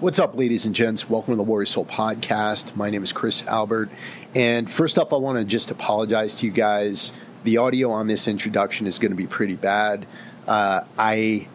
What's 0.00 0.18
up, 0.18 0.34
ladies 0.34 0.64
and 0.64 0.74
gents? 0.74 1.10
Welcome 1.10 1.34
to 1.34 1.36
the 1.36 1.42
Warrior 1.42 1.66
Soul 1.66 1.84
podcast. 1.84 2.74
My 2.74 2.88
name 2.88 3.02
is 3.04 3.12
Chris 3.12 3.46
Albert. 3.46 3.90
And 4.34 4.70
first 4.70 4.96
off, 4.96 5.12
I 5.12 5.16
want 5.16 5.36
to 5.36 5.44
just 5.44 5.70
apologize 5.70 6.36
to 6.36 6.46
you 6.46 6.52
guys. 6.52 7.12
The 7.44 7.58
audio 7.58 7.90
on 7.90 8.06
this 8.06 8.26
introduction 8.26 8.86
is 8.86 8.98
going 8.98 9.12
to 9.12 9.16
be 9.16 9.26
pretty 9.26 9.56
bad. 9.56 10.06
Uh, 10.48 10.84
I 10.98 11.48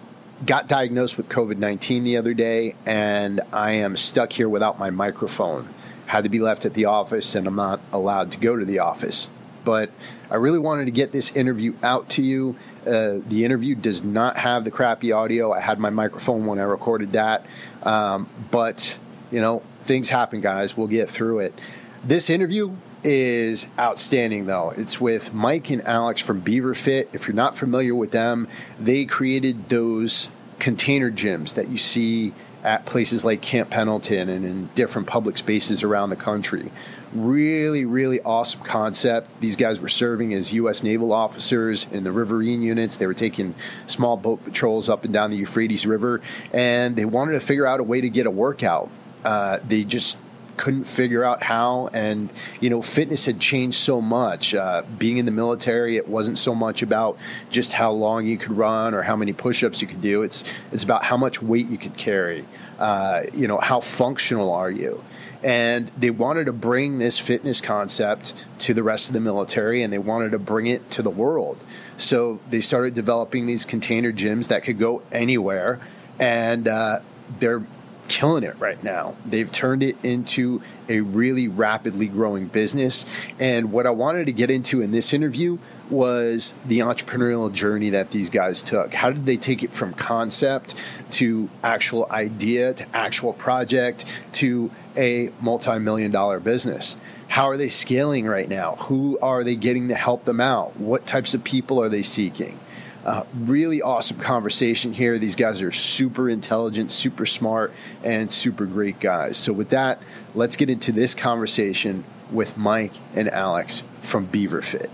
got 0.45 0.67
diagnosed 0.67 1.17
with 1.17 1.27
COVID 1.27 1.57
19 1.57 2.03
the 2.03 2.17
other 2.17 2.35
day, 2.35 2.75
and 2.85 3.41
I 3.51 3.71
am 3.71 3.97
stuck 3.97 4.33
here 4.33 4.47
without 4.47 4.77
my 4.77 4.91
microphone. 4.91 5.67
Had 6.05 6.25
to 6.25 6.29
be 6.29 6.37
left 6.37 6.67
at 6.67 6.75
the 6.75 6.85
office, 6.85 7.33
and 7.33 7.47
I'm 7.47 7.55
not 7.55 7.81
allowed 7.91 8.31
to 8.33 8.37
go 8.37 8.55
to 8.55 8.63
the 8.63 8.77
office. 8.77 9.27
But 9.63 9.89
I 10.29 10.35
really 10.35 10.59
wanted 10.59 10.85
to 10.85 10.91
get 10.91 11.11
this 11.11 11.35
interview 11.35 11.73
out 11.81 12.09
to 12.09 12.21
you 12.21 12.57
uh, 12.87 13.19
the 13.27 13.45
interview 13.45 13.75
does 13.75 14.03
not 14.03 14.37
have 14.37 14.63
the 14.63 14.71
crappy 14.71 15.11
audio. 15.11 15.51
I 15.51 15.59
had 15.59 15.79
my 15.79 15.89
microphone 15.89 16.45
when 16.45 16.59
I 16.59 16.63
recorded 16.63 17.13
that. 17.13 17.45
Um, 17.83 18.29
but, 18.51 18.97
you 19.31 19.41
know, 19.41 19.61
things 19.79 20.09
happen, 20.09 20.41
guys. 20.41 20.75
We'll 20.75 20.87
get 20.87 21.09
through 21.09 21.39
it. 21.39 21.59
This 22.03 22.29
interview 22.29 22.75
is 23.03 23.67
outstanding, 23.79 24.45
though. 24.45 24.71
It's 24.71 24.99
with 24.99 25.33
Mike 25.33 25.69
and 25.69 25.83
Alex 25.83 26.21
from 26.21 26.39
Beaver 26.39 26.75
Fit. 26.75 27.09
If 27.13 27.27
you're 27.27 27.35
not 27.35 27.57
familiar 27.57 27.93
with 27.93 28.11
them, 28.11 28.47
they 28.79 29.05
created 29.05 29.69
those 29.69 30.29
container 30.59 31.11
gyms 31.11 31.53
that 31.53 31.67
you 31.67 31.77
see 31.77 32.33
at 32.63 32.85
places 32.85 33.23
like 33.23 33.41
Camp 33.41 33.69
Pendleton 33.69 34.27
and 34.27 34.43
in 34.43 34.69
different 34.73 35.07
public 35.07 35.37
spaces 35.37 35.83
around 35.83 36.09
the 36.09 36.15
country. 36.15 36.71
Really, 37.15 37.85
really 37.85 38.19
awesome 38.19 38.59
concept. 38.59 39.39
These 39.39 39.55
guys 39.55 39.79
were 39.79 39.87
serving 39.87 40.33
as 40.33 40.51
U.S. 40.51 40.83
naval 40.83 41.13
officers 41.13 41.87
in 41.89 42.03
the 42.03 42.11
riverine 42.11 42.61
units. 42.61 42.97
They 42.97 43.07
were 43.07 43.13
taking 43.13 43.55
small 43.87 44.17
boat 44.17 44.43
patrols 44.43 44.89
up 44.89 45.05
and 45.05 45.13
down 45.13 45.31
the 45.31 45.37
Euphrates 45.37 45.87
River, 45.87 46.19
and 46.51 46.97
they 46.97 47.05
wanted 47.05 47.31
to 47.31 47.39
figure 47.39 47.65
out 47.65 47.79
a 47.79 47.83
way 47.83 48.01
to 48.01 48.09
get 48.09 48.25
a 48.25 48.31
workout. 48.31 48.89
Uh, 49.23 49.59
they 49.65 49.85
just 49.85 50.17
couldn't 50.57 50.83
figure 50.83 51.23
out 51.23 51.43
how 51.43 51.89
and 51.93 52.29
you 52.59 52.69
know 52.69 52.81
fitness 52.81 53.25
had 53.25 53.39
changed 53.39 53.77
so 53.77 54.01
much 54.01 54.53
uh, 54.53 54.83
being 54.97 55.17
in 55.17 55.25
the 55.25 55.31
military 55.31 55.97
it 55.97 56.07
wasn't 56.07 56.37
so 56.37 56.55
much 56.55 56.81
about 56.81 57.17
just 57.49 57.73
how 57.73 57.91
long 57.91 58.25
you 58.25 58.37
could 58.37 58.53
run 58.53 58.93
or 58.93 59.01
how 59.01 59.17
many 59.17 59.33
push-ups 59.33 59.81
you 59.81 59.87
could 59.87 59.99
do 59.99 60.21
it's 60.21 60.45
it's 60.71 60.83
about 60.83 61.03
how 61.03 61.17
much 61.17 61.41
weight 61.41 61.67
you 61.67 61.77
could 61.77 61.97
carry 61.97 62.45
uh, 62.79 63.23
you 63.33 63.47
know 63.49 63.57
how 63.57 63.81
functional 63.81 64.49
are 64.49 64.71
you 64.71 65.03
and 65.45 65.91
they 65.95 66.09
wanted 66.09 66.45
to 66.45 66.51
bring 66.51 66.97
this 66.97 67.19
fitness 67.19 67.61
concept 67.61 68.33
to 68.57 68.73
the 68.73 68.81
rest 68.81 69.09
of 69.09 69.13
the 69.13 69.19
military 69.19 69.83
and 69.83 69.93
they 69.93 69.99
wanted 69.99 70.31
to 70.31 70.39
bring 70.39 70.65
it 70.65 70.89
to 70.89 71.03
the 71.03 71.09
world. 71.11 71.63
So 71.97 72.39
they 72.49 72.61
started 72.61 72.95
developing 72.95 73.45
these 73.45 73.63
container 73.63 74.11
gyms 74.11 74.47
that 74.47 74.63
could 74.63 74.79
go 74.79 75.03
anywhere, 75.11 75.79
and 76.19 76.67
uh, 76.67 76.99
they're 77.39 77.63
killing 78.07 78.43
it 78.43 78.57
right 78.59 78.81
now. 78.83 79.15
They've 79.25 79.51
turned 79.51 79.83
it 79.83 79.97
into 80.03 80.61
a 80.87 80.99
really 81.01 81.47
rapidly 81.47 82.07
growing 82.07 82.47
business. 82.47 83.05
And 83.39 83.71
what 83.71 83.87
I 83.87 83.91
wanted 83.91 84.25
to 84.25 84.31
get 84.31 84.49
into 84.49 84.81
in 84.81 84.91
this 84.91 85.13
interview 85.13 85.57
was 85.89 86.55
the 86.65 86.79
entrepreneurial 86.79 87.51
journey 87.51 87.89
that 87.91 88.11
these 88.11 88.29
guys 88.29 88.63
took. 88.63 88.93
How 88.93 89.11
did 89.11 89.25
they 89.25 89.37
take 89.37 89.63
it 89.63 89.71
from 89.71 89.93
concept 89.93 90.75
to 91.11 91.49
actual 91.63 92.07
idea 92.11 92.73
to 92.73 92.95
actual 92.95 93.33
project 93.33 94.05
to 94.33 94.71
a 94.97 95.31
multi 95.41 95.77
million 95.79 96.11
dollar 96.11 96.39
business? 96.39 96.97
How 97.27 97.49
are 97.49 97.57
they 97.57 97.69
scaling 97.69 98.27
right 98.27 98.47
now? 98.47 98.75
Who 98.81 99.19
are 99.21 99.43
they 99.43 99.55
getting 99.55 99.87
to 99.89 99.95
help 99.95 100.25
them 100.25 100.39
out? 100.39 100.77
What 100.77 101.05
types 101.05 101.33
of 101.33 101.43
people 101.43 101.81
are 101.81 101.89
they 101.89 102.01
seeking? 102.03 102.59
Uh, 103.05 103.23
really 103.35 103.83
awesome 103.83 104.17
conversation 104.17 104.91
here. 104.91 105.19
These 105.19 105.35
guys 105.35 105.61
are 105.61 105.71
super 105.71 106.27
intelligent, 106.27 106.91
super 106.91 107.27
smart, 107.27 107.71
and 108.03 108.31
super 108.31 108.65
great 108.65 108.99
guys. 108.99 109.37
So, 109.37 109.53
with 109.53 109.69
that, 109.69 110.01
let's 110.33 110.55
get 110.55 110.71
into 110.71 110.91
this 110.91 111.13
conversation 111.13 112.03
with 112.31 112.57
Mike 112.57 112.93
and 113.13 113.29
Alex 113.29 113.83
from 114.01 114.25
Beaver 114.25 114.63
Fit. 114.63 114.89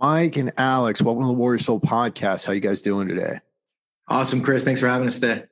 Mike 0.00 0.36
and 0.36 0.52
Alex, 0.56 1.02
welcome 1.02 1.24
to 1.24 1.26
the 1.28 1.34
Warrior 1.34 1.58
Soul 1.58 1.80
podcast. 1.80 2.46
How 2.46 2.52
you 2.52 2.60
guys 2.60 2.80
doing 2.80 3.06
today? 3.06 3.40
Awesome, 4.08 4.42
Chris. 4.42 4.64
Thanks 4.64 4.80
for 4.80 4.88
having 4.88 5.06
us 5.06 5.20
today. 5.20 5.44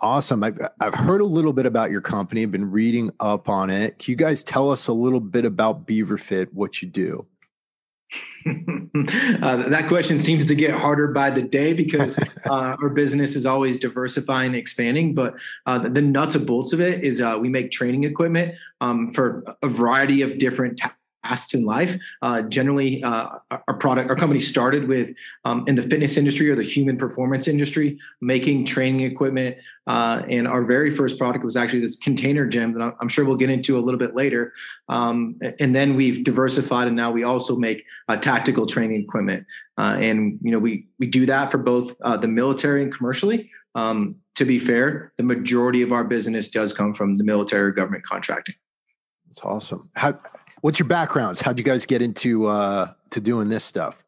Awesome. 0.00 0.42
I've, 0.42 0.58
I've 0.80 0.94
heard 0.94 1.20
a 1.20 1.24
little 1.24 1.52
bit 1.52 1.66
about 1.66 1.92
your 1.92 2.00
company. 2.00 2.42
I've 2.42 2.50
been 2.50 2.72
reading 2.72 3.12
up 3.20 3.48
on 3.48 3.70
it. 3.70 4.00
Can 4.00 4.10
you 4.10 4.16
guys 4.16 4.42
tell 4.42 4.72
us 4.72 4.88
a 4.88 4.92
little 4.92 5.20
bit 5.20 5.44
about 5.44 5.86
Beaver 5.86 6.18
Fit, 6.18 6.52
what 6.52 6.82
you 6.82 6.88
do? 6.88 7.26
uh, 8.46 9.68
that 9.68 9.86
question 9.88 10.18
seems 10.18 10.46
to 10.46 10.54
get 10.54 10.72
harder 10.72 11.08
by 11.08 11.30
the 11.30 11.42
day 11.42 11.72
because 11.72 12.18
uh, 12.46 12.76
our 12.80 12.88
business 12.88 13.36
is 13.36 13.46
always 13.46 13.78
diversifying 13.78 14.48
and 14.48 14.56
expanding. 14.56 15.14
But 15.14 15.34
uh, 15.66 15.88
the, 15.88 16.02
nuts 16.02 16.34
and 16.34 16.46
bolts 16.46 16.72
of 16.72 16.80
it 16.80 17.04
is 17.04 17.20
uh, 17.20 17.38
we 17.40 17.48
make 17.48 17.70
training 17.70 18.04
equipment 18.04 18.54
um, 18.80 19.12
for 19.12 19.44
a 19.62 19.68
variety 19.68 20.22
of 20.22 20.38
different 20.38 20.80
tasks 21.24 21.54
in 21.54 21.64
life. 21.64 21.98
Uh, 22.20 22.42
generally, 22.42 23.02
uh, 23.02 23.28
our 23.50 23.74
product, 23.74 24.10
our 24.10 24.16
company 24.16 24.40
started 24.40 24.88
with 24.88 25.10
um, 25.44 25.64
in 25.66 25.74
the 25.74 25.82
fitness 25.82 26.16
industry 26.16 26.50
or 26.50 26.56
the 26.56 26.62
human 26.62 26.96
performance 26.96 27.48
industry, 27.48 27.98
making 28.20 28.66
training 28.66 29.00
equipment. 29.00 29.56
Uh, 29.86 30.22
and 30.28 30.46
our 30.46 30.62
very 30.62 30.90
first 30.94 31.18
product 31.18 31.44
was 31.44 31.56
actually 31.56 31.80
this 31.80 31.96
container 31.96 32.46
gym 32.46 32.72
that 32.72 32.94
I'm 33.00 33.08
sure 33.08 33.24
we'll 33.24 33.36
get 33.36 33.50
into 33.50 33.76
a 33.78 33.80
little 33.80 33.98
bit 33.98 34.14
later. 34.14 34.52
Um, 34.88 35.38
and 35.58 35.74
then 35.74 35.96
we've 35.96 36.24
diversified, 36.24 36.86
and 36.86 36.96
now 36.96 37.10
we 37.10 37.24
also 37.24 37.56
make 37.56 37.84
uh, 38.08 38.16
tactical 38.16 38.66
training 38.66 39.02
equipment. 39.02 39.46
Uh, 39.78 39.96
and 39.98 40.38
you 40.42 40.52
know, 40.52 40.58
we 40.58 40.86
we 40.98 41.06
do 41.06 41.26
that 41.26 41.50
for 41.50 41.58
both 41.58 41.94
uh, 42.02 42.16
the 42.16 42.28
military 42.28 42.82
and 42.82 42.94
commercially. 42.94 43.50
Um, 43.74 44.16
to 44.34 44.44
be 44.44 44.58
fair, 44.58 45.12
the 45.16 45.24
majority 45.24 45.82
of 45.82 45.92
our 45.92 46.04
business 46.04 46.50
does 46.50 46.72
come 46.72 46.94
from 46.94 47.18
the 47.18 47.24
military 47.24 47.64
or 47.64 47.70
government 47.70 48.04
contracting. 48.04 48.54
That's 49.26 49.40
awesome. 49.40 49.90
How 49.96 50.18
What's 50.62 50.78
your 50.78 50.86
backgrounds? 50.86 51.40
How'd 51.40 51.58
you 51.58 51.64
guys 51.64 51.86
get 51.86 52.02
into 52.02 52.46
uh, 52.46 52.92
to 53.10 53.20
doing 53.20 53.48
this 53.48 53.64
stuff? 53.64 54.04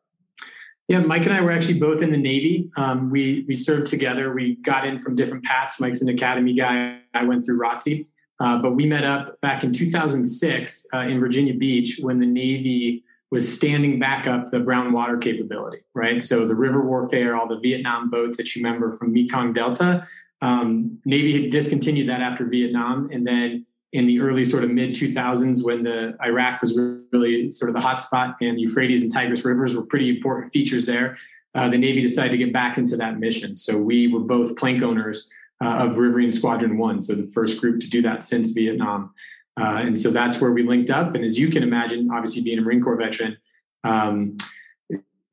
Yeah, 0.86 1.00
Mike 1.00 1.26
and 1.26 1.34
I 1.34 1.40
were 1.40 1.50
actually 1.50 1.80
both 1.80 2.00
in 2.00 2.12
the 2.12 2.16
Navy. 2.16 2.70
Um, 2.76 3.10
we 3.10 3.44
we 3.48 3.56
served 3.56 3.88
together. 3.88 4.32
We 4.32 4.54
got 4.56 4.86
in 4.86 5.00
from 5.00 5.16
different 5.16 5.44
paths. 5.44 5.80
Mike's 5.80 6.00
an 6.00 6.08
academy 6.08 6.54
guy. 6.54 7.00
I 7.12 7.24
went 7.24 7.44
through 7.44 7.58
ROTC, 7.58 8.06
uh, 8.38 8.62
but 8.62 8.76
we 8.76 8.86
met 8.86 9.02
up 9.02 9.40
back 9.40 9.64
in 9.64 9.72
2006 9.72 10.86
uh, 10.94 10.98
in 10.98 11.18
Virginia 11.18 11.54
Beach 11.54 11.98
when 12.00 12.20
the 12.20 12.26
Navy 12.26 13.02
was 13.32 13.52
standing 13.52 13.98
back 13.98 14.28
up 14.28 14.52
the 14.52 14.60
brown 14.60 14.92
water 14.92 15.18
capability. 15.18 15.78
Right, 15.92 16.22
so 16.22 16.46
the 16.46 16.54
river 16.54 16.86
warfare, 16.86 17.34
all 17.34 17.48
the 17.48 17.58
Vietnam 17.58 18.10
boats 18.10 18.36
that 18.36 18.54
you 18.54 18.62
remember 18.62 18.92
from 18.92 19.12
Mekong 19.12 19.54
Delta. 19.54 20.06
Um, 20.40 21.00
Navy 21.04 21.42
had 21.42 21.50
discontinued 21.50 22.08
that 22.10 22.20
after 22.20 22.46
Vietnam, 22.46 23.08
and 23.10 23.26
then 23.26 23.66
in 23.94 24.08
the 24.08 24.20
early 24.20 24.44
sort 24.44 24.64
of 24.64 24.70
mid 24.70 24.90
2000s 24.90 25.62
when 25.62 25.84
the 25.84 26.16
Iraq 26.20 26.60
was 26.60 26.76
really 27.12 27.48
sort 27.48 27.68
of 27.68 27.74
the 27.76 27.80
hotspot 27.80 28.34
and 28.40 28.58
the 28.58 28.62
Euphrates 28.62 29.02
and 29.02 29.10
Tigris 29.10 29.44
rivers 29.44 29.76
were 29.76 29.86
pretty 29.86 30.10
important 30.10 30.52
features 30.52 30.84
there. 30.84 31.16
Uh, 31.54 31.68
the 31.68 31.78
Navy 31.78 32.00
decided 32.00 32.32
to 32.32 32.36
get 32.36 32.52
back 32.52 32.76
into 32.76 32.96
that 32.96 33.20
mission. 33.20 33.56
So 33.56 33.80
we 33.80 34.08
were 34.08 34.18
both 34.18 34.56
plank 34.56 34.82
owners 34.82 35.32
uh, 35.64 35.86
of 35.86 35.96
Riverine 35.96 36.32
Squadron 36.32 36.76
One, 36.76 37.00
so 37.00 37.14
the 37.14 37.28
first 37.28 37.60
group 37.60 37.80
to 37.80 37.88
do 37.88 38.02
that 38.02 38.24
since 38.24 38.50
Vietnam. 38.50 39.14
Uh, 39.58 39.76
and 39.86 39.96
so 39.96 40.10
that's 40.10 40.40
where 40.40 40.50
we 40.50 40.64
linked 40.64 40.90
up. 40.90 41.14
And 41.14 41.24
as 41.24 41.38
you 41.38 41.48
can 41.48 41.62
imagine, 41.62 42.10
obviously 42.12 42.42
being 42.42 42.58
a 42.58 42.62
Marine 42.62 42.82
Corps 42.82 42.96
veteran, 42.96 43.36
um, 43.84 44.36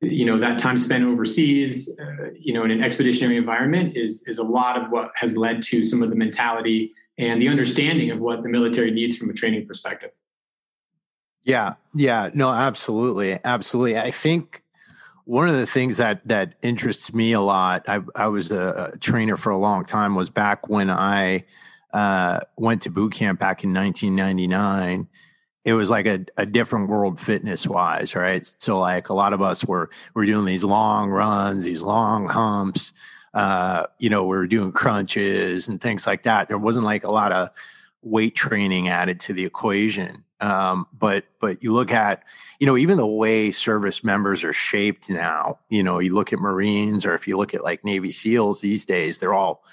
you 0.00 0.24
know 0.24 0.38
that 0.38 0.60
time 0.60 0.78
spent 0.78 1.02
overseas, 1.02 1.98
uh, 2.00 2.30
you 2.38 2.54
know, 2.54 2.64
in 2.64 2.70
an 2.70 2.82
expeditionary 2.82 3.36
environment 3.36 3.96
is 3.96 4.22
is 4.28 4.38
a 4.38 4.44
lot 4.44 4.80
of 4.80 4.92
what 4.92 5.10
has 5.16 5.36
led 5.36 5.62
to 5.62 5.84
some 5.84 6.00
of 6.00 6.10
the 6.10 6.16
mentality 6.16 6.92
and 7.22 7.40
the 7.40 7.48
understanding 7.48 8.10
of 8.10 8.18
what 8.18 8.42
the 8.42 8.48
military 8.48 8.90
needs 8.90 9.16
from 9.16 9.30
a 9.30 9.32
training 9.32 9.66
perspective. 9.66 10.10
Yeah, 11.44 11.74
yeah, 11.94 12.30
no, 12.34 12.50
absolutely, 12.50 13.38
absolutely. 13.44 13.98
I 13.98 14.10
think 14.10 14.62
one 15.24 15.48
of 15.48 15.54
the 15.54 15.66
things 15.66 15.98
that 15.98 16.26
that 16.26 16.54
interests 16.62 17.14
me 17.14 17.32
a 17.32 17.40
lot. 17.40 17.88
I, 17.88 18.00
I 18.14 18.26
was 18.26 18.50
a, 18.50 18.92
a 18.92 18.98
trainer 18.98 19.36
for 19.36 19.50
a 19.50 19.56
long 19.56 19.84
time. 19.84 20.14
Was 20.14 20.30
back 20.30 20.68
when 20.68 20.90
I 20.90 21.44
uh, 21.92 22.40
went 22.56 22.82
to 22.82 22.90
boot 22.90 23.12
camp 23.12 23.38
back 23.38 23.62
in 23.62 23.72
1999. 23.72 25.08
It 25.64 25.74
was 25.74 25.90
like 25.90 26.06
a, 26.06 26.26
a 26.36 26.44
different 26.44 26.88
world 26.88 27.20
fitness 27.20 27.68
wise, 27.68 28.16
right? 28.16 28.44
So 28.58 28.80
like 28.80 29.10
a 29.10 29.14
lot 29.14 29.32
of 29.32 29.40
us 29.40 29.64
were 29.64 29.90
were 30.14 30.26
doing 30.26 30.44
these 30.44 30.64
long 30.64 31.10
runs, 31.10 31.64
these 31.64 31.82
long 31.82 32.28
humps 32.28 32.92
uh, 33.34 33.86
you 33.98 34.10
know, 34.10 34.24
we 34.24 34.36
are 34.36 34.46
doing 34.46 34.72
crunches 34.72 35.68
and 35.68 35.80
things 35.80 36.06
like 36.06 36.24
that. 36.24 36.48
There 36.48 36.58
wasn't 36.58 36.84
like 36.84 37.04
a 37.04 37.12
lot 37.12 37.32
of 37.32 37.50
weight 38.02 38.34
training 38.34 38.88
added 38.88 39.20
to 39.20 39.32
the 39.32 39.44
equation. 39.44 40.24
Um, 40.40 40.88
but 40.92 41.24
but 41.40 41.62
you 41.62 41.72
look 41.72 41.92
at 41.92 42.24
you 42.58 42.66
know 42.66 42.76
even 42.76 42.96
the 42.96 43.06
way 43.06 43.52
service 43.52 44.02
members 44.02 44.42
are 44.42 44.52
shaped 44.52 45.08
now. 45.08 45.60
You 45.68 45.82
know, 45.84 46.00
you 46.00 46.14
look 46.14 46.32
at 46.32 46.40
Marines 46.40 47.06
or 47.06 47.14
if 47.14 47.28
you 47.28 47.36
look 47.36 47.54
at 47.54 47.62
like 47.62 47.84
Navy 47.84 48.10
SEALs 48.10 48.60
these 48.60 48.84
days, 48.84 49.18
they're 49.18 49.34
all 49.34 49.64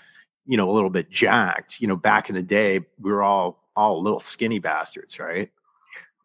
you 0.46 0.58
know 0.58 0.70
a 0.70 0.74
little 0.74 0.92
bit 0.92 1.10
jacked. 1.10 1.82
You 1.82 1.88
know, 1.88 1.96
back 1.96 2.30
in 2.30 2.36
the 2.36 2.44
day, 2.44 2.86
we 3.00 3.12
were 3.12 3.24
all 3.24 3.68
all 3.76 4.02
little 4.02 4.20
skinny 4.20 4.60
bastards, 4.60 5.20
right? 5.20 5.50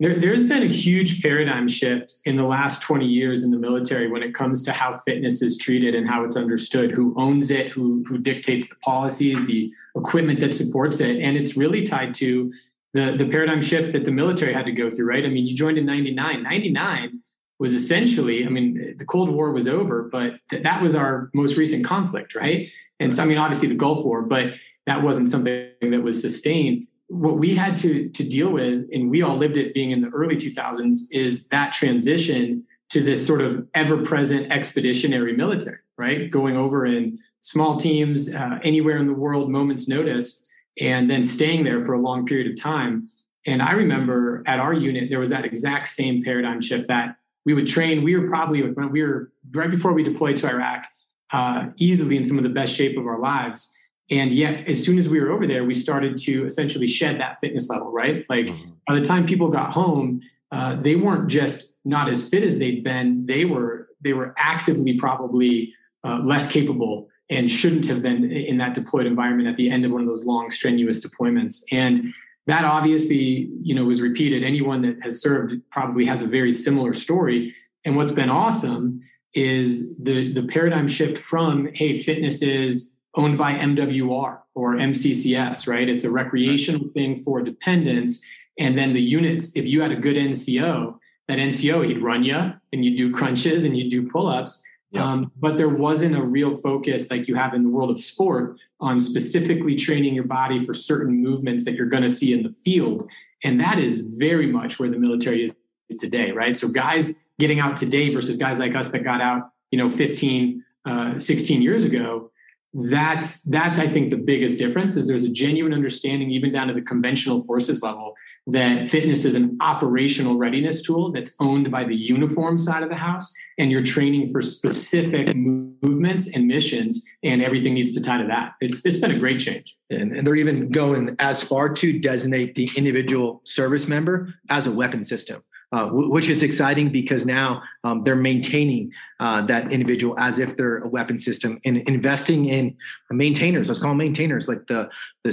There, 0.00 0.30
has 0.30 0.42
been 0.42 0.64
a 0.64 0.68
huge 0.68 1.22
paradigm 1.22 1.68
shift 1.68 2.14
in 2.24 2.36
the 2.36 2.42
last 2.42 2.82
20 2.82 3.06
years 3.06 3.44
in 3.44 3.50
the 3.50 3.56
military 3.56 4.10
when 4.10 4.22
it 4.22 4.34
comes 4.34 4.62
to 4.64 4.72
how 4.72 4.98
fitness 4.98 5.40
is 5.40 5.56
treated 5.56 5.94
and 5.94 6.08
how 6.08 6.24
it's 6.24 6.36
understood, 6.36 6.90
who 6.90 7.14
owns 7.16 7.50
it, 7.50 7.68
who, 7.68 8.04
who 8.08 8.18
dictates 8.18 8.68
the 8.68 8.74
policies, 8.76 9.46
the 9.46 9.72
equipment 9.96 10.40
that 10.40 10.52
supports 10.52 11.00
it. 11.00 11.20
And 11.20 11.36
it's 11.36 11.56
really 11.56 11.86
tied 11.86 12.12
to 12.14 12.52
the, 12.92 13.14
the 13.16 13.28
paradigm 13.28 13.62
shift 13.62 13.92
that 13.92 14.04
the 14.04 14.10
military 14.10 14.52
had 14.52 14.66
to 14.66 14.72
go 14.72 14.90
through, 14.90 15.06
right? 15.06 15.24
I 15.24 15.28
mean, 15.28 15.46
you 15.46 15.54
joined 15.54 15.78
in 15.78 15.86
99. 15.86 16.42
99 16.42 17.20
was 17.60 17.72
essentially, 17.72 18.44
I 18.44 18.48
mean, 18.48 18.96
the 18.98 19.04
Cold 19.04 19.30
War 19.30 19.52
was 19.52 19.68
over, 19.68 20.02
but 20.02 20.34
th- 20.50 20.64
that 20.64 20.82
was 20.82 20.96
our 20.96 21.30
most 21.34 21.56
recent 21.56 21.84
conflict, 21.84 22.34
right? 22.34 22.68
And 22.98 23.14
so, 23.14 23.22
I 23.22 23.26
mean, 23.26 23.38
obviously 23.38 23.68
the 23.68 23.74
Gulf 23.74 24.04
War, 24.04 24.22
but 24.22 24.54
that 24.86 25.02
wasn't 25.02 25.30
something 25.30 25.68
that 25.82 26.02
was 26.02 26.20
sustained 26.20 26.88
what 27.14 27.38
we 27.38 27.54
had 27.54 27.76
to 27.78 28.08
to 28.08 28.28
deal 28.28 28.50
with, 28.50 28.86
and 28.92 29.10
we 29.10 29.22
all 29.22 29.36
lived 29.36 29.56
it 29.56 29.74
being 29.74 29.90
in 29.90 30.00
the 30.00 30.08
early 30.08 30.36
2000s, 30.36 30.98
is 31.10 31.48
that 31.48 31.72
transition 31.72 32.64
to 32.90 33.02
this 33.02 33.26
sort 33.26 33.40
of 33.40 33.66
ever-present 33.74 34.52
expeditionary 34.52 35.36
military, 35.36 35.78
right? 35.96 36.30
Going 36.30 36.56
over 36.56 36.84
in 36.86 37.18
small 37.40 37.76
teams 37.76 38.34
uh, 38.34 38.58
anywhere 38.62 38.98
in 38.98 39.06
the 39.06 39.14
world, 39.14 39.50
moments 39.50 39.88
notice, 39.88 40.40
and 40.80 41.10
then 41.10 41.22
staying 41.22 41.64
there 41.64 41.82
for 41.82 41.94
a 41.94 42.00
long 42.00 42.26
period 42.26 42.50
of 42.50 42.60
time. 42.60 43.08
And 43.46 43.62
I 43.62 43.72
remember 43.72 44.42
at 44.46 44.58
our 44.58 44.72
unit, 44.72 45.10
there 45.10 45.20
was 45.20 45.30
that 45.30 45.44
exact 45.44 45.88
same 45.88 46.24
paradigm 46.24 46.60
shift 46.60 46.88
that 46.88 47.16
we 47.44 47.54
would 47.54 47.66
train. 47.66 48.02
We 48.02 48.16
were 48.16 48.28
probably 48.28 48.62
we 48.62 49.02
were 49.02 49.32
right 49.52 49.70
before 49.70 49.92
we 49.92 50.02
deployed 50.02 50.36
to 50.38 50.48
Iraq, 50.48 50.86
uh, 51.32 51.66
easily 51.76 52.16
in 52.16 52.24
some 52.24 52.38
of 52.38 52.44
the 52.44 52.50
best 52.50 52.74
shape 52.74 52.96
of 52.96 53.06
our 53.06 53.18
lives. 53.18 53.74
And 54.10 54.34
yet, 54.34 54.68
as 54.68 54.84
soon 54.84 54.98
as 54.98 55.08
we 55.08 55.20
were 55.20 55.30
over 55.30 55.46
there, 55.46 55.64
we 55.64 55.74
started 55.74 56.18
to 56.18 56.44
essentially 56.44 56.86
shed 56.86 57.18
that 57.20 57.40
fitness 57.40 57.70
level, 57.70 57.90
right? 57.90 58.24
Like 58.28 58.46
mm-hmm. 58.46 58.70
by 58.86 58.94
the 58.96 59.04
time 59.04 59.26
people 59.26 59.48
got 59.48 59.72
home, 59.72 60.20
uh, 60.52 60.80
they 60.80 60.94
weren't 60.94 61.28
just 61.28 61.74
not 61.84 62.08
as 62.08 62.28
fit 62.28 62.42
as 62.42 62.58
they'd 62.58 62.84
been; 62.84 63.26
they 63.26 63.44
were 63.44 63.88
they 64.02 64.12
were 64.12 64.34
actively 64.36 64.98
probably 64.98 65.72
uh, 66.04 66.18
less 66.18 66.50
capable 66.50 67.08
and 67.30 67.50
shouldn't 67.50 67.86
have 67.86 68.02
been 68.02 68.30
in 68.30 68.58
that 68.58 68.74
deployed 68.74 69.06
environment 69.06 69.48
at 69.48 69.56
the 69.56 69.70
end 69.70 69.84
of 69.84 69.90
one 69.90 70.02
of 70.02 70.06
those 70.06 70.24
long, 70.24 70.50
strenuous 70.50 71.04
deployments. 71.04 71.62
And 71.72 72.12
that 72.46 72.64
obviously, 72.64 73.48
you 73.62 73.74
know, 73.74 73.84
was 73.84 74.02
repeated. 74.02 74.44
Anyone 74.44 74.82
that 74.82 75.02
has 75.02 75.20
served 75.22 75.54
probably 75.70 76.04
has 76.04 76.20
a 76.20 76.26
very 76.26 76.52
similar 76.52 76.92
story. 76.92 77.54
And 77.84 77.96
what's 77.96 78.12
been 78.12 78.30
awesome 78.30 79.00
is 79.32 79.96
the 79.98 80.32
the 80.32 80.42
paradigm 80.42 80.86
shift 80.86 81.18
from 81.18 81.68
hey, 81.74 82.00
fitness 82.00 82.42
is 82.42 82.93
owned 83.16 83.38
by 83.38 83.54
MWR 83.54 84.38
or 84.54 84.74
MCCS, 84.74 85.68
right? 85.68 85.88
It's 85.88 86.04
a 86.04 86.10
recreational 86.10 86.88
thing 86.88 87.20
for 87.20 87.42
dependents. 87.42 88.24
And 88.58 88.78
then 88.78 88.92
the 88.92 89.00
units, 89.00 89.56
if 89.56 89.66
you 89.66 89.80
had 89.82 89.92
a 89.92 89.96
good 89.96 90.16
NCO, 90.16 90.98
that 91.28 91.38
NCO, 91.38 91.86
he'd 91.86 92.02
run 92.02 92.24
you 92.24 92.52
and 92.72 92.84
you 92.84 92.96
do 92.96 93.12
crunches 93.12 93.64
and 93.64 93.76
you 93.76 93.90
do 93.90 94.08
pull 94.08 94.28
ups. 94.28 94.62
Um, 94.96 95.32
but 95.40 95.56
there 95.56 95.68
wasn't 95.68 96.16
a 96.16 96.22
real 96.22 96.56
focus 96.56 97.10
like 97.10 97.26
you 97.26 97.34
have 97.34 97.52
in 97.52 97.64
the 97.64 97.68
world 97.68 97.90
of 97.90 97.98
sport 97.98 98.58
on 98.80 99.00
specifically 99.00 99.74
training 99.74 100.14
your 100.14 100.24
body 100.24 100.64
for 100.64 100.72
certain 100.72 101.20
movements 101.20 101.64
that 101.64 101.74
you're 101.74 101.88
going 101.88 102.04
to 102.04 102.10
see 102.10 102.32
in 102.32 102.44
the 102.44 102.52
field. 102.64 103.08
And 103.42 103.58
that 103.60 103.78
is 103.78 103.98
very 104.18 104.46
much 104.46 104.78
where 104.78 104.88
the 104.88 104.98
military 104.98 105.44
is 105.44 105.98
today, 105.98 106.30
right? 106.30 106.56
So 106.56 106.68
guys 106.68 107.28
getting 107.38 107.58
out 107.58 107.76
today 107.76 108.14
versus 108.14 108.36
guys 108.36 108.58
like 108.58 108.76
us 108.76 108.88
that 108.88 109.00
got 109.00 109.20
out, 109.20 109.50
you 109.70 109.78
know, 109.78 109.90
15, 109.90 110.64
uh, 110.84 111.18
16 111.18 111.60
years 111.60 111.84
ago, 111.84 112.30
that's 112.74 113.42
that's 113.42 113.78
i 113.78 113.86
think 113.86 114.10
the 114.10 114.16
biggest 114.16 114.58
difference 114.58 114.96
is 114.96 115.06
there's 115.06 115.22
a 115.22 115.28
genuine 115.28 115.72
understanding 115.72 116.30
even 116.30 116.52
down 116.52 116.66
to 116.66 116.74
the 116.74 116.82
conventional 116.82 117.42
forces 117.44 117.82
level 117.82 118.14
that 118.46 118.86
fitness 118.88 119.24
is 119.24 119.34
an 119.34 119.56
operational 119.62 120.36
readiness 120.36 120.82
tool 120.82 121.10
that's 121.12 121.34
owned 121.40 121.70
by 121.70 121.82
the 121.82 121.94
uniform 121.94 122.58
side 122.58 122.82
of 122.82 122.90
the 122.90 122.96
house 122.96 123.32
and 123.56 123.70
you're 123.70 123.82
training 123.82 124.30
for 124.30 124.42
specific 124.42 125.34
movements 125.34 126.28
and 126.34 126.46
missions 126.46 127.06
and 127.22 127.42
everything 127.42 127.72
needs 127.72 127.92
to 127.92 128.02
tie 128.02 128.18
to 128.18 128.26
that. 128.26 128.52
It's, 128.60 128.84
it's 128.84 128.98
been 128.98 129.12
a 129.12 129.18
great 129.18 129.40
change. 129.40 129.74
And, 129.88 130.12
and 130.12 130.26
they're 130.26 130.34
even 130.34 130.70
going 130.70 131.16
as 131.20 131.42
far 131.42 131.70
to 131.70 131.98
designate 131.98 132.54
the 132.54 132.68
individual 132.76 133.40
service 133.44 133.88
member 133.88 134.34
as 134.50 134.66
a 134.66 134.70
weapon 134.70 135.04
system 135.04 135.42
uh, 135.74 135.88
which 135.90 136.28
is 136.28 136.44
exciting 136.44 136.88
because 136.88 137.26
now 137.26 137.60
um, 137.82 138.04
they're 138.04 138.14
maintaining 138.14 138.92
uh, 139.18 139.40
that 139.42 139.72
individual 139.72 140.16
as 140.20 140.38
if 140.38 140.56
they're 140.56 140.78
a 140.78 140.88
weapon 140.88 141.18
system 141.18 141.58
and 141.64 141.78
investing 141.88 142.44
in 142.44 142.76
maintainers. 143.10 143.66
Let's 143.66 143.80
call 143.80 143.90
them 143.90 143.98
maintainers, 143.98 144.46
like 144.46 144.68
the 144.68 144.88
the 145.24 145.32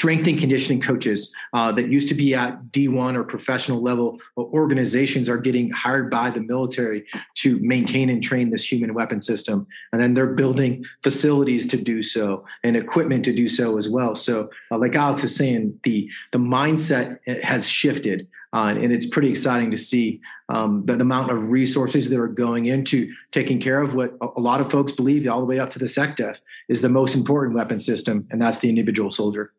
strength 0.00 0.26
and 0.26 0.38
conditioning 0.38 0.80
coaches 0.80 1.36
uh, 1.52 1.70
that 1.70 1.90
used 1.90 2.08
to 2.08 2.14
be 2.14 2.34
at 2.34 2.58
D1 2.72 3.14
or 3.16 3.22
professional 3.22 3.82
level 3.82 4.18
organizations 4.38 5.28
are 5.28 5.36
getting 5.36 5.70
hired 5.70 6.10
by 6.10 6.30
the 6.30 6.40
military 6.40 7.04
to 7.34 7.58
maintain 7.60 8.08
and 8.08 8.22
train 8.22 8.48
this 8.48 8.72
human 8.72 8.94
weapon 8.94 9.20
system. 9.20 9.66
And 9.92 10.00
then 10.00 10.14
they're 10.14 10.32
building 10.32 10.86
facilities 11.02 11.66
to 11.66 11.76
do 11.76 12.02
so 12.02 12.46
and 12.64 12.78
equipment 12.78 13.26
to 13.26 13.34
do 13.34 13.46
so 13.46 13.76
as 13.76 13.90
well. 13.90 14.16
So, 14.16 14.48
uh, 14.70 14.78
like 14.78 14.94
Alex 14.94 15.22
is 15.22 15.36
saying, 15.36 15.78
the, 15.84 16.08
the 16.32 16.38
mindset 16.38 17.18
has 17.44 17.68
shifted. 17.68 18.26
Uh, 18.54 18.74
and 18.82 18.92
it's 18.92 19.06
pretty 19.06 19.28
exciting 19.28 19.70
to 19.70 19.76
see 19.76 20.22
um, 20.48 20.82
the, 20.86 20.96
the, 20.96 21.02
amount 21.02 21.30
of 21.30 21.50
resources 21.50 22.08
that 22.08 22.18
are 22.18 22.26
going 22.26 22.66
into 22.66 23.12
taking 23.32 23.60
care 23.60 23.82
of 23.82 23.94
what 23.94 24.16
a, 24.20 24.40
lot 24.40 24.60
of 24.60 24.72
folks 24.72 24.90
believe, 24.92 25.28
all 25.28 25.38
the 25.40 25.46
way 25.46 25.60
up 25.60 25.70
to 25.70 25.78
the 25.78 25.84
SecDef, 25.84 26.38
is 26.68 26.80
the 26.80 26.88
most 26.88 27.14
important 27.14 27.54
weapon 27.54 27.78
system, 27.78 28.26
and 28.30 28.42
that's 28.42 28.58
the 28.58 28.68
individual 28.68 29.12
soldier. 29.12 29.52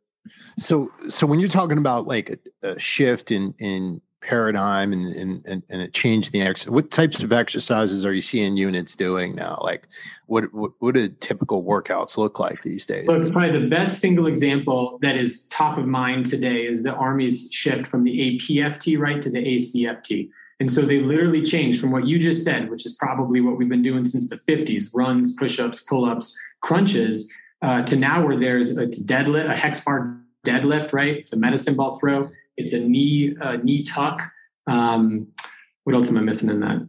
So, 0.58 0.92
so 1.10 1.26
when 1.26 1.40
you're 1.40 1.50
talking 1.50 1.78
about 1.78 2.08
like 2.08 2.42
a, 2.64 2.70
a 2.70 2.80
shift 2.80 3.32
in 3.32 3.54
in 3.60 4.02
paradigm 4.22 4.94
and 4.94 5.08
and 5.14 5.46
and, 5.46 5.64
and 5.70 5.82
a 5.82 5.88
change 5.88 6.28
in 6.28 6.32
the 6.32 6.42
exercise, 6.42 6.70
what 6.70 6.92
types 6.92 7.24
of 7.24 7.34
exercises 7.34 8.06
are 8.06 8.14
you 8.14 8.22
seeing 8.22 8.56
units 8.56 8.96
doing 8.96 9.36
now? 9.36 9.60
Like, 9.64 9.88
what 10.28 10.54
what, 10.54 10.72
what 10.80 10.96
do 10.96 11.10
typical 11.10 11.64
workouts 11.64 12.18
look 12.18 12.40
like 12.40 12.62
these 12.62 12.86
days? 12.86 13.08
Look, 13.08 13.32
probably 13.32 13.60
the 13.60 13.68
best 13.68 14.00
single 14.00 14.28
example 14.28 15.00
that 15.02 15.18
is 15.18 15.46
top 15.48 15.78
of 15.78 15.88
mind 15.88 16.28
today 16.28 16.66
is 16.66 16.84
the 16.84 16.94
Army's 16.94 17.50
shift 17.52 17.88
from 17.88 18.04
the 18.04 18.38
APFT 18.38 19.00
right 19.00 19.22
to 19.22 19.30
the 19.30 19.40
ACFT. 19.40 20.30
And 20.60 20.72
so 20.72 20.84
they 20.84 21.00
literally 21.00 21.42
changed 21.42 21.82
from 21.82 21.90
what 21.90 22.06
you 22.06 22.20
just 22.20 22.44
said, 22.44 22.70
which 22.70 22.86
is 22.86 22.94
probably 22.94 23.42
what 23.42 23.58
we've 23.58 23.68
been 23.68 23.82
doing 23.82 24.06
since 24.06 24.30
the 24.30 24.36
50s 24.36 24.92
runs, 24.94 25.34
push 25.36 25.60
ups, 25.60 25.82
pull 25.82 26.06
ups, 26.06 26.40
crunches 26.62 27.34
uh, 27.62 27.84
to 27.84 27.96
now 27.96 28.26
where 28.26 28.40
there's 28.40 28.78
a 28.78 28.88
deadlift, 28.88 29.50
a 29.50 29.56
hex 29.56 29.82
bar 29.82 30.18
deadlift, 30.46 30.94
right? 30.94 31.18
It's 31.18 31.34
a 31.34 31.38
medicine 31.38 31.76
ball 31.76 31.96
throw. 31.96 32.30
It's 32.58 32.74
a 32.74 32.80
knee 32.80 33.36
uh, 33.42 33.58
knee 33.58 33.84
tuck. 33.84 34.22
Um, 34.68 35.28
what 35.84 35.96
else 35.96 36.10
am 36.10 36.18
I 36.18 36.22
missing 36.22 36.50
in 36.50 36.60
that? 36.60 36.88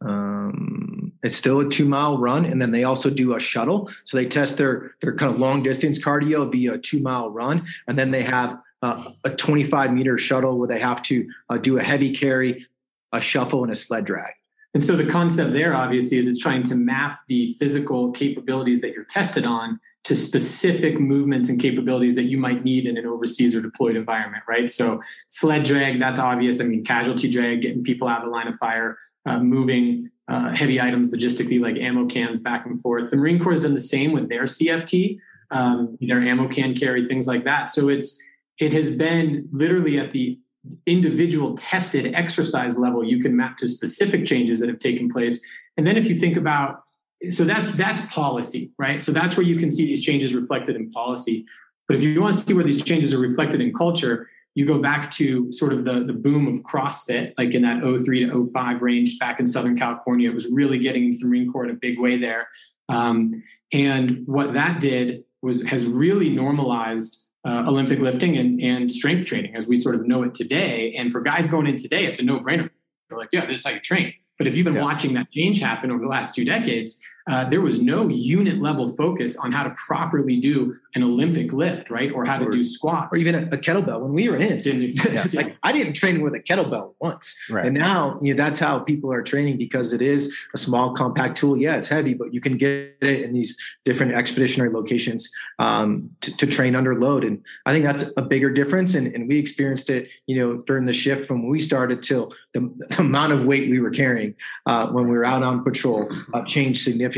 Um, 0.00 1.12
it's 1.22 1.36
still 1.36 1.60
a 1.60 1.68
two 1.68 1.86
mile 1.86 2.18
run, 2.18 2.44
and 2.44 2.60
then 2.60 2.72
they 2.72 2.84
also 2.84 3.10
do 3.10 3.34
a 3.34 3.40
shuttle. 3.40 3.90
So 4.04 4.16
they 4.16 4.26
test 4.26 4.58
their 4.58 4.94
their 5.00 5.14
kind 5.14 5.32
of 5.32 5.40
long 5.40 5.62
distance 5.62 6.02
cardio 6.02 6.50
via 6.50 6.74
a 6.74 6.78
two 6.78 7.00
mile 7.00 7.30
run, 7.30 7.66
and 7.86 7.98
then 7.98 8.10
they 8.10 8.22
have 8.22 8.58
uh, 8.82 9.10
a 9.24 9.30
25 9.30 9.92
meter 9.92 10.18
shuttle 10.18 10.58
where 10.58 10.68
they 10.68 10.80
have 10.80 11.02
to 11.02 11.28
uh, 11.48 11.56
do 11.56 11.78
a 11.78 11.82
heavy 11.82 12.14
carry, 12.14 12.66
a 13.12 13.20
shuffle, 13.20 13.62
and 13.62 13.72
a 13.72 13.76
sled 13.76 14.04
drag. 14.04 14.32
And 14.74 14.82
so 14.82 14.96
the 14.96 15.06
concept 15.06 15.52
there, 15.52 15.74
obviously, 15.74 16.18
is 16.18 16.26
it's 16.26 16.38
trying 16.38 16.62
to 16.64 16.74
map 16.74 17.20
the 17.28 17.54
physical 17.58 18.10
capabilities 18.10 18.80
that 18.80 18.92
you're 18.92 19.04
tested 19.04 19.44
on 19.44 19.78
to 20.04 20.16
specific 20.16 20.98
movements 20.98 21.48
and 21.48 21.60
capabilities 21.60 22.16
that 22.16 22.24
you 22.24 22.36
might 22.36 22.64
need 22.64 22.86
in 22.86 22.96
an 22.96 23.06
overseas 23.06 23.54
or 23.54 23.60
deployed 23.60 23.94
environment, 23.94 24.42
right? 24.48 24.70
So 24.70 25.00
sled 25.28 25.64
drag, 25.64 26.00
that's 26.00 26.18
obvious. 26.18 26.60
I 26.60 26.64
mean, 26.64 26.84
casualty 26.84 27.30
drag, 27.30 27.62
getting 27.62 27.84
people 27.84 28.08
out 28.08 28.22
of 28.22 28.24
the 28.24 28.30
line 28.30 28.48
of 28.48 28.56
fire, 28.56 28.98
uh, 29.26 29.38
moving 29.38 30.10
uh, 30.28 30.50
heavy 30.54 30.80
items 30.80 31.12
logistically 31.12 31.60
like 31.60 31.76
ammo 31.76 32.06
cans 32.06 32.40
back 32.40 32.66
and 32.66 32.80
forth. 32.80 33.10
The 33.10 33.16
Marine 33.16 33.38
Corps 33.38 33.52
has 33.52 33.62
done 33.62 33.74
the 33.74 33.80
same 33.80 34.12
with 34.12 34.28
their 34.28 34.44
CFT, 34.44 35.18
um, 35.50 35.96
their 36.00 36.20
ammo 36.20 36.48
can 36.48 36.74
carry, 36.74 37.06
things 37.06 37.26
like 37.26 37.44
that. 37.44 37.70
So 37.70 37.88
it's 37.88 38.20
it 38.58 38.72
has 38.72 38.94
been 38.94 39.48
literally 39.52 39.98
at 39.98 40.12
the 40.12 40.38
individual 40.86 41.56
tested 41.56 42.14
exercise 42.14 42.78
level, 42.78 43.04
you 43.04 43.20
can 43.20 43.36
map 43.36 43.56
to 43.58 43.68
specific 43.68 44.24
changes 44.24 44.60
that 44.60 44.68
have 44.68 44.78
taken 44.78 45.10
place. 45.10 45.44
And 45.76 45.86
then 45.86 45.96
if 45.96 46.06
you 46.06 46.14
think 46.14 46.36
about 46.36 46.84
so 47.30 47.44
that's 47.44 47.74
that's 47.76 48.04
policy, 48.06 48.72
right? 48.78 49.02
So 49.02 49.12
that's 49.12 49.36
where 49.36 49.46
you 49.46 49.58
can 49.58 49.70
see 49.70 49.86
these 49.86 50.04
changes 50.04 50.34
reflected 50.34 50.76
in 50.76 50.90
policy. 50.90 51.46
But 51.88 51.96
if 51.96 52.04
you 52.04 52.20
want 52.20 52.36
to 52.36 52.40
see 52.40 52.54
where 52.54 52.64
these 52.64 52.82
changes 52.82 53.12
are 53.12 53.18
reflected 53.18 53.60
in 53.60 53.72
culture, 53.72 54.28
you 54.54 54.66
go 54.66 54.80
back 54.80 55.10
to 55.12 55.50
sort 55.52 55.72
of 55.72 55.84
the, 55.84 56.04
the 56.06 56.12
boom 56.12 56.46
of 56.46 56.62
CrossFit, 56.62 57.32
like 57.38 57.54
in 57.54 57.62
that 57.62 57.82
03 57.82 58.26
to 58.26 58.50
05 58.52 58.82
range 58.82 59.18
back 59.18 59.40
in 59.40 59.46
Southern 59.46 59.76
California. 59.76 60.30
It 60.30 60.34
was 60.34 60.50
really 60.50 60.78
getting 60.78 61.04
into 61.04 61.18
the 61.18 61.26
Marine 61.26 61.50
Corps 61.50 61.64
in 61.64 61.70
a 61.70 61.74
big 61.74 61.98
way 61.98 62.18
there. 62.18 62.48
Um, 62.88 63.42
and 63.72 64.26
what 64.26 64.52
that 64.54 64.80
did 64.80 65.24
was 65.40 65.62
has 65.64 65.86
really 65.86 66.28
normalized 66.28 67.26
uh, 67.46 67.64
Olympic 67.66 67.98
lifting 67.98 68.36
and, 68.36 68.60
and 68.60 68.92
strength 68.92 69.26
training 69.26 69.56
as 69.56 69.66
we 69.66 69.76
sort 69.76 69.94
of 69.94 70.06
know 70.06 70.22
it 70.22 70.34
today. 70.34 70.94
And 70.96 71.10
for 71.10 71.20
guys 71.20 71.48
going 71.48 71.66
in 71.66 71.76
today, 71.76 72.04
it's 72.04 72.20
a 72.20 72.22
no 72.22 72.38
brainer. 72.38 72.70
They're 73.08 73.18
like, 73.18 73.30
yeah, 73.32 73.46
this 73.46 73.60
is 73.60 73.64
how 73.64 73.72
you 73.72 73.80
train. 73.80 74.14
But 74.38 74.46
if 74.46 74.56
you've 74.56 74.64
been 74.64 74.74
yeah. 74.74 74.82
watching 74.82 75.12
that 75.14 75.30
change 75.30 75.60
happen 75.60 75.90
over 75.90 76.00
the 76.00 76.08
last 76.08 76.34
two 76.34 76.44
decades, 76.44 77.02
uh, 77.30 77.48
there 77.48 77.60
was 77.60 77.80
no 77.80 78.08
unit 78.08 78.60
level 78.60 78.88
focus 78.96 79.36
on 79.36 79.52
how 79.52 79.62
to 79.62 79.70
properly 79.70 80.40
do 80.40 80.76
an 80.94 81.02
Olympic 81.02 81.52
lift, 81.52 81.90
right? 81.90 82.12
Or 82.12 82.24
how 82.24 82.38
to 82.38 82.50
do 82.50 82.62
squats. 82.64 83.16
Or 83.16 83.18
even 83.18 83.34
a, 83.34 83.42
a 83.42 83.58
kettlebell. 83.58 84.00
When 84.00 84.12
we 84.12 84.28
were 84.28 84.36
in, 84.36 84.62
didn't 84.62 84.82
exist. 84.82 85.34
like 85.34 85.56
I 85.62 85.72
didn't 85.72 85.94
train 85.94 86.22
with 86.22 86.34
a 86.34 86.40
kettlebell 86.40 86.94
once. 87.00 87.38
Right. 87.48 87.66
And 87.66 87.74
now, 87.74 88.18
you 88.20 88.34
know, 88.34 88.42
that's 88.42 88.58
how 88.58 88.80
people 88.80 89.12
are 89.12 89.22
training 89.22 89.56
because 89.56 89.92
it 89.92 90.02
is 90.02 90.36
a 90.54 90.58
small, 90.58 90.94
compact 90.94 91.38
tool. 91.38 91.56
Yeah, 91.56 91.76
it's 91.76 91.88
heavy, 91.88 92.14
but 92.14 92.34
you 92.34 92.40
can 92.40 92.56
get 92.58 92.96
it 93.00 93.22
in 93.22 93.32
these 93.32 93.56
different 93.84 94.12
expeditionary 94.12 94.72
locations 94.72 95.32
um, 95.58 96.10
to, 96.20 96.36
to, 96.36 96.46
train 96.46 96.76
under 96.76 96.98
load. 96.98 97.24
And 97.24 97.42
I 97.64 97.72
think 97.72 97.84
that's 97.84 98.12
a 98.16 98.22
bigger 98.22 98.50
difference. 98.50 98.94
And, 98.94 99.06
and 99.14 99.26
we 99.26 99.38
experienced 99.38 99.88
it, 99.88 100.08
you 100.26 100.36
know, 100.38 100.56
during 100.66 100.84
the 100.84 100.92
shift 100.92 101.26
from 101.26 101.42
when 101.42 101.50
we 101.50 101.60
started 101.60 102.02
till 102.02 102.32
the, 102.52 102.60
the 102.88 103.00
amount 103.00 103.32
of 103.32 103.44
weight 103.44 103.70
we 103.70 103.80
were 103.80 103.90
carrying 103.90 104.34
uh, 104.66 104.88
when 104.88 105.08
we 105.08 105.16
were 105.16 105.24
out 105.24 105.42
on 105.42 105.64
patrol 105.64 106.08
uh, 106.34 106.42
changed 106.44 106.82
significantly, 106.82 107.11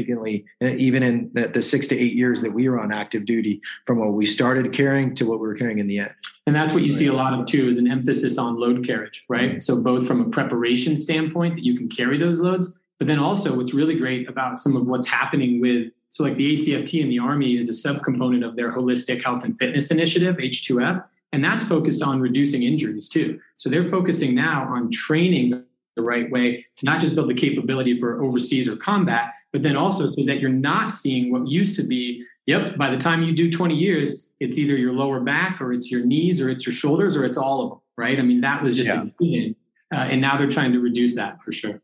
uh, 0.63 0.67
even 0.67 1.03
in 1.03 1.31
the, 1.35 1.49
the, 1.49 1.63
six 1.63 1.89
to 1.89 1.99
eight 1.99 2.15
years 2.15 2.43
that 2.43 2.53
we 2.53 2.69
were 2.69 2.81
on 2.81 2.93
active 2.93 3.25
duty 3.25 3.61
from 3.87 3.99
what 3.99 4.13
we 4.13 4.27
started 4.27 4.73
carrying 4.73 5.15
to 5.15 5.25
what 5.29 5.41
we 5.41 5.47
were 5.47 5.55
carrying 5.55 5.79
in 5.79 5.87
the 5.87 5.99
end. 5.99 6.11
And 6.47 6.55
that's 6.55 6.73
what 6.73 6.83
you 6.83 6.91
see 6.91 7.07
a 7.07 7.13
lot 7.13 7.33
of 7.33 7.47
too 7.47 7.69
is 7.69 7.79
an 7.79 7.91
emphasis 7.91 8.39
on 8.39 8.59
load 8.59 8.87
carriage, 8.87 9.25
right? 9.29 9.63
So 9.63 9.83
both 9.83 10.07
from 10.07 10.21
a 10.21 10.29
preparation 10.29 10.97
standpoint 10.97 11.57
that 11.57 11.65
you 11.65 11.77
can 11.77 11.89
carry 11.89 12.19
those 12.19 12.41
loads, 12.41 12.75
but 12.99 13.09
then 13.09 13.19
also 13.19 13.57
what's 13.57 13.75
really 13.75 13.97
great 13.97 14.29
about 14.29 14.59
some 14.59 14.77
of 14.77 14.87
what's 14.87 15.07
happening 15.07 15.61
with 15.61 15.91
so 16.15 16.23
like 16.23 16.37
the 16.37 16.53
ACFT 16.53 17.03
in 17.03 17.09
the 17.09 17.19
Army 17.19 17.59
is 17.59 17.69
a 17.69 17.73
subcomponent 17.73 18.47
of 18.47 18.55
their 18.55 18.73
holistic 18.73 19.21
health 19.25 19.43
and 19.43 19.59
fitness 19.59 19.91
initiative, 19.91 20.37
H2F. 20.37 21.05
And 21.33 21.45
that's 21.45 21.65
focused 21.65 22.05
on 22.05 22.21
reducing 22.21 22.63
injuries 22.63 23.09
too. 23.09 23.41
So 23.57 23.69
they're 23.69 23.91
focusing 23.91 24.33
now 24.33 24.73
on 24.73 24.93
training 24.93 25.65
the 25.97 26.03
right 26.03 26.31
way 26.31 26.65
to 26.77 26.85
not 26.85 27.01
just 27.01 27.17
build 27.17 27.31
the 27.31 27.35
capability 27.35 27.99
for 27.99 28.23
overseas 28.23 28.69
or 28.69 28.77
combat, 28.77 29.33
but 29.55 29.63
then 29.63 29.77
also 29.77 30.09
so 30.09 30.25
that 30.25 30.41
you're 30.41 30.51
not 30.51 30.93
seeing 30.93 31.31
what 31.31 31.47
used 31.47 31.77
to 31.77 31.85
be, 31.85 32.25
yep, 32.45 32.77
by 32.77 32.91
the 32.91 32.97
time 32.99 33.23
you 33.23 33.33
do 33.33 33.53
20 33.53 33.73
years, 33.73 34.27
it's 34.41 34.59
either 34.59 34.77
your 34.77 34.93
lower 34.93 35.21
back 35.21 35.61
or 35.61 35.73
it's 35.73 35.93
your 35.93 36.05
knees 36.05 36.41
or 36.41 36.51
it's 36.51 36.67
your 36.67 36.73
shoulders 36.73 37.17
or 37.17 37.25
it's 37.25 37.39
all 37.39 37.63
of 37.63 37.71
them, 37.71 37.79
right? 37.97 38.19
I 38.19 38.23
mean, 38.23 38.41
that 38.41 38.65
was 38.65 38.75
just 38.75 38.89
yeah. 38.89 39.05
a 39.05 39.25
given. 39.25 39.55
Uh, 39.95 39.99
and 39.99 40.21
now 40.21 40.37
they're 40.37 40.51
trying 40.51 40.73
to 40.73 40.81
reduce 40.81 41.15
that 41.15 41.41
for 41.45 41.53
sure. 41.53 41.81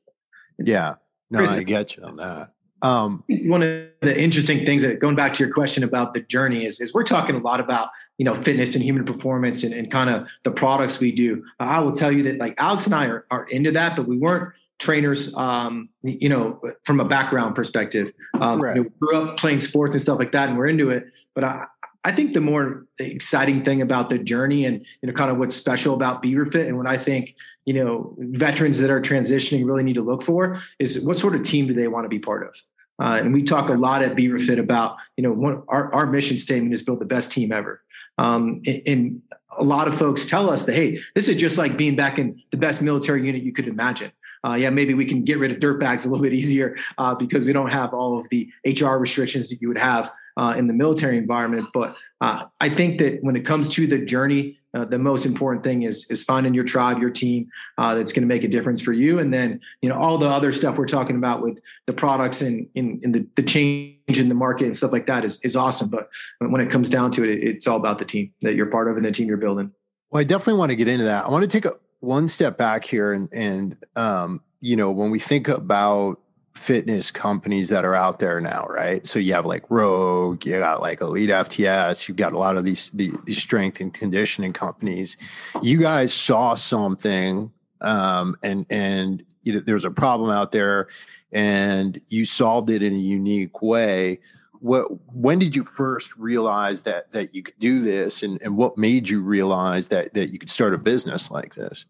Yeah. 0.59 0.97
No, 1.31 1.39
Chris, 1.39 1.53
I 1.53 1.62
get 1.62 1.97
you 1.97 2.03
on 2.03 2.17
that. 2.17 2.50
Um, 2.83 3.23
One 3.29 3.62
of 3.62 3.87
the 4.00 4.21
interesting 4.21 4.67
things 4.67 4.83
that 4.83 4.99
going 4.99 5.15
back 5.15 5.35
to 5.35 5.45
your 5.45 5.53
question 5.55 5.85
about 5.85 6.12
the 6.12 6.23
journey 6.23 6.65
is, 6.65 6.81
is 6.81 6.93
we're 6.93 7.05
talking 7.05 7.37
a 7.37 7.39
lot 7.41 7.61
about, 7.61 7.91
you 8.19 8.25
know, 8.25 8.35
fitness 8.35 8.75
and 8.75 8.83
human 8.83 9.05
performance 9.05 9.62
and, 9.62 9.73
and 9.73 9.93
kind 9.93 10.11
of 10.11 10.27
the 10.43 10.50
products 10.50 10.99
we 10.99 11.12
do. 11.12 11.45
I 11.61 11.79
will 11.79 11.93
tell 11.93 12.11
you 12.11 12.25
that 12.25 12.39
like 12.39 12.57
Alex 12.59 12.87
and 12.87 12.97
I 12.97 13.07
are, 13.07 13.27
are 13.31 13.45
into 13.45 13.71
that, 13.71 13.95
but 13.95 14.09
we 14.09 14.19
weren't 14.19 14.55
trainers, 14.81 15.37
um, 15.37 15.91
you 16.03 16.29
know, 16.29 16.61
from 16.85 16.99
a 16.99 17.05
background 17.05 17.55
perspective. 17.55 18.13
Um, 18.41 18.61
right. 18.61 18.77
you 18.77 18.85
know, 18.85 18.91
grew 18.99 19.17
up 19.17 19.37
playing 19.37 19.61
sports 19.61 19.95
and 19.95 20.03
stuff 20.03 20.19
like 20.19 20.33
that 20.33 20.49
and 20.49 20.59
we're 20.59 20.67
into 20.67 20.91
it. 20.91 21.05
But 21.35 21.45
I, 21.45 21.67
I 22.03 22.13
think 22.13 22.33
the 22.33 22.41
more 22.41 22.87
exciting 22.99 23.63
thing 23.63 23.83
about 23.83 24.09
the 24.09 24.19
journey 24.19 24.65
and, 24.65 24.85
you 25.03 25.07
know, 25.07 25.13
kind 25.13 25.31
of 25.31 25.37
what's 25.37 25.55
special 25.55 25.95
about 25.95 26.23
BeaverFit 26.23 26.67
and 26.67 26.79
what 26.79 26.87
I 26.87 26.97
think, 26.97 27.37
you 27.67 27.75
know, 27.75 28.17
veterans 28.19 28.79
that 28.79 28.91
are 28.91 29.03
transitioning 29.03 29.67
really 29.67 29.83
need 29.83 29.95
to 29.95 30.03
look 30.03 30.23
for 30.23 30.61
is 30.79 31.05
what 31.07 31.19
sort 31.19 31.35
of 31.35 31.43
team 31.43 31.67
do 31.67 31.75
they 31.75 31.89
want 31.89 32.07
to 32.07 32.09
be 32.09 32.19
part 32.19 32.47
of? 32.47 32.55
Uh, 33.03 33.19
and 33.19 33.33
we 33.33 33.43
talk 33.43 33.69
a 33.69 33.75
lot 33.75 34.03
at 34.03 34.17
BeaverFit 34.17 34.59
about, 34.59 34.97
you 35.17 35.23
know, 35.23 35.33
one, 35.33 35.63
our, 35.69 35.93
our 35.95 36.07
mission 36.07 36.39
statement 36.39 36.73
is 36.73 36.83
build 36.83 37.01
the 37.01 37.07
best 37.07 37.31
team 37.31 37.53
ever. 37.53 37.83
Um, 38.19 38.63
and, 38.67 38.83
and, 38.87 39.23
a 39.59 39.65
lot 39.65 39.89
of 39.89 39.99
folks 39.99 40.27
tell 40.27 40.49
us 40.49 40.65
that, 40.65 40.75
hey, 40.75 41.01
this 41.15 41.29
is 41.29 41.37
just 41.37 41.59
like 41.59 41.77
being 41.77 41.97
back 41.97 42.19
in 42.19 42.41
the 42.51 42.57
best 42.57 42.81
military 42.81 43.27
unit 43.27 43.43
you 43.43 43.53
could 43.53 43.67
imagine. 43.67 44.13
Uh, 44.47 44.55
yeah, 44.55 44.71
maybe 44.71 44.95
we 44.95 45.05
can 45.05 45.25
get 45.25 45.39
rid 45.39 45.51
of 45.51 45.61
dirt 45.61 45.79
bags 45.79 46.05
a 46.05 46.09
little 46.09 46.23
bit 46.23 46.33
easier 46.33 46.77
uh, 46.99 47.15
because 47.15 47.45
we 47.45 47.53
don't 47.53 47.71
have 47.71 47.93
all 47.93 48.19
of 48.19 48.29
the 48.31 48.51
HR 48.65 48.97
restrictions 48.97 49.49
that 49.49 49.61
you 49.61 49.69
would 49.69 49.79
have 49.79 50.13
uh, 50.37 50.55
in 50.57 50.67
the 50.67 50.73
military 50.73 51.19
environment. 51.19 51.69
But 51.75 51.97
uh, 52.21 52.45
I 52.61 52.69
think 52.69 52.99
that 52.99 53.23
when 53.23 53.37
it 53.37 53.45
comes 53.45 53.69
to 53.71 53.87
the 53.87 53.99
journey, 53.99 54.59
uh, 54.73 54.85
the 54.85 54.99
most 54.99 55.27
important 55.27 55.65
thing 55.65 55.83
is 55.83 56.09
is 56.11 56.23
finding 56.23 56.55
your 56.55 56.65
tribe, 56.65 56.99
your 56.99 57.11
team 57.11 57.49
uh, 57.77 57.95
that's 57.95 58.13
going 58.13 58.23
to 58.23 58.33
make 58.33 58.45
a 58.45 58.49
difference 58.49 58.81
for 58.81 58.93
you, 58.93 59.19
and 59.19 59.35
then 59.35 59.61
you 59.83 59.89
know 59.89 59.97
all 59.97 60.17
the 60.17 60.29
other 60.29 60.53
stuff 60.53 60.77
we're 60.77 60.87
talking 60.87 61.17
about 61.17 61.43
with 61.43 61.59
the 61.87 61.93
products 61.93 62.41
and 62.41 62.69
in, 62.77 63.01
in 63.03 63.13
the, 63.13 63.27
the 63.35 63.43
change 63.43 63.97
in 64.19 64.29
the 64.29 64.35
market 64.35 64.67
and 64.67 64.77
stuff 64.77 64.93
like 64.93 65.07
that 65.09 65.25
is 65.25 65.41
is 65.43 65.57
awesome. 65.57 65.89
But 65.89 66.09
when 66.39 66.61
it 66.61 66.71
comes 66.71 66.89
down 66.89 67.11
to 67.13 67.25
it, 67.25 67.43
it's 67.43 67.67
all 67.67 67.77
about 67.77 67.99
the 67.99 68.05
team 68.05 68.33
that 68.43 68.55
you're 68.55 68.67
part 68.67 68.89
of 68.89 68.97
and 68.97 69.05
the 69.05 69.11
team 69.11 69.27
you're 69.27 69.39
building. 69.39 69.73
Well, 70.11 70.21
I 70.21 70.25
definitely 70.25 70.59
want 70.59 70.71
to 70.71 70.77
get 70.77 70.87
into 70.87 71.05
that. 71.05 71.27
I 71.27 71.31
want 71.31 71.43
to 71.43 71.49
take 71.49 71.65
a 71.65 71.75
one 72.00 72.28
step 72.28 72.59
back 72.59 72.85
here 72.85 73.12
and 73.12 73.28
and 73.33 73.76
um, 73.97 74.42
you 74.61 74.76
know 74.76 74.90
when 74.90 75.11
we 75.11 75.19
think 75.19 75.49
about 75.49 76.19
fitness 76.54 77.11
companies 77.11 77.71
that 77.71 77.87
are 77.87 77.95
out 77.95 78.19
there 78.19 78.38
now, 78.38 78.66
right? 78.69 79.07
So 79.07 79.19
you 79.19 79.33
have 79.33 79.47
like 79.47 79.64
Rogue, 79.71 80.45
you 80.45 80.59
got 80.59 80.83
like 80.83 81.00
Elite 81.00 81.30
FTS, 81.30 82.07
you've 82.07 82.19
got 82.19 82.35
a 82.35 82.38
lot 82.38 82.57
of 82.57 82.64
these 82.64 82.90
these, 82.90 83.16
these 83.25 83.42
strength 83.42 83.80
and 83.80 83.92
conditioning 83.92 84.52
companies. 84.52 85.16
You 85.62 85.78
guys 85.78 86.12
saw 86.12 86.54
something, 86.54 87.50
um, 87.80 88.37
and 88.42 88.66
and 88.69 89.25
you 89.42 89.54
know, 89.54 89.61
there's 89.61 89.87
a 89.87 89.90
problem 89.90 90.30
out 90.30 90.52
there, 90.52 90.88
and 91.33 92.00
you 92.09 92.25
solved 92.25 92.69
it 92.71 92.83
in 92.83 92.95
a 92.95 92.99
unique 92.99 93.62
way. 93.62 94.21
What 94.61 94.88
when 95.12 95.38
did 95.38 95.57
you 95.57 95.64
first 95.64 96.14
realize 96.17 96.83
that 96.83 97.12
that 97.12 97.35
you 97.35 97.43
could 97.43 97.59
do 97.59 97.81
this, 97.81 98.23
and 98.23 98.40
and 98.43 98.57
what 98.57 98.79
made 98.79 99.09
you 99.09 99.23
realize 99.23 99.88
that 99.88 100.14
that 100.14 100.31
you 100.31 100.38
could 100.38 100.50
start 100.50 100.75
a 100.75 100.79
business 100.79 101.31
like 101.31 101.55
this? 101.55 101.85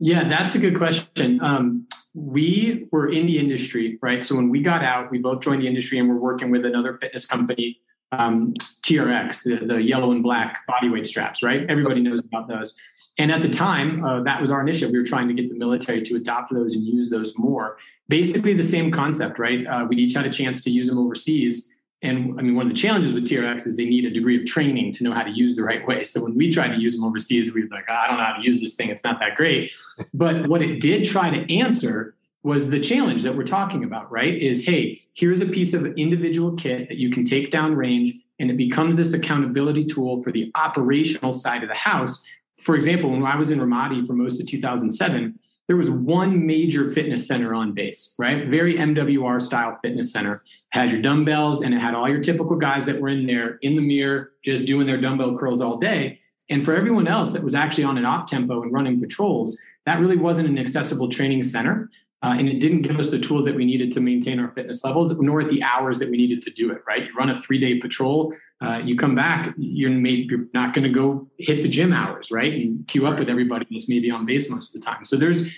Yeah, 0.00 0.28
that's 0.28 0.54
a 0.54 0.58
good 0.58 0.76
question. 0.76 1.42
Um, 1.42 1.86
we 2.14 2.86
were 2.92 3.10
in 3.10 3.26
the 3.26 3.38
industry, 3.38 3.98
right? 4.00 4.24
So 4.24 4.36
when 4.36 4.48
we 4.48 4.62
got 4.62 4.84
out, 4.84 5.10
we 5.10 5.18
both 5.18 5.42
joined 5.42 5.62
the 5.62 5.66
industry 5.66 5.98
and 5.98 6.08
we're 6.08 6.16
working 6.16 6.50
with 6.50 6.64
another 6.64 6.96
fitness 6.96 7.26
company, 7.26 7.80
um, 8.12 8.54
TRX, 8.82 9.42
the, 9.42 9.66
the, 9.66 9.82
yellow 9.82 10.12
and 10.12 10.22
black 10.22 10.60
bodyweight 10.68 11.06
straps, 11.06 11.42
right? 11.42 11.66
Everybody 11.68 12.00
knows 12.00 12.20
about 12.20 12.48
those. 12.48 12.76
And 13.18 13.32
at 13.32 13.42
the 13.42 13.48
time, 13.48 14.04
uh, 14.04 14.22
that 14.22 14.40
was 14.40 14.50
our 14.50 14.60
initiative. 14.60 14.92
We 14.92 14.98
were 14.98 15.04
trying 15.04 15.28
to 15.28 15.34
get 15.34 15.48
the 15.48 15.58
military 15.58 16.02
to 16.02 16.14
adopt 16.14 16.52
those 16.54 16.74
and 16.74 16.84
use 16.84 17.10
those 17.10 17.34
more. 17.36 17.76
Basically, 18.08 18.54
the 18.54 18.62
same 18.62 18.90
concept, 18.92 19.38
right? 19.38 19.66
Uh, 19.66 19.86
we 19.88 19.96
each 19.96 20.14
had 20.14 20.24
a 20.24 20.30
chance 20.30 20.62
to 20.62 20.70
use 20.70 20.88
them 20.88 20.98
overseas. 20.98 21.74
And 22.00 22.38
I 22.38 22.42
mean, 22.42 22.54
one 22.54 22.66
of 22.66 22.72
the 22.72 22.78
challenges 22.80 23.12
with 23.12 23.26
TRX 23.26 23.66
is 23.66 23.76
they 23.76 23.84
need 23.84 24.04
a 24.04 24.10
degree 24.10 24.38
of 24.38 24.46
training 24.46 24.92
to 24.94 25.04
know 25.04 25.12
how 25.12 25.24
to 25.24 25.30
use 25.30 25.56
the 25.56 25.64
right 25.64 25.84
way. 25.86 26.04
So 26.04 26.22
when 26.22 26.36
we 26.36 26.52
tried 26.52 26.68
to 26.68 26.80
use 26.80 26.94
them 26.94 27.04
overseas, 27.04 27.52
we 27.52 27.62
were 27.62 27.68
like, 27.70 27.86
ah, 27.88 28.04
I 28.04 28.06
don't 28.06 28.18
know 28.18 28.24
how 28.24 28.36
to 28.36 28.42
use 28.42 28.60
this 28.60 28.74
thing. 28.74 28.88
It's 28.88 29.02
not 29.02 29.18
that 29.20 29.34
great. 29.34 29.72
But 30.14 30.46
what 30.46 30.62
it 30.62 30.80
did 30.80 31.04
try 31.04 31.30
to 31.30 31.54
answer 31.54 32.14
was 32.44 32.70
the 32.70 32.78
challenge 32.78 33.24
that 33.24 33.36
we're 33.36 33.44
talking 33.44 33.82
about, 33.82 34.10
right? 34.12 34.32
Is 34.40 34.64
hey, 34.64 35.02
here's 35.14 35.40
a 35.40 35.46
piece 35.46 35.74
of 35.74 35.84
individual 35.96 36.54
kit 36.54 36.88
that 36.88 36.98
you 36.98 37.10
can 37.10 37.24
take 37.24 37.50
down 37.50 37.74
range, 37.74 38.14
and 38.38 38.48
it 38.48 38.56
becomes 38.56 38.96
this 38.96 39.12
accountability 39.12 39.84
tool 39.84 40.22
for 40.22 40.30
the 40.30 40.52
operational 40.54 41.32
side 41.32 41.64
of 41.64 41.68
the 41.68 41.74
house. 41.74 42.24
For 42.56 42.76
example, 42.76 43.10
when 43.10 43.24
I 43.24 43.34
was 43.34 43.50
in 43.50 43.58
Ramadi 43.58 44.06
for 44.06 44.12
most 44.12 44.40
of 44.40 44.46
2007, 44.46 45.38
there 45.68 45.76
was 45.76 45.90
one 45.90 46.46
major 46.46 46.90
fitness 46.90 47.28
center 47.28 47.54
on 47.54 47.72
base, 47.72 48.14
right? 48.18 48.48
Very 48.48 48.76
MWR 48.76 49.40
style 49.40 49.78
fitness 49.80 50.10
center 50.10 50.42
had 50.70 50.90
your 50.90 51.00
dumbbells 51.00 51.60
and 51.60 51.74
it 51.74 51.80
had 51.80 51.94
all 51.94 52.08
your 52.08 52.22
typical 52.22 52.56
guys 52.56 52.86
that 52.86 53.00
were 53.00 53.08
in 53.08 53.26
there 53.26 53.58
in 53.60 53.76
the 53.76 53.82
mirror 53.82 54.32
just 54.42 54.64
doing 54.66 54.86
their 54.86 55.00
dumbbell 55.00 55.38
curls 55.38 55.60
all 55.60 55.76
day. 55.76 56.20
And 56.50 56.64
for 56.64 56.74
everyone 56.74 57.06
else 57.06 57.34
that 57.34 57.44
was 57.44 57.54
actually 57.54 57.84
on 57.84 57.98
an 57.98 58.06
op 58.06 58.26
tempo 58.26 58.62
and 58.62 58.72
running 58.72 58.98
patrols, 58.98 59.60
that 59.84 60.00
really 60.00 60.16
wasn't 60.16 60.48
an 60.48 60.58
accessible 60.58 61.10
training 61.10 61.42
center. 61.42 61.90
Uh, 62.22 62.34
and 62.38 62.48
it 62.48 62.60
didn't 62.60 62.82
give 62.82 62.98
us 62.98 63.10
the 63.10 63.18
tools 63.18 63.44
that 63.44 63.54
we 63.54 63.64
needed 63.64 63.92
to 63.92 64.00
maintain 64.00 64.40
our 64.40 64.50
fitness 64.50 64.82
levels, 64.82 65.16
nor 65.20 65.42
at 65.42 65.50
the 65.50 65.62
hours 65.62 65.98
that 65.98 66.10
we 66.10 66.16
needed 66.16 66.42
to 66.42 66.50
do 66.50 66.72
it. 66.72 66.82
Right? 66.86 67.04
You 67.04 67.14
run 67.16 67.30
a 67.30 67.40
three 67.40 67.60
day 67.60 67.78
patrol, 67.78 68.34
uh, 68.60 68.78
you 68.78 68.96
come 68.96 69.14
back, 69.14 69.54
you're 69.56 69.92
you're 69.92 70.46
not 70.52 70.74
going 70.74 70.82
to 70.82 70.92
go 70.92 71.28
hit 71.38 71.62
the 71.62 71.68
gym 71.68 71.92
hours, 71.92 72.30
right? 72.30 72.52
And 72.52 72.86
queue 72.88 73.06
up 73.06 73.18
with 73.18 73.28
everybody 73.28 73.66
that's 73.70 73.88
maybe 73.88 74.10
on 74.10 74.26
base 74.26 74.50
most 74.50 74.74
of 74.74 74.80
the 74.80 74.84
time. 74.84 75.04
So 75.04 75.16
there's 75.16 75.48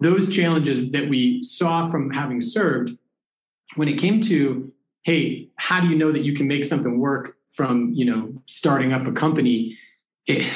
those 0.00 0.34
challenges 0.34 0.90
that 0.90 1.08
we 1.08 1.42
saw 1.42 1.88
from 1.88 2.10
having 2.10 2.40
served 2.40 2.96
when 3.76 3.88
it 3.88 3.98
came 3.98 4.20
to 4.20 4.72
hey 5.02 5.48
how 5.56 5.80
do 5.80 5.88
you 5.88 5.96
know 5.96 6.12
that 6.12 6.22
you 6.22 6.34
can 6.34 6.48
make 6.48 6.64
something 6.64 6.98
work 6.98 7.36
from 7.52 7.92
you 7.92 8.04
know 8.04 8.32
starting 8.46 8.92
up 8.92 9.06
a 9.06 9.12
company 9.12 9.78
it, 10.26 10.46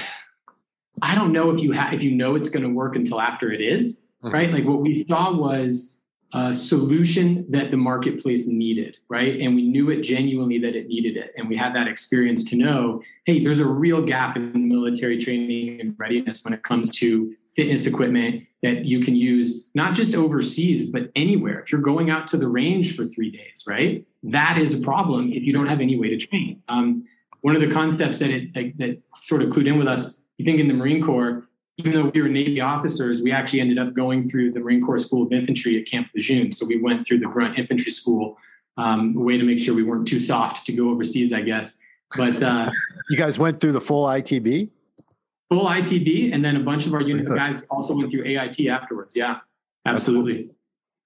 i 1.03 1.15
don't 1.15 1.33
know 1.33 1.51
if 1.51 1.61
you 1.61 1.73
have 1.73 1.93
if 1.93 2.03
you 2.03 2.11
know 2.11 2.35
it's 2.35 2.51
going 2.51 2.63
to 2.63 2.69
work 2.69 2.97
until 2.97 3.21
after 3.21 3.53
it 3.53 3.61
is, 3.61 4.03
mm-hmm. 4.23 4.35
right 4.35 4.53
like 4.53 4.65
what 4.65 4.81
we 4.81 5.05
saw 5.05 5.33
was 5.33 5.94
a 6.35 6.53
solution 6.53 7.47
that 7.49 7.71
the 7.71 7.77
marketplace 7.77 8.49
needed 8.49 8.97
right? 9.09 9.41
And 9.41 9.55
we 9.55 9.63
knew 9.63 9.91
it 9.91 10.03
genuinely 10.03 10.59
that 10.59 10.75
it 10.75 10.89
needed 10.89 11.17
it. 11.17 11.33
And 11.37 11.49
we 11.49 11.57
had 11.57 11.75
that 11.77 11.87
experience 11.87 12.43
to 12.51 12.57
know 12.57 13.03
hey 13.25 13.43
there's 13.43 13.61
a 13.61 13.67
real 13.67 14.03
gap 14.05 14.37
in 14.37 14.69
military 14.69 15.17
training 15.17 15.81
and 15.81 15.95
readiness 15.97 16.45
when 16.45 16.53
it 16.53 16.63
comes 16.65 16.91
to 16.99 17.35
fitness 17.55 17.87
equipment 17.87 18.45
that 18.65 18.85
you 18.85 19.01
can 19.01 19.15
use 19.15 19.69
not 19.75 19.95
just 19.95 20.15
overseas 20.15 20.91
but 20.91 21.11
anywhere. 21.15 21.61
If 21.61 21.71
you're 21.71 21.81
going 21.81 22.11
out 22.11 22.27
to 22.29 22.37
the 22.37 22.49
range 22.49 22.97
for 22.97 23.05
three 23.05 23.31
days 23.31 23.65
right? 23.67 24.05
That 24.25 24.59
is 24.59 24.79
a 24.79 24.83
problem 24.83 25.33
if 25.33 25.45
you 25.45 25.53
don't 25.53 25.69
have 25.69 25.81
any 25.81 25.97
way 25.97 26.09
to 26.09 26.17
train. 26.17 26.63
Um, 26.69 27.05
one 27.43 27.55
of 27.55 27.61
the 27.61 27.71
concepts 27.71 28.19
that 28.19 28.31
it 28.31 28.53
that, 28.55 28.73
that 28.79 29.03
sort 29.23 29.43
of 29.43 29.51
clued 29.51 29.69
in 29.69 29.79
with 29.79 29.87
us 29.87 30.23
you 30.39 30.45
think 30.45 30.59
in 30.59 30.67
the 30.67 30.75
marine 30.75 31.01
corps 31.01 31.49
even 31.77 31.93
though 31.93 32.11
we 32.15 32.23
were 32.23 32.29
navy 32.29 32.61
officers 32.61 33.23
we 33.23 33.33
actually 33.33 33.61
ended 33.61 33.79
up 33.79 33.95
going 33.95 34.29
through 34.29 34.53
the 34.53 34.61
marine 34.61 34.85
corps 34.85 34.99
school 34.99 35.25
of 35.25 35.33
infantry 35.33 35.79
at 35.81 35.87
camp 35.87 36.09
lejeune 36.15 36.53
so 36.53 36.67
we 36.67 36.81
went 36.81 37.07
through 37.07 37.19
the 37.19 37.27
grunt 37.27 37.59
infantry 37.59 37.91
school 37.91 38.39
um, 38.77 39.15
a 39.17 39.21
way 39.21 39.37
to 39.37 39.45
make 39.45 39.59
sure 39.59 39.75
we 39.75 39.83
weren't 39.83 40.07
too 40.07 40.19
soft 40.19 40.67
to 40.67 40.73
go 40.73 40.91
overseas, 40.91 41.33
I 41.33 41.43
guess. 41.43 41.79
But 42.17 42.43
uh, 42.43 42.71
you 43.11 43.17
guys 43.17 43.39
went 43.39 43.61
through 43.61 43.73
the 43.73 43.81
full 43.81 44.07
ITB, 44.07 44.71
full 45.51 45.67
ITB, 45.67 46.33
and 46.33 46.45
then 46.45 46.57
a 46.57 46.61
bunch 46.61 46.87
of 46.87 46.95
our 46.95 47.01
unit 47.01 47.27
guys 47.27 47.65
also 47.67 47.95
went 47.95 48.11
through 48.11 48.25
AIT 48.25 48.69
afterwards. 48.69 49.17
Yeah, 49.17 49.39
absolutely. 49.87 50.51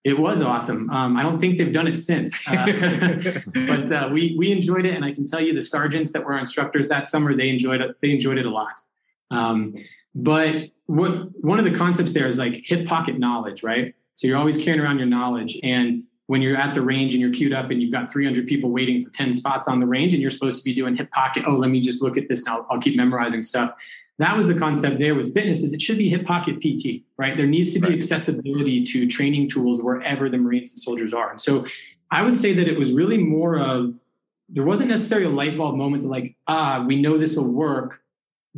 It 0.05 0.19
was 0.19 0.41
awesome. 0.41 0.89
Um, 0.91 1.17
I 1.17 1.23
don't 1.23 1.39
think 1.39 1.59
they've 1.59 1.73
done 1.73 1.87
it 1.87 1.99
since, 1.99 2.35
uh, 2.47 2.67
but 3.67 3.93
uh, 3.93 4.09
we 4.13 4.35
we 4.39 4.53
enjoyed 4.53 4.87
it, 4.87 4.95
and 4.95 5.05
I 5.05 5.13
can 5.13 5.27
tell 5.27 5.41
you 5.41 5.53
the 5.53 5.63
sergeants 5.63 6.13
that 6.13 6.25
were 6.25 6.33
our 6.33 6.39
instructors 6.39 6.89
that 6.89 7.09
summer 7.09 7.37
they 7.37 7.49
enjoyed 7.49 7.81
it. 7.81 7.97
They 8.01 8.11
enjoyed 8.11 8.39
it 8.39 8.47
a 8.47 8.51
lot. 8.51 8.81
Um, 9.31 9.75
but 10.15 10.55
what 10.87 11.45
one 11.45 11.59
of 11.59 11.65
the 11.65 11.77
concepts 11.77 12.13
there 12.15 12.29
is 12.29 12.39
like 12.39 12.63
hip 12.65 12.87
pocket 12.87 13.19
knowledge, 13.19 13.63
right? 13.63 13.95
So 14.15 14.27
you're 14.27 14.39
always 14.39 14.57
carrying 14.57 14.81
around 14.81 14.99
your 14.99 15.07
knowledge, 15.07 15.59
and 15.63 16.05
when 16.29 16.43
you're 16.43 16.57
at 16.57 16.75
the 16.75 16.83
range 16.83 17.15
and 17.15 17.21
you're 17.23 17.33
queued 17.33 17.55
up 17.55 17.71
and 17.71 17.81
you've 17.83 17.91
got 17.91 18.13
300 18.13 18.47
people 18.47 18.71
waiting 18.71 19.03
for 19.03 19.11
10 19.11 19.33
spots 19.33 19.67
on 19.67 19.81
the 19.81 19.87
range 19.87 20.13
and 20.13 20.21
you're 20.21 20.31
supposed 20.31 20.59
to 20.59 20.65
be 20.65 20.75
doing 20.75 20.95
hip 20.95 21.11
pocket 21.11 21.43
oh 21.47 21.57
let 21.57 21.71
me 21.71 21.81
just 21.81 22.03
look 22.03 22.17
at 22.17 22.29
this 22.29 22.47
and 22.47 22.55
I'll, 22.55 22.67
I'll, 22.71 22.81
keep 22.81 22.97
memorizing 22.97 23.43
stuff. 23.43 23.73
That 24.19 24.37
was 24.37 24.47
the 24.47 24.55
concept 24.55 24.99
there 24.99 25.15
with 25.15 25.33
fitness 25.33 25.63
is 25.63 25.73
it 25.73 25.81
should 25.81 25.99
be 25.99 26.09
hip 26.09 26.27
pocket 26.27 26.61
pt 26.61 27.03
right? 27.17 27.37
There 27.37 27.47
needs 27.47 27.73
to 27.75 27.81
be 27.81 27.89
right. 27.89 27.99
accessibility 27.99 28.85
to 28.85 29.09
training 29.09 29.49
tools 29.49 29.83
wherever 29.83 30.29
the 30.29 30.39
marines 30.39 30.71
and 30.71 30.79
soldiers 30.79 31.13
are. 31.13 31.31
And 31.31 31.41
so 31.41 31.67
i 32.11 32.23
would 32.23 32.39
say 32.39 32.53
that 32.53 32.69
it 32.69 32.79
was 32.79 32.93
really 32.93 33.19
more 33.19 33.59
of 33.59 33.95
there 34.51 34.65
wasn't 34.65 34.89
necessarily 34.89 35.27
a 35.27 35.35
light 35.35 35.57
bulb 35.59 35.77
moment 35.77 36.03
to 36.03 36.09
like 36.09 36.37
ah 36.47 36.85
we 36.87 37.01
know 37.01 37.17
this 37.19 37.37
will 37.37 37.53
work 37.53 38.03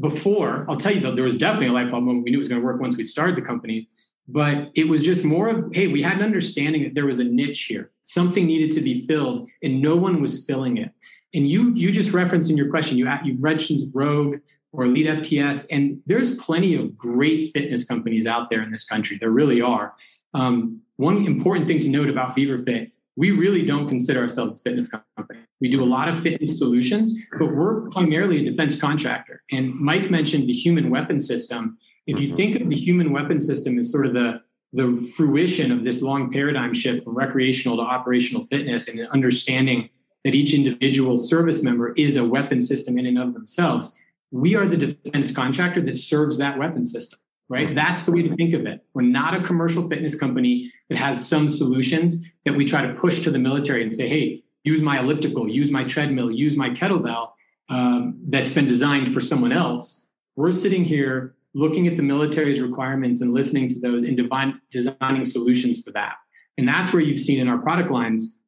before 0.00 0.66
i'll 0.68 0.76
tell 0.76 0.94
you 0.94 1.00
though 1.00 1.14
there 1.14 1.24
was 1.24 1.36
definitely 1.36 1.68
a 1.68 1.72
light 1.72 1.90
bulb 1.90 2.04
moment. 2.04 2.24
We 2.24 2.30
knew 2.30 2.38
it 2.38 2.40
was 2.40 2.48
going 2.48 2.60
to 2.60 2.64
work 2.64 2.80
once 2.80 2.96
we 2.96 3.04
started 3.04 3.36
the 3.36 3.42
company. 3.42 3.88
But 4.28 4.70
it 4.74 4.88
was 4.88 5.04
just 5.04 5.24
more 5.24 5.48
of 5.48 5.70
hey 5.72 5.88
we 5.88 6.02
had 6.02 6.16
an 6.18 6.22
understanding 6.22 6.84
that 6.84 6.94
there 6.94 7.06
was 7.06 7.18
a 7.18 7.24
niche 7.24 7.64
here. 7.64 7.90
Something 8.04 8.46
needed 8.46 8.70
to 8.72 8.80
be 8.80 9.06
filled 9.06 9.48
and 9.62 9.82
no 9.82 9.96
one 9.96 10.20
was 10.20 10.44
filling 10.46 10.76
it. 10.76 10.92
And 11.34 11.48
you 11.48 11.74
you 11.74 11.90
just 11.90 12.12
referenced 12.12 12.50
in 12.50 12.56
your 12.56 12.70
question 12.70 12.96
you 12.96 13.10
you 13.24 13.38
mentioned 13.38 13.90
rogue 13.92 14.36
or 14.72 14.84
Elite 14.84 15.06
FTS 15.06 15.66
and 15.72 16.00
there's 16.06 16.36
plenty 16.36 16.76
of 16.76 16.96
great 16.96 17.52
fitness 17.52 17.84
companies 17.84 18.26
out 18.26 18.50
there 18.50 18.62
in 18.62 18.70
this 18.70 18.84
country. 18.84 19.18
There 19.18 19.30
really 19.30 19.60
are. 19.60 19.94
Um, 20.32 20.82
one 20.96 21.26
important 21.26 21.66
thing 21.66 21.80
to 21.80 21.88
note 21.88 22.08
about 22.08 22.36
beaverfit 22.36 22.92
we 23.20 23.30
really 23.30 23.64
don't 23.64 23.88
consider 23.88 24.20
ourselves 24.20 24.58
a 24.58 24.62
fitness 24.62 24.88
company 24.88 25.40
we 25.60 25.68
do 25.70 25.82
a 25.82 25.90
lot 25.96 26.08
of 26.08 26.20
fitness 26.20 26.58
solutions 26.58 27.06
but 27.38 27.48
we're 27.54 27.88
primarily 27.90 28.36
a 28.40 28.50
defense 28.50 28.80
contractor 28.80 29.42
and 29.50 29.74
mike 29.74 30.10
mentioned 30.10 30.48
the 30.48 30.52
human 30.52 30.90
weapon 30.90 31.20
system 31.20 31.76
if 32.06 32.18
you 32.18 32.28
mm-hmm. 32.28 32.36
think 32.36 32.60
of 32.60 32.68
the 32.68 32.76
human 32.76 33.12
weapon 33.12 33.40
system 33.40 33.78
as 33.78 33.90
sort 33.92 34.06
of 34.06 34.14
the 34.14 34.40
the 34.72 34.96
fruition 35.16 35.72
of 35.72 35.84
this 35.84 36.00
long 36.00 36.32
paradigm 36.32 36.72
shift 36.72 37.04
from 37.04 37.16
recreational 37.16 37.76
to 37.76 37.82
operational 37.82 38.46
fitness 38.46 38.88
and 38.88 39.06
understanding 39.08 39.88
that 40.24 40.34
each 40.34 40.54
individual 40.54 41.16
service 41.16 41.62
member 41.62 41.92
is 41.94 42.16
a 42.16 42.24
weapon 42.24 42.60
system 42.60 42.98
in 42.98 43.06
and 43.06 43.18
of 43.18 43.34
themselves, 43.34 43.96
we 44.30 44.54
are 44.54 44.66
the 44.66 44.76
defense 44.76 45.32
contractor 45.32 45.80
that 45.80 45.96
serves 45.96 46.38
that 46.38 46.58
weapon 46.58 46.84
system, 46.84 47.18
right? 47.48 47.68
Mm-hmm. 47.68 47.76
That's 47.76 48.04
the 48.04 48.12
way 48.12 48.22
to 48.22 48.36
think 48.36 48.54
of 48.54 48.66
it. 48.66 48.84
We're 48.94 49.02
not 49.02 49.34
a 49.34 49.42
commercial 49.42 49.88
fitness 49.88 50.14
company 50.14 50.72
that 50.88 50.98
has 50.98 51.26
some 51.26 51.48
solutions 51.48 52.22
that 52.44 52.54
we 52.54 52.64
try 52.64 52.86
to 52.86 52.94
push 52.94 53.22
to 53.24 53.30
the 53.30 53.38
military 53.38 53.82
and 53.82 53.94
say, 53.94 54.08
hey, 54.08 54.42
use 54.64 54.80
my 54.80 54.98
elliptical, 54.98 55.48
use 55.48 55.70
my 55.70 55.84
treadmill, 55.84 56.30
use 56.30 56.56
my 56.56 56.70
kettlebell 56.70 57.32
um, 57.68 58.18
that's 58.28 58.52
been 58.52 58.66
designed 58.66 59.12
for 59.12 59.20
someone 59.20 59.52
else. 59.52 60.06
We're 60.36 60.52
sitting 60.52 60.84
here 60.84 61.34
looking 61.54 61.86
at 61.86 61.96
the 61.96 62.02
military's 62.02 62.60
requirements 62.60 63.20
and 63.20 63.34
listening 63.34 63.68
to 63.70 63.80
those 63.80 64.04
and 64.04 64.16
divine, 64.16 64.60
designing 64.70 65.24
solutions 65.24 65.82
for 65.82 65.90
that. 65.92 66.14
And 66.56 66.66
that's 66.68 66.92
where 66.92 67.02
you've 67.02 67.20
seen 67.20 67.40
in 67.40 67.48
our 67.48 67.58
product 67.58 67.90
lines 67.90 68.38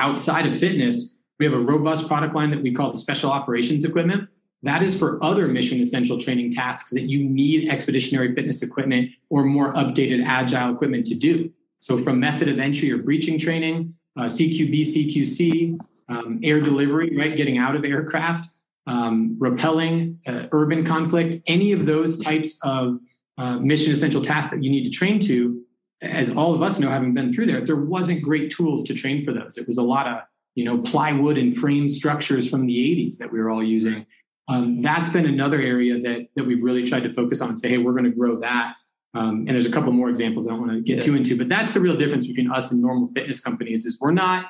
outside 0.00 0.46
of 0.46 0.58
fitness, 0.58 1.18
we 1.38 1.44
have 1.44 1.54
a 1.54 1.58
robust 1.58 2.08
product 2.08 2.34
line 2.34 2.50
that 2.50 2.62
we 2.62 2.72
call 2.72 2.92
the 2.92 2.98
special 2.98 3.30
operations 3.30 3.84
equipment. 3.84 4.28
That 4.62 4.82
is 4.82 4.98
for 4.98 5.22
other 5.24 5.46
mission 5.48 5.80
essential 5.80 6.18
training 6.18 6.52
tasks 6.52 6.90
that 6.90 7.02
you 7.02 7.24
need 7.24 7.70
expeditionary 7.70 8.34
fitness 8.34 8.62
equipment 8.62 9.10
or 9.30 9.44
more 9.44 9.72
updated 9.74 10.26
agile 10.26 10.74
equipment 10.74 11.06
to 11.06 11.14
do. 11.14 11.50
So, 11.80 11.98
from 11.98 12.20
method 12.20 12.48
of 12.48 12.58
entry 12.58 12.92
or 12.92 12.98
breaching 12.98 13.38
training, 13.38 13.94
uh, 14.16 14.24
CQB, 14.24 14.82
CQC, 14.82 15.78
um, 16.08 16.40
air 16.42 16.60
delivery, 16.60 17.16
right, 17.16 17.36
getting 17.36 17.58
out 17.58 17.74
of 17.74 17.84
aircraft, 17.84 18.48
um, 18.86 19.36
rappelling, 19.38 20.16
uh, 20.26 20.48
urban 20.52 20.84
conflict, 20.84 21.42
any 21.46 21.72
of 21.72 21.86
those 21.86 22.20
types 22.20 22.58
of 22.62 23.00
uh, 23.38 23.56
mission 23.58 23.92
essential 23.92 24.22
tasks 24.22 24.52
that 24.52 24.62
you 24.62 24.70
need 24.70 24.84
to 24.84 24.90
train 24.90 25.20
to, 25.20 25.62
as 26.02 26.34
all 26.34 26.54
of 26.54 26.62
us 26.62 26.78
know, 26.78 26.90
having 26.90 27.14
been 27.14 27.32
through 27.32 27.46
there, 27.46 27.64
there 27.64 27.76
wasn't 27.76 28.22
great 28.22 28.50
tools 28.50 28.84
to 28.84 28.94
train 28.94 29.24
for 29.24 29.32
those. 29.32 29.58
It 29.58 29.66
was 29.66 29.78
a 29.78 29.82
lot 29.82 30.06
of 30.06 30.22
you 30.54 30.64
know 30.64 30.78
plywood 30.78 31.38
and 31.38 31.56
frame 31.56 31.88
structures 31.88 32.48
from 32.48 32.66
the 32.66 32.74
80s 32.74 33.18
that 33.18 33.32
we 33.32 33.38
were 33.38 33.50
all 33.50 33.62
using. 33.62 34.06
Um, 34.48 34.82
that's 34.82 35.08
been 35.08 35.26
another 35.26 35.60
area 35.60 36.00
that 36.02 36.28
that 36.36 36.44
we've 36.44 36.62
really 36.62 36.84
tried 36.84 37.04
to 37.04 37.12
focus 37.12 37.40
on 37.40 37.50
and 37.50 37.58
say, 37.58 37.68
hey, 37.68 37.78
we're 37.78 37.92
going 37.92 38.04
to 38.04 38.10
grow 38.10 38.40
that. 38.40 38.74
Um, 39.12 39.46
and 39.46 39.48
there's 39.48 39.66
a 39.66 39.72
couple 39.72 39.90
more 39.92 40.08
examples 40.08 40.46
I 40.46 40.50
don't 40.50 40.60
want 40.60 40.72
to 40.72 40.80
get 40.80 40.96
yeah. 40.98 41.02
too 41.02 41.16
into, 41.16 41.36
but 41.36 41.48
that's 41.48 41.74
the 41.74 41.80
real 41.80 41.96
difference 41.96 42.26
between 42.26 42.50
us 42.50 42.70
and 42.70 42.80
normal 42.80 43.08
fitness 43.08 43.40
companies 43.40 43.84
is 43.84 43.98
we're 44.00 44.12
not 44.12 44.46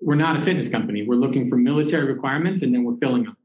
we're 0.00 0.14
not 0.14 0.36
a 0.36 0.40
fitness 0.40 0.68
company. 0.68 1.02
We're 1.02 1.16
looking 1.16 1.48
for 1.48 1.56
military 1.56 2.06
requirements 2.06 2.62
and 2.62 2.72
then 2.72 2.84
we're 2.84 2.96
filling 2.96 3.24
them. 3.24 3.36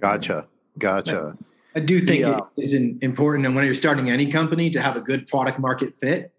Gotcha. 0.00 0.48
Gotcha. 0.78 1.36
I 1.74 1.80
do 1.80 2.00
think 2.00 2.22
yeah. 2.22 2.40
it 2.56 2.70
is 2.70 2.96
important, 3.02 3.46
and 3.46 3.54
when 3.54 3.64
you're 3.64 3.74
starting 3.74 4.10
any 4.10 4.30
company, 4.32 4.70
to 4.70 4.80
have 4.80 4.96
a 4.96 5.00
good 5.00 5.28
product 5.28 5.60
market 5.60 5.94
fit. 5.94 6.32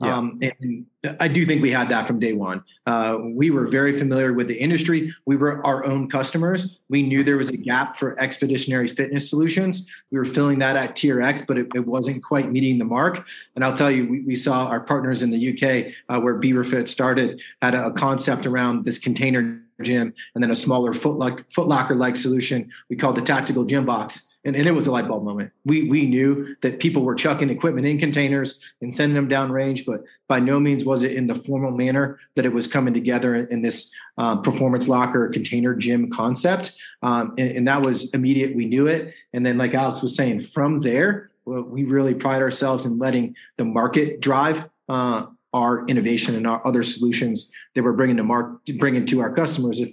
Yeah. 0.00 0.16
Um, 0.16 0.38
and 0.60 0.86
I 1.18 1.28
do 1.28 1.46
think 1.46 1.62
we 1.62 1.70
had 1.70 1.88
that 1.88 2.06
from 2.06 2.20
day 2.20 2.34
one. 2.34 2.62
Uh, 2.86 3.16
we 3.22 3.50
were 3.50 3.66
very 3.66 3.98
familiar 3.98 4.34
with 4.34 4.46
the 4.46 4.54
industry. 4.54 5.14
We 5.24 5.36
were 5.36 5.64
our 5.64 5.86
own 5.86 6.10
customers. 6.10 6.78
We 6.90 7.02
knew 7.02 7.24
there 7.24 7.38
was 7.38 7.48
a 7.48 7.56
gap 7.56 7.96
for 7.96 8.18
expeditionary 8.20 8.88
fitness 8.88 9.30
solutions. 9.30 9.90
We 10.10 10.18
were 10.18 10.26
filling 10.26 10.58
that 10.58 10.76
at 10.76 10.96
TRX, 10.96 11.46
but 11.46 11.56
it, 11.56 11.68
it 11.74 11.86
wasn't 11.86 12.22
quite 12.22 12.52
meeting 12.52 12.78
the 12.78 12.84
mark. 12.84 13.24
And 13.54 13.64
I'll 13.64 13.76
tell 13.76 13.90
you, 13.90 14.06
we, 14.06 14.20
we 14.20 14.36
saw 14.36 14.66
our 14.66 14.80
partners 14.80 15.22
in 15.22 15.30
the 15.30 15.52
UK, 15.52 15.94
uh, 16.10 16.20
where 16.20 16.38
Beaverfit 16.38 16.88
started, 16.88 17.40
had 17.62 17.74
a, 17.74 17.86
a 17.86 17.92
concept 17.92 18.44
around 18.44 18.84
this 18.84 18.98
container 18.98 19.62
gym 19.82 20.14
and 20.34 20.42
then 20.42 20.50
a 20.50 20.54
smaller 20.54 20.94
foot 20.94 21.18
locker 21.18 21.94
like 21.94 22.16
solution 22.16 22.70
we 22.88 22.96
called 22.96 23.14
the 23.14 23.20
tactical 23.20 23.64
gym 23.64 23.84
box 23.84 24.25
and, 24.46 24.54
and, 24.54 24.66
it 24.66 24.72
was 24.72 24.86
a 24.86 24.92
light 24.92 25.08
bulb 25.08 25.24
moment. 25.24 25.50
We 25.64 25.88
we 25.88 26.06
knew 26.06 26.56
that 26.62 26.78
people 26.78 27.02
were 27.02 27.16
chucking 27.16 27.50
equipment 27.50 27.86
in 27.86 27.98
containers 27.98 28.64
and 28.80 28.94
sending 28.94 29.16
them 29.16 29.28
down 29.28 29.50
range 29.50 29.84
but 29.84 30.04
by 30.28 30.38
no 30.38 30.60
means 30.60 30.84
was 30.84 31.02
it 31.02 31.12
in 31.12 31.26
the 31.26 31.34
formal 31.34 31.72
manner 31.72 32.18
that 32.36 32.46
it 32.46 32.52
was 32.52 32.66
coming 32.66 32.94
together 32.94 33.34
in 33.34 33.62
this 33.62 33.92
um, 34.18 34.42
performance 34.42 34.88
locker 34.88 35.28
container 35.28 35.74
gym 35.74 36.10
concept. 36.10 36.78
Um, 37.02 37.34
and, 37.36 37.50
and, 37.50 37.68
that 37.68 37.82
was 37.82 38.14
immediate. 38.14 38.54
We 38.56 38.66
knew 38.66 38.86
it. 38.86 39.14
And 39.32 39.44
then 39.44 39.58
like 39.58 39.74
alex 39.74 40.00
was 40.00 40.14
saying 40.14 40.42
from 40.42 40.80
there 40.80 41.30
we 41.44 41.84
really 41.84 42.14
pride 42.14 42.42
ourselves 42.42 42.84
in 42.86 42.98
letting 42.98 43.34
the 43.56 43.64
market 43.64 44.20
drive 44.20 44.64
uh, 44.88 45.26
our 45.52 45.86
innovation 45.86 46.34
and 46.34 46.46
our 46.46 46.64
other 46.66 46.82
solutions 46.82 47.52
that 47.74 47.82
we're 47.82 47.92
bringing 47.92 48.16
to 48.16 48.58
bringing 48.78 49.06
to 49.06 49.20
our 49.20 49.32
customers. 49.32 49.80
If 49.80 49.92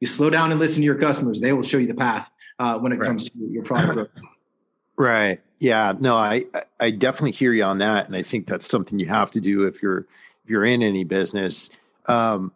you 0.00 0.06
slow 0.06 0.30
down 0.30 0.50
and 0.50 0.60
listen 0.60 0.80
to 0.80 0.84
your 0.84 0.98
customers 0.98 1.40
they 1.40 1.52
will 1.52 1.62
show 1.62 1.78
you 1.78 1.86
the 1.86 1.94
path 1.94 2.28
uh, 2.58 2.78
when 2.78 2.92
it 2.92 2.98
right. 2.98 3.06
comes 3.06 3.28
to 3.28 3.38
your 3.50 3.64
product 3.64 4.18
right 4.96 5.40
yeah 5.58 5.92
no 5.98 6.16
i 6.16 6.44
i 6.80 6.90
definitely 6.90 7.32
hear 7.32 7.52
you 7.52 7.64
on 7.64 7.78
that 7.78 8.06
and 8.06 8.14
i 8.14 8.22
think 8.22 8.46
that's 8.46 8.68
something 8.68 8.98
you 8.98 9.06
have 9.06 9.30
to 9.30 9.40
do 9.40 9.64
if 9.64 9.82
you're 9.82 10.06
if 10.44 10.50
you're 10.50 10.64
in 10.64 10.82
any 10.82 11.04
business 11.04 11.70
um, 12.06 12.52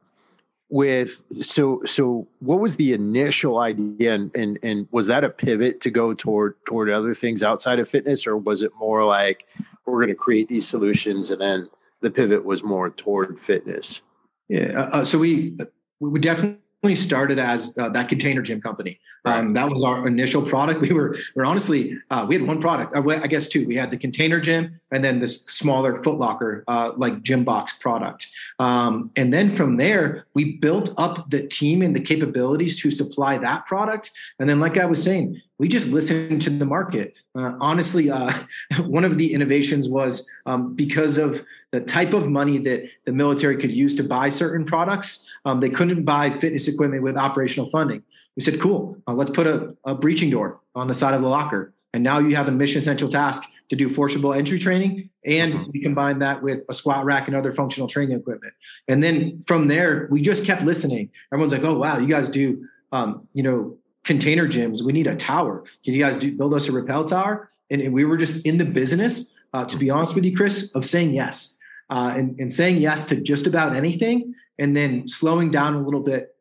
with 0.71 1.23
so 1.41 1.81
so 1.85 2.27
what 2.41 2.61
was 2.61 2.77
the 2.77 2.93
initial 2.93 3.59
idea 3.59 4.15
and, 4.15 4.35
and 4.37 4.59
and 4.63 4.87
was 4.91 5.07
that 5.07 5.25
a 5.25 5.31
pivot 5.31 5.81
to 5.81 5.91
go 5.91 6.13
toward 6.13 6.55
toward 6.67 6.91
other 6.91 7.15
things 7.15 7.43
outside 7.43 7.79
of 7.79 7.89
fitness 7.89 8.27
or 8.27 8.37
was 8.37 8.63
it 8.63 8.71
more 8.79 9.03
like 9.05 9.47
we're 9.87 9.99
going 9.99 10.09
to 10.09 10.15
create 10.15 10.49
these 10.49 10.69
solutions 10.69 11.31
and 11.31 11.41
then 11.41 11.69
the 12.01 12.11
pivot 12.11 12.45
was 12.45 12.63
more 12.63 12.91
toward 12.91 13.41
fitness. 13.41 14.03
Yeah. 14.49 14.73
Uh, 14.77 14.99
uh 14.99 15.05
so 15.05 15.19
we 15.19 15.57
we 16.01 16.21
definitely 16.21 16.59
started 16.95 17.39
as 17.39 17.77
uh, 17.79 17.89
that 17.91 18.09
container 18.09 18.43
gym 18.43 18.61
company. 18.61 19.01
Um, 19.25 19.53
that 19.55 19.69
was 19.69 19.85
our 19.85 20.07
initial 20.07 20.43
product. 20.43 20.81
We 20.89 20.95
were, 20.95 21.17
we 21.35 21.43
are 21.43 21.45
honestly, 21.45 21.99
uh, 22.11 22.25
we 22.27 22.37
had 22.37 22.47
one 22.47 22.61
product, 22.61 22.95
uh, 22.97 23.03
I 23.07 23.27
guess 23.27 23.49
two. 23.49 23.67
We 23.67 23.77
had 23.77 23.91
the 23.91 23.97
container 23.99 24.41
gym 24.41 24.81
and 24.91 25.05
then 25.05 25.21
this 25.21 25.45
smaller 25.45 26.03
footlocker, 26.03 26.63
uh, 26.67 26.93
like 26.97 27.23
gym 27.23 27.45
box 27.45 27.77
product. 27.79 28.29
Um, 28.59 29.11
and 29.17 29.35
then 29.35 29.55
from 29.55 29.77
there, 29.77 30.27
we 30.35 30.53
built 30.53 30.95
up 30.97 31.31
the 31.31 31.47
team 31.47 31.83
and 31.83 31.95
the 31.95 32.01
capabilities 32.01 32.81
to 32.83 32.91
supply 32.91 33.37
that 33.39 33.67
product. 33.67 34.11
And 34.39 34.49
then, 34.49 34.61
like 34.61 34.79
I 34.79 34.87
was 34.87 35.03
saying, 35.03 35.43
we 35.59 35.69
just 35.69 35.91
listened 35.91 36.41
to 36.43 36.51
the 36.51 36.65
market. 36.65 37.15
Uh, 37.35 37.55
honestly, 37.61 38.11
uh, 38.11 38.33
one 38.87 39.05
of 39.05 39.19
the 39.19 39.35
innovations 39.35 39.89
was 39.89 40.31
um, 40.47 40.75
because 40.75 41.19
of 41.19 41.45
the 41.71 41.81
type 41.81 42.13
of 42.13 42.29
money 42.29 42.59
that 42.59 42.89
the 43.05 43.13
military 43.13 43.57
could 43.57 43.71
use 43.71 43.95
to 43.97 44.03
buy 44.03 44.29
certain 44.29 44.65
products, 44.65 45.31
um, 45.45 45.61
they 45.61 45.69
couldn't 45.69 46.05
buy 46.05 46.31
fitness 46.39 46.67
equipment 46.67 47.03
with 47.03 47.17
operational 47.17 47.69
funding. 47.71 48.03
We 48.37 48.43
said, 48.43 48.61
cool, 48.61 48.97
uh, 49.07 49.13
let's 49.15 49.31
put 49.31 49.47
a, 49.47 49.75
a, 49.85 49.95
breaching 49.95 50.31
door 50.31 50.61
on 50.75 50.87
the 50.87 50.95
side 50.95 51.13
of 51.13 51.23
the 51.23 51.29
locker. 51.29 51.75
And 51.93 52.05
now 52.05 52.19
you 52.21 52.37
have 52.37 52.49
a 52.49 52.53
mission 52.53 52.79
essential 52.79 53.09
task 53.09 53.43
to 53.69 53.77
do 53.77 53.93
forcible 53.93 54.33
entry 54.33 54.59
training. 54.59 55.11
And 55.27 55.53
mm-hmm. 55.53 55.71
we 55.73 55.83
combine 55.83 56.21
that 56.21 56.43
with 56.43 56.61
a 56.69 56.75
squat 56.75 57.05
rack 57.05 57.27
and 57.27 57.37
other 57.37 57.53
functional 57.53 57.89
training 57.89 58.17
equipment. 58.17 58.55
And 58.87 59.03
then 59.03 59.43
from 59.47 59.69
there, 59.69 60.09
we 60.11 60.23
just 60.23 60.47
kept 60.47 60.63
listening. 60.63 61.11
Everyone's 61.33 61.53
like, 61.53 61.65
oh, 61.65 61.79
wow, 61.79 61.99
you 61.99 62.07
guys 62.07 62.31
do, 62.31 62.67
um, 62.93 63.27
you 63.35 63.43
know, 63.43 63.77
container 64.05 64.49
gyms. 64.49 64.83
We 64.83 64.93
need 64.93 65.07
a 65.07 65.17
tower. 65.17 65.65
Can 65.85 65.93
you 65.93 66.03
guys 66.03 66.19
do, 66.19 66.35
build 66.35 66.55
us 66.55 66.69
a 66.69 66.73
rappel 66.73 67.05
tower? 67.05 67.51
And, 67.71 67.83
and 67.83 67.93
we 67.93 68.05
were 68.05 68.17
just 68.17 68.47
in 68.47 68.57
the 68.57 68.65
business, 68.65 69.35
uh, 69.53 69.65
to 69.67 69.77
be 69.77 69.91
honest 69.91 70.15
with 70.15 70.25
you, 70.25 70.35
Chris, 70.35 70.71
of 70.75 70.87
saying 70.87 71.13
yes 71.13 71.58
uh, 71.91 72.13
and, 72.17 72.39
and 72.39 72.53
saying 72.53 72.79
yes 72.79 73.07
to 73.07 73.17
just 73.17 73.47
about 73.47 73.75
anything. 73.75 74.35
And 74.59 74.77
then 74.77 75.07
slowing 75.07 75.51
down 75.51 75.75
a 75.75 75.83
little 75.83 76.01
bit 76.01 76.35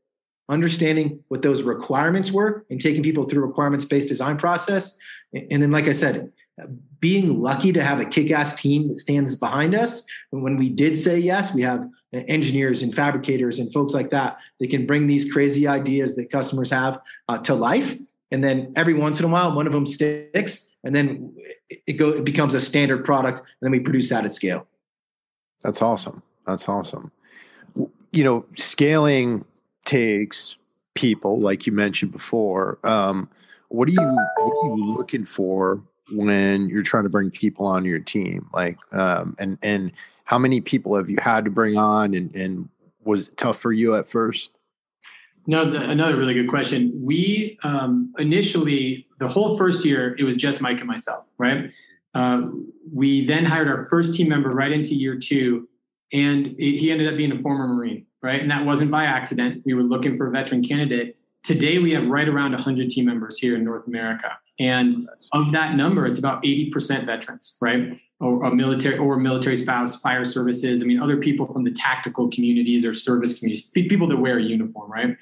understanding 0.50 1.24
what 1.28 1.42
those 1.42 1.64
requirements 1.64 2.32
were 2.32 2.66
and 2.70 2.80
taking 2.80 3.04
people 3.04 3.28
through 3.28 3.46
requirements 3.46 3.86
based 3.86 4.08
design 4.08 4.38
process. 4.38 4.98
And 5.34 5.62
then 5.62 5.72
like 5.72 5.86
i 5.86 5.92
said 5.92 6.32
being 7.00 7.40
lucky 7.40 7.72
to 7.72 7.84
have 7.84 8.00
a 8.00 8.06
kick-ass 8.06 8.60
team 8.60 8.88
that 8.88 9.00
stands 9.00 9.36
behind 9.36 9.76
us. 9.76 10.04
And 10.32 10.42
when 10.42 10.58
we 10.58 10.70
did 10.70 10.98
say 10.98 11.20
yes 11.20 11.54
we 11.54 11.62
have 11.64 11.88
engineers 12.14 12.82
and 12.82 12.96
fabricators 12.96 13.60
and 13.60 13.72
folks 13.74 13.94
like 13.94 14.10
that 14.12 14.38
that 14.60 14.70
can 14.70 14.88
bring 14.88 15.08
these 15.08 15.32
crazy 15.32 15.68
ideas 15.68 16.16
that 16.16 16.32
customers 16.32 16.72
have 16.72 17.00
uh, 17.28 17.38
to 17.40 17.54
life. 17.54 17.98
And 18.32 18.44
then 18.44 18.74
every 18.76 18.94
once 18.94 19.20
in 19.20 19.26
a 19.26 19.30
while 19.30 19.54
one 19.54 19.68
of 19.68 19.74
them 19.74 19.86
sticks 19.86 20.76
and 20.84 20.96
then 20.96 21.36
it, 21.70 21.94
go, 21.94 22.10
it 22.10 22.24
becomes 22.24 22.54
a 22.54 22.62
standard 22.62 23.04
product 23.04 23.40
and 23.40 23.48
then 23.62 23.72
we 23.72 23.82
produce 23.82 24.10
that 24.10 24.24
at 24.24 24.34
scale 24.34 24.66
that's 25.67 25.84
awesome 25.84 26.23
that's 26.47 26.67
awesome 26.67 27.12
you 28.12 28.23
know 28.23 28.45
scaling 28.56 29.45
takes 29.86 30.56
people, 30.97 31.39
like 31.39 31.67
you 31.67 31.71
mentioned 31.71 32.12
before. 32.12 32.80
Um, 32.84 33.30
what 33.69 33.88
are 33.88 33.91
you 33.91 34.01
what 34.01 34.73
are 34.73 34.77
you 34.77 34.95
looking 34.97 35.25
for 35.25 35.82
when 36.12 36.67
you're 36.69 36.84
trying 36.84 37.03
to 37.03 37.10
bring 37.10 37.30
people 37.32 37.65
on 37.65 37.86
your 37.86 37.99
team? 37.99 38.49
Like, 38.53 38.77
um, 38.91 39.36
and 39.39 39.58
and 39.62 39.91
how 40.25 40.38
many 40.38 40.62
people 40.62 40.95
have 40.95 41.10
you 41.10 41.17
had 41.21 41.45
to 41.45 41.51
bring 41.51 41.77
on, 41.77 42.13
and 42.13 42.34
and 42.36 42.69
was 43.03 43.30
it 43.30 43.38
tough 43.38 43.60
for 43.60 43.71
you 43.71 43.95
at 43.95 44.10
first? 44.10 44.51
No, 45.49 45.69
the, 45.69 45.82
another 45.82 46.17
really 46.17 46.34
good 46.34 46.49
question. 46.49 46.91
We 47.01 47.58
um, 47.63 48.13
initially 48.17 49.08
the 49.19 49.27
whole 49.27 49.58
first 49.58 49.86
year 49.86 50.15
it 50.17 50.23
was 50.23 50.36
just 50.36 50.62
Mike 50.62 50.80
and 50.80 50.88
myself, 50.88 51.25
right? 51.38 51.71
Uh, 52.13 52.48
we 52.91 53.26
then 53.28 53.46
hired 53.46 53.67
our 53.67 53.86
first 53.86 54.15
team 54.15 54.30
member 54.30 54.50
right 54.50 54.72
into 54.72 54.96
year 54.96 55.17
two, 55.17 55.67
and 56.13 56.56
he 56.58 56.91
ended 56.91 57.12
up 57.12 57.17
being 57.17 57.32
a 57.32 57.39
former 57.39 57.67
Marine 57.67 58.08
right? 58.22 58.41
And 58.41 58.52
that 58.52 58.65
wasn't 58.65 58.91
by 58.91 59.06
accident. 59.06 59.63
We 59.65 59.74
were 59.74 59.84
looking 59.84 60.17
for 60.17 60.28
a 60.28 60.32
veteran 60.32 60.63
candidate. 60.63 61.17
Today, 61.43 61.80
we 61.80 61.91
have 61.91 62.06
right 62.08 62.28
around 62.28 62.52
100 62.52 62.89
team 62.89 63.06
members 63.06 63.38
here 63.38 63.56
in 63.56 63.63
North 63.63 63.88
America. 63.88 64.38
And 64.60 65.08
of 65.34 65.52
that 65.54 65.76
number, 65.76 66.06
it's 66.06 66.20
about 66.20 66.43
80% 66.43 67.06
veterans, 67.06 67.58
right? 67.62 68.00
Or 68.20 68.43
a 68.43 68.54
military 68.54 68.98
or 68.98 69.15
a 69.15 69.20
military 69.20 69.56
spouse, 69.56 70.02
fire 70.02 70.26
services. 70.26 70.82
I 70.82 70.86
mean, 70.86 71.00
other 71.00 71.17
people 71.17 71.46
from 71.46 71.63
the 71.63 71.72
tactical 71.72 72.30
communities 72.30 72.84
or 72.84 72.93
service 72.93 73.39
communities, 73.39 73.70
people 73.70 74.08
that 74.10 74.17
wear 74.17 74.39
a 74.39 74.43
uniform, 74.43 74.91
right? 74.91 75.15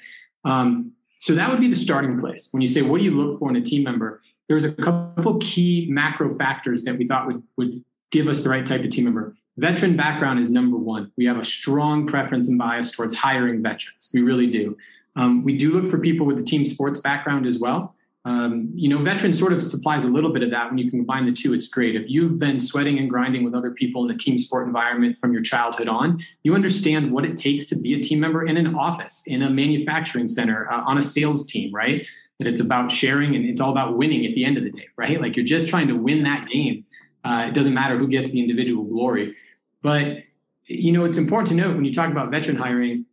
Um, 0.44 0.92
so 1.20 1.34
that 1.34 1.50
would 1.50 1.60
be 1.60 1.68
the 1.68 1.76
starting 1.76 2.18
place. 2.18 2.48
When 2.50 2.60
you 2.62 2.68
say, 2.68 2.82
what 2.82 2.98
do 2.98 3.04
you 3.04 3.10
look 3.10 3.38
for 3.38 3.50
in 3.50 3.56
a 3.56 3.60
team 3.62 3.84
member? 3.84 4.22
There's 4.48 4.64
a 4.64 4.72
couple 4.72 5.38
key 5.38 5.86
macro 5.90 6.34
factors 6.34 6.84
that 6.84 6.96
we 6.98 7.06
thought 7.06 7.26
would, 7.26 7.42
would 7.56 7.84
give 8.10 8.28
us 8.28 8.42
the 8.42 8.48
right 8.48 8.66
type 8.66 8.84
of 8.84 8.90
team 8.90 9.04
member. 9.04 9.34
Veteran 9.56 9.96
background 9.96 10.38
is 10.38 10.50
number 10.50 10.76
one. 10.76 11.12
We 11.16 11.24
have 11.26 11.38
a 11.38 11.44
strong 11.44 12.06
preference 12.06 12.48
and 12.48 12.58
bias 12.58 12.92
towards 12.92 13.14
hiring 13.14 13.62
veterans. 13.62 14.10
We 14.12 14.22
really 14.22 14.46
do. 14.46 14.76
Um, 15.16 15.42
we 15.44 15.56
do 15.56 15.72
look 15.72 15.90
for 15.90 15.98
people 15.98 16.26
with 16.26 16.38
a 16.38 16.42
team 16.42 16.66
sports 16.66 17.00
background 17.00 17.46
as 17.46 17.58
well. 17.58 17.94
Um, 18.26 18.72
you 18.74 18.88
know, 18.88 18.98
veteran 19.02 19.32
sort 19.32 19.52
of 19.52 19.62
supplies 19.62 20.04
a 20.04 20.08
little 20.08 20.32
bit 20.32 20.42
of 20.42 20.50
that. 20.50 20.68
When 20.68 20.78
you 20.78 20.90
combine 20.90 21.26
the 21.26 21.32
two, 21.32 21.54
it's 21.54 21.68
great. 21.68 21.94
If 21.94 22.06
you've 22.08 22.40
been 22.40 22.60
sweating 22.60 22.98
and 22.98 23.08
grinding 23.08 23.44
with 23.44 23.54
other 23.54 23.70
people 23.70 24.04
in 24.04 24.10
a 24.10 24.18
team 24.18 24.36
sport 24.36 24.66
environment 24.66 25.16
from 25.18 25.32
your 25.32 25.42
childhood 25.42 25.86
on, 25.88 26.22
you 26.42 26.54
understand 26.54 27.12
what 27.12 27.24
it 27.24 27.36
takes 27.36 27.66
to 27.68 27.76
be 27.76 27.94
a 27.94 28.02
team 28.02 28.18
member 28.18 28.44
in 28.44 28.56
an 28.56 28.74
office, 28.74 29.22
in 29.26 29.42
a 29.42 29.48
manufacturing 29.48 30.26
center, 30.26 30.70
uh, 30.70 30.82
on 30.82 30.98
a 30.98 31.02
sales 31.02 31.46
team, 31.46 31.72
right? 31.72 32.04
That 32.38 32.46
it's 32.46 32.60
about 32.60 32.92
sharing 32.92 33.34
and 33.34 33.46
it's 33.46 33.60
all 33.60 33.70
about 33.70 33.96
winning 33.96 34.26
at 34.26 34.34
the 34.34 34.44
end 34.44 34.58
of 34.58 34.64
the 34.64 34.70
day, 34.70 34.88
right? 34.96 35.20
Like 35.20 35.36
you're 35.36 35.44
just 35.44 35.68
trying 35.68 35.88
to 35.88 35.94
win 35.94 36.22
that 36.24 36.46
game. 36.48 36.84
Uh, 37.24 37.46
it 37.48 37.54
doesn't 37.54 37.72
matter 37.72 37.96
who 37.96 38.08
gets 38.08 38.30
the 38.30 38.40
individual 38.40 38.84
glory. 38.84 39.34
But 39.82 40.18
you 40.66 40.92
know, 40.92 41.04
it's 41.04 41.16
important 41.16 41.48
to 41.48 41.54
note 41.54 41.74
when 41.76 41.84
you 41.84 41.94
talk 41.94 42.10
about 42.10 42.30
veteran 42.30 42.56
hiring, 42.56 43.06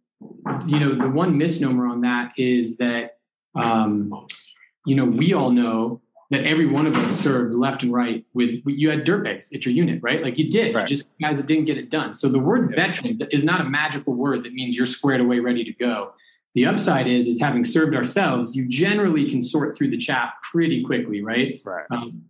you 0.67 0.79
know, 0.79 0.95
the 0.95 1.09
one 1.09 1.37
misnomer 1.37 1.87
on 1.87 2.01
that 2.01 2.33
is 2.37 2.77
that 2.77 3.17
um, 3.55 4.25
you 4.85 4.95
know 4.95 5.05
we 5.05 5.33
all 5.33 5.51
know 5.51 6.01
that 6.31 6.45
every 6.45 6.65
one 6.65 6.87
of 6.87 6.95
us 6.95 7.19
served 7.19 7.53
left 7.53 7.83
and 7.83 7.93
right 7.93 8.25
with 8.33 8.61
you 8.65 8.89
had 8.89 9.05
dirtbags 9.05 9.53
at 9.53 9.65
your 9.65 9.73
unit, 9.73 10.01
right? 10.01 10.23
Like 10.23 10.37
you 10.37 10.49
did, 10.49 10.73
right. 10.73 10.87
just 10.87 11.05
guys 11.21 11.37
that 11.37 11.45
didn't 11.45 11.65
get 11.65 11.77
it 11.77 11.91
done. 11.91 12.15
So 12.15 12.27
the 12.27 12.39
word 12.39 12.73
veteran 12.73 13.21
is 13.31 13.43
not 13.43 13.61
a 13.61 13.65
magical 13.65 14.15
word 14.15 14.43
that 14.43 14.53
means 14.53 14.75
you're 14.75 14.87
squared 14.87 15.21
away, 15.21 15.39
ready 15.39 15.63
to 15.63 15.71
go. 15.73 16.13
The 16.55 16.65
upside 16.67 17.07
is, 17.07 17.27
is 17.27 17.39
having 17.41 17.63
served 17.63 17.95
ourselves, 17.95 18.55
you 18.55 18.67
generally 18.67 19.29
can 19.29 19.41
sort 19.41 19.75
through 19.75 19.89
the 19.89 19.97
chaff 19.97 20.33
pretty 20.51 20.83
quickly, 20.83 21.23
right? 21.23 21.61
Right. 21.65 21.85
Um, 21.89 22.25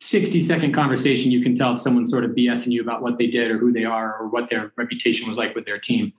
60 0.00 0.40
second 0.40 0.72
conversation, 0.72 1.32
you 1.32 1.42
can 1.42 1.56
tell 1.56 1.74
if 1.74 1.80
someone's 1.80 2.10
sort 2.10 2.24
of 2.24 2.30
BSing 2.30 2.70
you 2.70 2.80
about 2.80 3.02
what 3.02 3.18
they 3.18 3.26
did 3.26 3.50
or 3.50 3.58
who 3.58 3.72
they 3.72 3.84
are 3.84 4.16
or 4.16 4.28
what 4.28 4.48
their 4.48 4.72
reputation 4.76 5.26
was 5.28 5.36
like 5.36 5.56
with 5.56 5.64
their 5.64 5.78
team. 5.78 6.12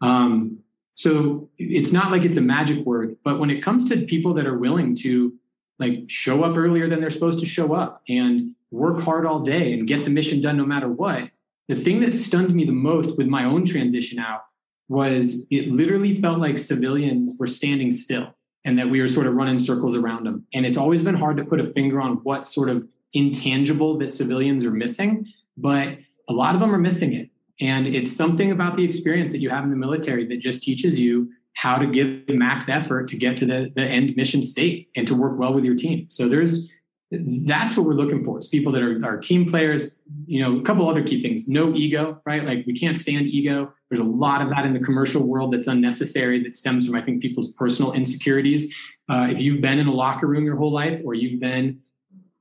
Um, 0.00 0.60
so 0.94 1.48
it's 1.58 1.92
not 1.92 2.10
like 2.10 2.24
it's 2.24 2.38
a 2.38 2.42
magic 2.42 2.84
word, 2.84 3.16
but 3.22 3.38
when 3.38 3.50
it 3.50 3.62
comes 3.62 3.88
to 3.90 4.06
people 4.06 4.34
that 4.34 4.46
are 4.46 4.58
willing 4.58 4.96
to 4.96 5.34
like 5.78 6.04
show 6.08 6.42
up 6.42 6.56
earlier 6.56 6.88
than 6.88 7.00
they're 7.00 7.10
supposed 7.10 7.38
to 7.40 7.46
show 7.46 7.74
up 7.74 8.02
and 8.08 8.54
work 8.70 9.02
hard 9.02 9.24
all 9.24 9.40
day 9.40 9.72
and 9.72 9.86
get 9.86 10.04
the 10.04 10.10
mission 10.10 10.40
done 10.40 10.56
no 10.56 10.66
matter 10.66 10.88
what, 10.88 11.30
the 11.68 11.76
thing 11.76 12.00
that 12.00 12.16
stunned 12.16 12.54
me 12.54 12.64
the 12.64 12.72
most 12.72 13.16
with 13.16 13.28
my 13.28 13.44
own 13.44 13.64
transition 13.64 14.18
out 14.18 14.46
was 14.88 15.46
it 15.50 15.68
literally 15.68 16.20
felt 16.20 16.38
like 16.38 16.58
civilians 16.58 17.36
were 17.38 17.46
standing 17.46 17.90
still 17.90 18.34
and 18.64 18.78
that 18.78 18.88
we 18.90 19.00
were 19.00 19.08
sort 19.08 19.26
of 19.26 19.34
running 19.34 19.58
circles 19.58 19.96
around 19.96 20.24
them. 20.24 20.46
And 20.52 20.66
it's 20.66 20.78
always 20.78 21.02
been 21.02 21.14
hard 21.14 21.36
to 21.36 21.44
put 21.44 21.60
a 21.60 21.66
finger 21.66 22.00
on 22.00 22.16
what 22.16 22.48
sort 22.48 22.68
of 22.68 22.86
intangible 23.12 23.98
that 23.98 24.12
civilians 24.12 24.64
are 24.64 24.70
missing, 24.70 25.26
but 25.56 25.98
a 26.28 26.32
lot 26.32 26.54
of 26.54 26.60
them 26.60 26.74
are 26.74 26.78
missing 26.78 27.14
it. 27.14 27.30
And 27.60 27.86
it's 27.86 28.14
something 28.14 28.50
about 28.50 28.76
the 28.76 28.84
experience 28.84 29.32
that 29.32 29.38
you 29.38 29.50
have 29.50 29.64
in 29.64 29.70
the 29.70 29.76
military 29.76 30.26
that 30.26 30.40
just 30.40 30.62
teaches 30.62 30.98
you 30.98 31.30
how 31.54 31.76
to 31.76 31.86
give 31.86 32.28
max 32.28 32.68
effort 32.68 33.08
to 33.08 33.16
get 33.16 33.36
to 33.38 33.46
the, 33.46 33.72
the 33.74 33.82
end 33.82 34.14
mission 34.16 34.42
state 34.42 34.90
and 34.94 35.08
to 35.08 35.14
work 35.14 35.38
well 35.38 35.52
with 35.52 35.64
your 35.64 35.74
team. 35.74 36.06
So 36.08 36.28
there's 36.28 36.70
that's 37.10 37.76
what 37.76 37.86
we're 37.86 37.94
looking 37.94 38.22
for. 38.22 38.36
It's 38.36 38.48
people 38.48 38.70
that 38.72 38.82
are, 38.82 39.04
are 39.04 39.16
team 39.16 39.48
players. 39.48 39.96
You 40.26 40.42
know, 40.42 40.58
a 40.58 40.62
couple 40.62 40.88
other 40.88 41.02
key 41.02 41.22
things. 41.22 41.48
No 41.48 41.74
ego, 41.74 42.20
right? 42.26 42.44
Like 42.44 42.66
we 42.66 42.78
can't 42.78 42.98
stand 42.98 43.26
ego. 43.26 43.72
There's 43.88 44.00
a 44.00 44.04
lot 44.04 44.42
of 44.42 44.50
that 44.50 44.66
in 44.66 44.74
the 44.74 44.80
commercial 44.80 45.26
world 45.26 45.54
that's 45.54 45.68
unnecessary. 45.68 46.42
That 46.42 46.56
stems 46.56 46.86
from 46.86 46.96
I 46.96 47.02
think 47.02 47.22
people's 47.22 47.52
personal 47.52 47.92
insecurities. 47.92 48.74
Uh, 49.08 49.28
if 49.30 49.40
you've 49.40 49.62
been 49.62 49.78
in 49.78 49.86
a 49.86 49.92
locker 49.92 50.26
room 50.26 50.44
your 50.44 50.56
whole 50.56 50.72
life, 50.72 51.00
or 51.04 51.14
you've 51.14 51.40
been 51.40 51.80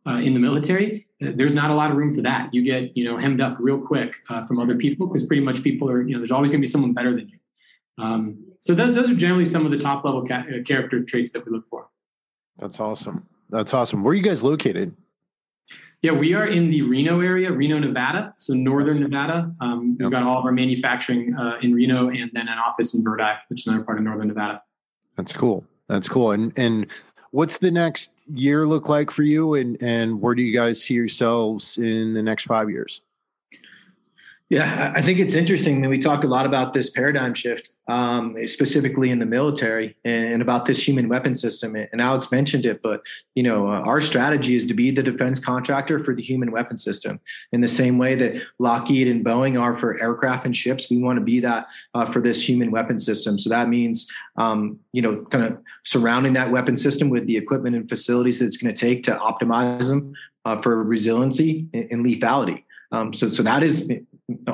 uh, 0.06 0.18
in 0.18 0.34
the 0.34 0.40
military, 0.40 1.08
there's 1.20 1.54
not 1.54 1.72
a 1.72 1.74
lot 1.74 1.90
of 1.90 1.98
room 1.98 2.14
for 2.14 2.22
that. 2.22 2.54
You 2.54 2.64
get, 2.64 2.96
you 2.96 3.06
know, 3.06 3.18
hemmed 3.18 3.42
up 3.42 3.58
real 3.60 3.80
quick 3.80 4.16
uh, 4.30 4.44
from 4.44 4.60
other 4.60 4.76
people 4.76 5.08
because 5.08 5.26
pretty 5.26 5.44
much 5.44 5.64
people 5.64 5.90
are, 5.90 6.02
you 6.02 6.14
know, 6.14 6.20
there's 6.20 6.32
always 6.32 6.52
going 6.52 6.62
to 6.62 6.66
be 6.66 6.70
someone 6.70 6.94
better 6.94 7.16
than 7.16 7.30
you. 7.30 7.40
Um, 8.04 8.44
so 8.62 8.76
th- 8.76 8.94
those 8.94 9.10
are 9.10 9.16
generally 9.16 9.46
some 9.46 9.66
of 9.66 9.72
the 9.72 9.78
top 9.78 10.04
level 10.04 10.26
ca- 10.26 10.44
uh, 10.54 10.64
character 10.64 11.04
traits 11.04 11.34
that 11.34 11.46
we 11.46 11.52
look 11.52 11.68
for. 11.70 11.88
That's 12.58 12.80
awesome. 12.80 13.28
That's 13.50 13.74
awesome. 13.74 14.04
Where 14.04 14.12
are 14.12 14.16
you 14.16 14.24
guys 14.24 14.44
located? 14.44 14.96
Yeah, 16.02 16.12
we 16.12 16.34
are 16.36 16.46
in 16.46 16.70
the 16.70 16.84
Reno 16.84 17.22
area, 17.22 17.52
Reno, 17.52 17.80
Nevada. 17.80 18.34
So 18.38 18.54
northern 18.54 19.00
Nevada. 19.00 19.52
Um, 19.62 19.98
we've 20.00 20.12
got 20.12 20.24
all 20.24 20.38
of 20.40 20.46
our 20.46 20.52
manufacturing 20.52 21.36
uh, 21.36 21.58
in 21.62 21.74
Reno 21.74 22.10
and 22.10 22.30
then 22.34 22.48
an 22.48 22.60
office 22.60 22.94
in 22.94 23.04
Verdi, 23.04 23.34
which 23.48 23.62
is 23.62 23.68
another 23.68 23.84
part 23.84 23.98
of 23.98 24.04
northern 24.04 24.28
Nevada. 24.28 24.62
That's 25.16 25.34
cool. 25.34 25.64
That's 25.88 26.08
cool. 26.08 26.32
And 26.32 26.54
and 26.58 26.92
what's 27.32 27.58
the 27.58 27.72
next 27.72 28.12
year 28.34 28.68
look 28.68 28.90
like 28.90 29.10
for 29.10 29.24
you 29.24 29.56
and 29.56 29.82
and 29.82 30.22
where 30.22 30.36
do 30.36 30.44
you 30.44 30.54
guys 30.54 30.82
see 30.82 30.94
yourselves 30.94 31.78
in 31.78 32.14
the 32.14 32.22
next 32.22 32.44
five 32.44 32.70
years 32.70 33.02
yeah, 34.50 34.94
I 34.96 35.02
think 35.02 35.20
it's 35.20 35.36
interesting 35.36 35.82
that 35.82 35.90
we 35.90 36.00
talked 36.00 36.24
a 36.24 36.28
lot 36.28 36.46
about 36.46 36.72
this 36.72 36.90
paradigm 36.90 37.34
shift, 37.34 37.70
um, 37.90 38.38
specifically 38.48 39.10
in 39.10 39.20
the 39.20 39.26
military, 39.26 39.98
and 40.06 40.42
about 40.42 40.66
this 40.66 40.88
human 40.88 41.10
weapon 41.10 41.36
system. 41.36 41.76
And 41.76 42.00
Alex 42.00 42.32
mentioned 42.32 42.66
it, 42.66 42.82
but 42.82 43.02
you 43.36 43.44
know, 43.44 43.68
uh, 43.68 43.82
our 43.82 44.00
strategy 44.00 44.56
is 44.56 44.66
to 44.68 44.74
be 44.74 44.90
the 44.90 45.04
defense 45.04 45.44
contractor 45.44 46.00
for 46.00 46.16
the 46.16 46.22
human 46.22 46.52
weapon 46.52 46.78
system. 46.78 47.20
In 47.52 47.60
the 47.60 47.68
same 47.68 47.98
way 47.98 48.16
that 48.16 48.42
Lockheed 48.58 49.10
and 49.10 49.26
Boeing 49.26 49.60
are 49.60 49.76
for 49.76 50.02
aircraft 50.02 50.46
and 50.46 50.56
ships, 50.56 50.90
we 50.90 50.98
want 50.98 51.20
to 51.20 51.26
be 51.26 51.42
that 51.42 51.68
uh, 51.94 52.06
for 52.06 52.22
this 52.22 52.48
human 52.48 52.72
weapon 52.72 53.00
system. 53.00 53.38
So 53.38 53.50
that 53.50 53.68
means, 53.68 54.10
um, 54.38 54.80
you 54.94 55.02
know, 55.02 55.26
kind 55.26 55.44
of 55.44 55.58
surrounding 55.84 56.34
that 56.34 56.52
weapon 56.52 56.78
system 56.78 57.10
with 57.10 57.28
the 57.28 57.36
equipment 57.36 57.76
and 57.76 57.90
facilities 57.90 58.40
that 58.40 58.46
it's 58.46 58.56
going 58.56 58.74
to 58.74 58.80
take 58.80 59.04
to 59.04 59.16
optimize 59.18 59.90
them 59.90 60.14
uh, 60.46 60.62
for 60.62 60.82
resiliency 60.82 61.68
and 61.74 62.06
lethality. 62.06 62.64
Um, 62.94 63.14
so, 63.14 63.28
so 63.28 63.44
that 63.44 63.64
is 63.64 63.92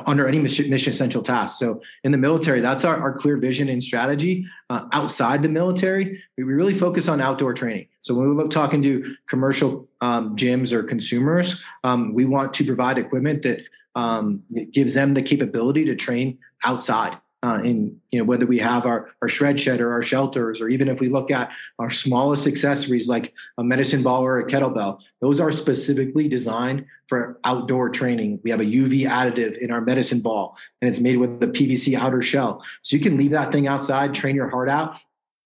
under 0.06 0.28
any 0.28 0.38
mission, 0.38 0.72
essential 0.72 1.22
task. 1.22 1.58
So 1.58 1.80
in 2.04 2.12
the 2.12 2.18
military, 2.18 2.60
that's 2.60 2.84
our, 2.84 2.96
our 2.96 3.12
clear 3.12 3.36
vision 3.36 3.68
and 3.68 3.82
strategy. 3.82 4.46
Uh, 4.70 4.86
outside 4.92 5.42
the 5.42 5.48
military, 5.48 6.22
we 6.36 6.44
really 6.44 6.74
focus 6.74 7.08
on 7.08 7.20
outdoor 7.20 7.54
training. 7.54 7.88
So 8.00 8.14
when 8.14 8.28
we 8.28 8.36
look 8.36 8.50
talking 8.50 8.82
to 8.82 9.16
commercial 9.28 9.88
um, 10.00 10.36
gyms 10.36 10.72
or 10.72 10.84
consumers, 10.84 11.64
um, 11.82 12.14
we 12.14 12.24
want 12.24 12.54
to 12.54 12.64
provide 12.64 12.98
equipment 12.98 13.42
that 13.42 13.62
um, 13.96 14.42
gives 14.72 14.94
them 14.94 15.14
the 15.14 15.22
capability 15.22 15.84
to 15.86 15.96
train 15.96 16.38
outside 16.64 17.18
uh, 17.44 17.60
in 17.62 18.00
you 18.10 18.18
know 18.18 18.24
whether 18.24 18.46
we 18.46 18.58
have 18.58 18.86
our 18.86 19.10
our 19.20 19.28
shred 19.28 19.60
shed 19.60 19.80
or 19.80 19.92
our 19.92 20.02
shelters 20.02 20.62
or 20.62 20.68
even 20.68 20.88
if 20.88 20.98
we 20.98 21.10
look 21.10 21.30
at 21.30 21.50
our 21.78 21.90
smallest 21.90 22.46
accessories 22.46 23.06
like 23.06 23.34
a 23.58 23.64
medicine 23.64 24.02
ball 24.02 24.24
or 24.24 24.38
a 24.38 24.46
kettlebell 24.46 24.98
those 25.20 25.40
are 25.40 25.52
specifically 25.52 26.26
designed 26.26 26.86
for 27.06 27.38
outdoor 27.44 27.90
training. 27.90 28.40
We 28.42 28.50
have 28.50 28.60
a 28.60 28.64
uv 28.64 28.94
additive 29.06 29.58
in 29.58 29.70
our 29.70 29.82
medicine 29.82 30.20
ball 30.20 30.56
and 30.80 30.88
it's 30.88 31.00
made 31.00 31.18
with 31.18 31.42
a 31.42 31.48
pvc 31.48 31.94
outer 31.98 32.22
shell. 32.22 32.64
So 32.82 32.96
you 32.96 33.02
can 33.02 33.18
leave 33.18 33.32
that 33.32 33.52
thing 33.52 33.66
outside 33.66 34.14
train 34.14 34.36
your 34.36 34.48
heart 34.48 34.70
out 34.70 34.96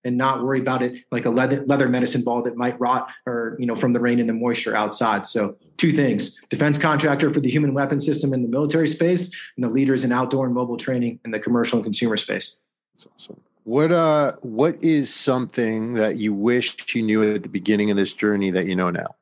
and 0.05 0.17
not 0.17 0.45
worry 0.45 0.61
about 0.61 0.83
it 0.83 1.05
like 1.11 1.27
a 1.27 1.31
leather, 1.31 1.65
leather 1.67 1.89
medicine 1.89 2.23
ball 2.23 2.43
that 2.43 2.57
might 2.57 2.79
rot 2.79 3.09
or 3.27 3.57
you 3.59 3.67
know 3.67 3.75
from 3.75 3.93
the 3.93 4.01
rain 4.01 4.21
and 4.21 4.29
the 4.29 4.35
moisture 4.35 4.77
outside. 4.77 5.27
So 5.27 5.57
two 5.79 5.93
things 5.93 6.39
defense 6.51 6.79
contractor 6.79 7.33
for 7.33 7.41
the 7.41 7.51
human 7.51 7.73
weapon 7.73 8.01
system 8.01 8.35
in 8.35 8.43
the 8.43 8.49
military 8.49 8.89
space 8.89 9.33
and 9.57 9.65
the 9.65 9.69
leaders 9.69 10.05
in 10.05 10.13
outdoor 10.13 10.45
and 10.45 10.55
mobile 10.55 10.77
training 10.77 11.19
in 11.25 11.31
the 11.31 11.39
commercial 11.39 11.79
and 11.79 11.85
consumer 11.85 12.17
space. 12.17 12.63
That's 12.95 13.07
awesome. 13.15 13.41
What 13.65 13.93
uh 13.93 14.33
what 14.41 14.83
is 14.83 15.15
something 15.15 15.95
that 15.95 16.17
you 16.17 16.35
wished 16.35 16.95
you 16.95 17.03
knew 17.03 17.35
at 17.35 17.43
the 17.43 17.49
beginning 17.49 17.91
of 17.91 17.97
this 17.97 18.13
journey 18.13 18.51
that 18.51 18.67
you 18.67 18.77
know 18.77 18.91
now? 18.91 19.15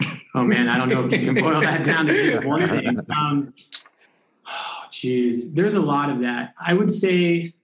Oh 0.32 0.44
man 0.44 0.68
i 0.68 0.78
don't 0.78 0.88
know 0.88 1.04
if 1.04 1.10
you 1.10 1.18
can 1.24 1.34
boil 1.34 1.60
that 1.60 1.82
down 1.82 2.06
to 2.06 2.14
just 2.14 2.46
one 2.46 2.68
thing. 2.68 3.00
Um 3.10 3.52
oh 4.46 4.84
geez 4.92 5.54
there's 5.54 5.74
a 5.74 5.80
lot 5.80 6.08
of 6.08 6.20
that. 6.20 6.54
I 6.64 6.72
would 6.72 6.92
say 6.92 7.54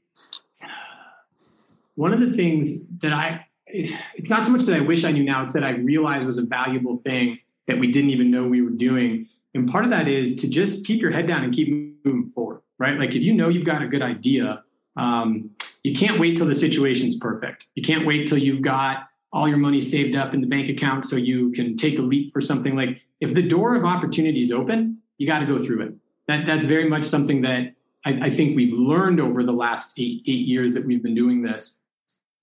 one 1.94 2.12
of 2.12 2.20
the 2.20 2.32
things 2.32 2.82
that 3.02 3.12
I, 3.12 3.46
it's 3.66 4.30
not 4.30 4.44
so 4.44 4.52
much 4.52 4.62
that 4.62 4.74
I 4.74 4.80
wish 4.80 5.04
I 5.04 5.12
knew 5.12 5.24
now, 5.24 5.44
it's 5.44 5.54
that 5.54 5.64
I 5.64 5.70
realized 5.70 6.26
was 6.26 6.38
a 6.38 6.46
valuable 6.46 6.96
thing 6.96 7.38
that 7.66 7.78
we 7.78 7.90
didn't 7.90 8.10
even 8.10 8.30
know 8.30 8.46
we 8.46 8.62
were 8.62 8.70
doing. 8.70 9.28
And 9.54 9.70
part 9.70 9.84
of 9.84 9.90
that 9.90 10.08
is 10.08 10.36
to 10.36 10.48
just 10.48 10.86
keep 10.86 11.00
your 11.00 11.10
head 11.10 11.26
down 11.26 11.44
and 11.44 11.52
keep 11.52 11.68
moving 12.04 12.24
forward, 12.24 12.62
right? 12.78 12.98
Like 12.98 13.14
if 13.14 13.22
you 13.22 13.32
know 13.32 13.48
you've 13.48 13.66
got 13.66 13.82
a 13.82 13.88
good 13.88 14.02
idea, 14.02 14.62
um, 14.96 15.50
you 15.82 15.94
can't 15.94 16.18
wait 16.18 16.36
till 16.36 16.46
the 16.46 16.54
situation's 16.54 17.16
perfect. 17.16 17.66
You 17.74 17.82
can't 17.82 18.06
wait 18.06 18.28
till 18.28 18.38
you've 18.38 18.62
got 18.62 19.08
all 19.32 19.48
your 19.48 19.58
money 19.58 19.80
saved 19.80 20.16
up 20.16 20.34
in 20.34 20.40
the 20.40 20.46
bank 20.46 20.68
account 20.68 21.04
so 21.04 21.16
you 21.16 21.52
can 21.52 21.76
take 21.76 21.98
a 21.98 22.02
leap 22.02 22.32
for 22.32 22.40
something. 22.40 22.74
Like 22.74 23.00
if 23.20 23.34
the 23.34 23.42
door 23.42 23.74
of 23.74 23.84
opportunity 23.84 24.42
is 24.42 24.52
open, 24.52 24.98
you 25.18 25.26
got 25.26 25.40
to 25.40 25.46
go 25.46 25.62
through 25.64 25.82
it. 25.82 25.94
That, 26.28 26.44
that's 26.46 26.64
very 26.64 26.88
much 26.88 27.04
something 27.04 27.42
that 27.42 27.74
I, 28.04 28.26
I 28.26 28.30
think 28.30 28.56
we've 28.56 28.76
learned 28.76 29.20
over 29.20 29.42
the 29.42 29.52
last 29.52 29.98
eight, 29.98 30.22
eight 30.26 30.46
years 30.46 30.74
that 30.74 30.84
we've 30.84 31.02
been 31.02 31.14
doing 31.14 31.42
this 31.42 31.78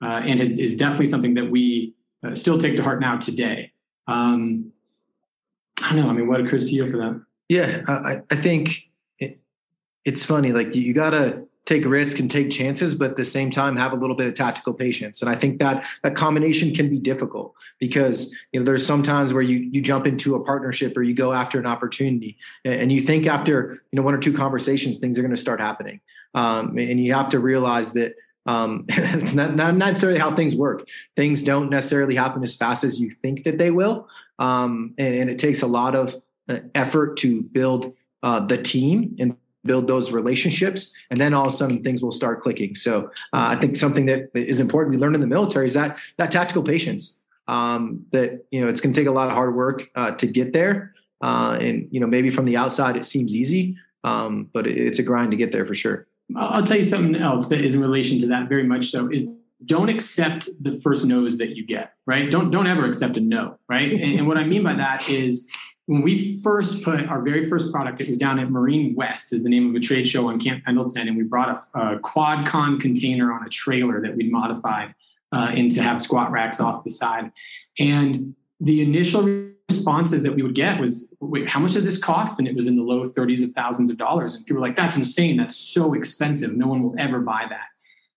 uh, 0.03 0.21
and 0.25 0.39
is, 0.39 0.59
is, 0.59 0.75
definitely 0.75 1.05
something 1.05 1.33
that 1.35 1.49
we 1.49 1.95
uh, 2.25 2.35
still 2.35 2.57
take 2.57 2.75
to 2.75 2.83
heart 2.83 2.99
now 2.99 3.17
today. 3.17 3.71
Um, 4.07 4.71
I 5.83 5.95
know. 5.95 6.09
I 6.09 6.13
mean, 6.13 6.27
what 6.27 6.39
occurs 6.39 6.69
to 6.69 6.75
you 6.75 6.89
for 6.89 6.97
that? 6.97 7.21
Yeah, 7.49 7.81
I, 7.87 8.21
I 8.31 8.35
think 8.35 8.89
it, 9.19 9.39
it's 10.05 10.25
funny. 10.25 10.51
Like 10.51 10.73
you, 10.75 10.81
you 10.81 10.93
got 10.93 11.11
to 11.11 11.45
take 11.65 11.85
risks 11.85 12.19
and 12.19 12.29
take 12.29 12.51
chances, 12.51 12.93
but 12.93 13.11
at 13.11 13.17
the 13.17 13.23
same 13.25 13.49
time 13.49 13.77
have 13.77 13.93
a 13.93 13.95
little 13.95 14.15
bit 14.15 14.27
of 14.27 14.33
tactical 14.33 14.73
patience. 14.73 15.21
And 15.21 15.29
I 15.29 15.35
think 15.35 15.59
that 15.59 15.85
that 16.03 16.15
combination 16.15 16.73
can 16.73 16.89
be 16.89 16.99
difficult 16.99 17.53
because 17.79 18.37
you 18.51 18.59
know 18.59 18.65
there's 18.65 18.85
sometimes 18.85 19.33
where 19.33 19.41
you 19.41 19.57
you 19.57 19.81
jump 19.81 20.05
into 20.05 20.35
a 20.35 20.43
partnership 20.43 20.97
or 20.97 21.03
you 21.03 21.13
go 21.13 21.31
after 21.31 21.59
an 21.59 21.65
opportunity 21.65 22.37
and 22.65 22.91
you 22.91 23.01
think 23.01 23.27
after 23.27 23.83
you 23.91 23.97
know 23.97 24.01
one 24.01 24.13
or 24.13 24.17
two 24.17 24.33
conversations 24.33 24.97
things 24.97 25.17
are 25.17 25.21
going 25.21 25.35
to 25.35 25.41
start 25.41 25.59
happening. 25.59 26.01
Um, 26.33 26.77
and 26.77 26.99
you 26.99 27.13
have 27.13 27.29
to 27.29 27.39
realize 27.39 27.93
that 27.93 28.15
um, 28.45 28.85
it's 28.89 29.33
not, 29.33 29.55
not 29.55 29.75
necessarily 29.75 30.19
how 30.19 30.35
things 30.35 30.55
work. 30.55 30.87
Things 31.15 31.43
don't 31.43 31.69
necessarily 31.69 32.15
happen 32.15 32.43
as 32.43 32.55
fast 32.55 32.83
as 32.83 32.99
you 32.99 33.11
think 33.21 33.43
that 33.43 33.57
they 33.57 33.71
will. 33.71 34.07
Um, 34.39 34.93
and, 34.97 35.15
and, 35.15 35.29
it 35.29 35.39
takes 35.39 35.61
a 35.61 35.67
lot 35.67 35.95
of 35.95 36.21
uh, 36.49 36.57
effort 36.73 37.17
to 37.17 37.43
build 37.43 37.93
uh, 38.23 38.45
the 38.45 38.57
team 38.57 39.15
and 39.19 39.37
build 39.63 39.87
those 39.87 40.11
relationships. 40.11 40.97
And 41.09 41.19
then 41.19 41.33
all 41.33 41.47
of 41.47 41.53
a 41.53 41.55
sudden 41.55 41.83
things 41.83 42.01
will 42.01 42.11
start 42.11 42.41
clicking. 42.41 42.75
So 42.75 43.11
uh, 43.31 43.47
I 43.51 43.55
think 43.55 43.77
something 43.77 44.07
that 44.07 44.31
is 44.33 44.59
important 44.59 44.95
we 44.95 44.99
learned 44.99 45.15
in 45.15 45.21
the 45.21 45.27
military 45.27 45.67
is 45.67 45.73
that, 45.75 45.97
that 46.17 46.31
tactical 46.31 46.63
patience 46.63 47.21
um, 47.47 48.05
that, 48.11 48.45
you 48.51 48.61
know, 48.61 48.67
it's 48.67 48.81
going 48.81 48.93
to 48.93 48.99
take 48.99 49.07
a 49.07 49.11
lot 49.11 49.27
of 49.27 49.33
hard 49.33 49.55
work 49.55 49.89
uh, 49.95 50.11
to 50.11 50.27
get 50.27 50.51
there. 50.51 50.95
Uh, 51.21 51.57
and, 51.61 51.87
you 51.91 51.99
know, 51.99 52.07
maybe 52.07 52.29
from 52.29 52.43
the 52.43 52.57
outside, 52.57 52.97
it 52.97 53.05
seems 53.05 53.33
easy, 53.33 53.77
um, 54.03 54.49
but 54.51 54.67
it's 54.67 54.99
a 54.99 55.03
grind 55.03 55.31
to 55.31 55.37
get 55.37 55.53
there 55.53 55.65
for 55.65 55.75
sure. 55.75 56.07
I'll 56.35 56.63
tell 56.63 56.77
you 56.77 56.83
something 56.83 57.15
else 57.15 57.49
that 57.49 57.61
is 57.61 57.75
in 57.75 57.81
relation 57.81 58.19
to 58.21 58.27
that 58.27 58.49
very 58.49 58.63
much 58.63 58.87
so 58.87 59.11
is 59.11 59.27
don't 59.65 59.89
accept 59.89 60.49
the 60.61 60.79
first 60.81 61.05
no's 61.05 61.37
that 61.37 61.55
you 61.55 61.65
get, 61.65 61.93
right? 62.05 62.29
Don't 62.29 62.51
don't 62.51 62.67
ever 62.67 62.85
accept 62.85 63.17
a 63.17 63.21
no, 63.21 63.57
right? 63.69 63.91
and, 63.91 64.19
and, 64.19 64.27
what 64.27 64.37
I 64.37 64.43
mean 64.43 64.63
by 64.63 64.73
that 64.75 65.09
is 65.09 65.49
when 65.85 66.01
we 66.01 66.41
first 66.41 66.83
put 66.83 67.07
our 67.07 67.21
very 67.21 67.49
first 67.49 67.71
product, 67.71 67.99
it 68.01 68.07
was 68.07 68.17
down 68.17 68.39
at 68.39 68.49
Marine 68.49 68.95
West, 68.95 69.33
is 69.33 69.43
the 69.43 69.49
name 69.49 69.69
of 69.69 69.75
a 69.75 69.79
trade 69.79 70.07
show 70.07 70.29
on 70.29 70.39
Camp 70.39 70.63
Pendleton, 70.63 71.07
and 71.07 71.17
we 71.17 71.23
brought 71.23 71.49
a, 71.75 71.79
a 71.79 71.99
quad 71.99 72.47
con 72.47 72.79
container 72.79 73.33
on 73.33 73.45
a 73.45 73.49
trailer 73.49 74.01
that 74.01 74.15
we'd 74.15 74.31
modified 74.31 74.95
uh, 75.33 75.51
into 75.53 75.81
have 75.81 76.01
squat 76.01 76.31
racks 76.31 76.59
off 76.59 76.83
the 76.83 76.89
side. 76.89 77.31
And 77.79 78.35
the 78.59 78.81
initial 78.81 79.52
responses 79.69 80.23
that 80.23 80.35
we 80.35 80.43
would 80.43 80.55
get 80.55 80.79
was, 80.79 81.07
wait, 81.19 81.49
how 81.49 81.59
much 81.59 81.73
does 81.73 81.85
this 81.85 81.97
cost? 81.97 82.39
And 82.39 82.47
it 82.47 82.55
was 82.55 82.67
in 82.67 82.75
the 82.75 82.83
low 82.83 83.05
30s 83.05 83.43
of 83.43 83.51
thousands 83.53 83.91
of 83.91 83.97
dollars. 83.97 84.35
And 84.35 84.45
people 84.45 84.61
were 84.61 84.67
like, 84.67 84.75
that's 84.75 84.97
insane. 84.97 85.37
That's 85.37 85.55
so 85.55 85.93
expensive. 85.93 86.55
No 86.55 86.67
one 86.67 86.83
will 86.83 86.95
ever 86.97 87.19
buy 87.19 87.45
that. 87.49 87.67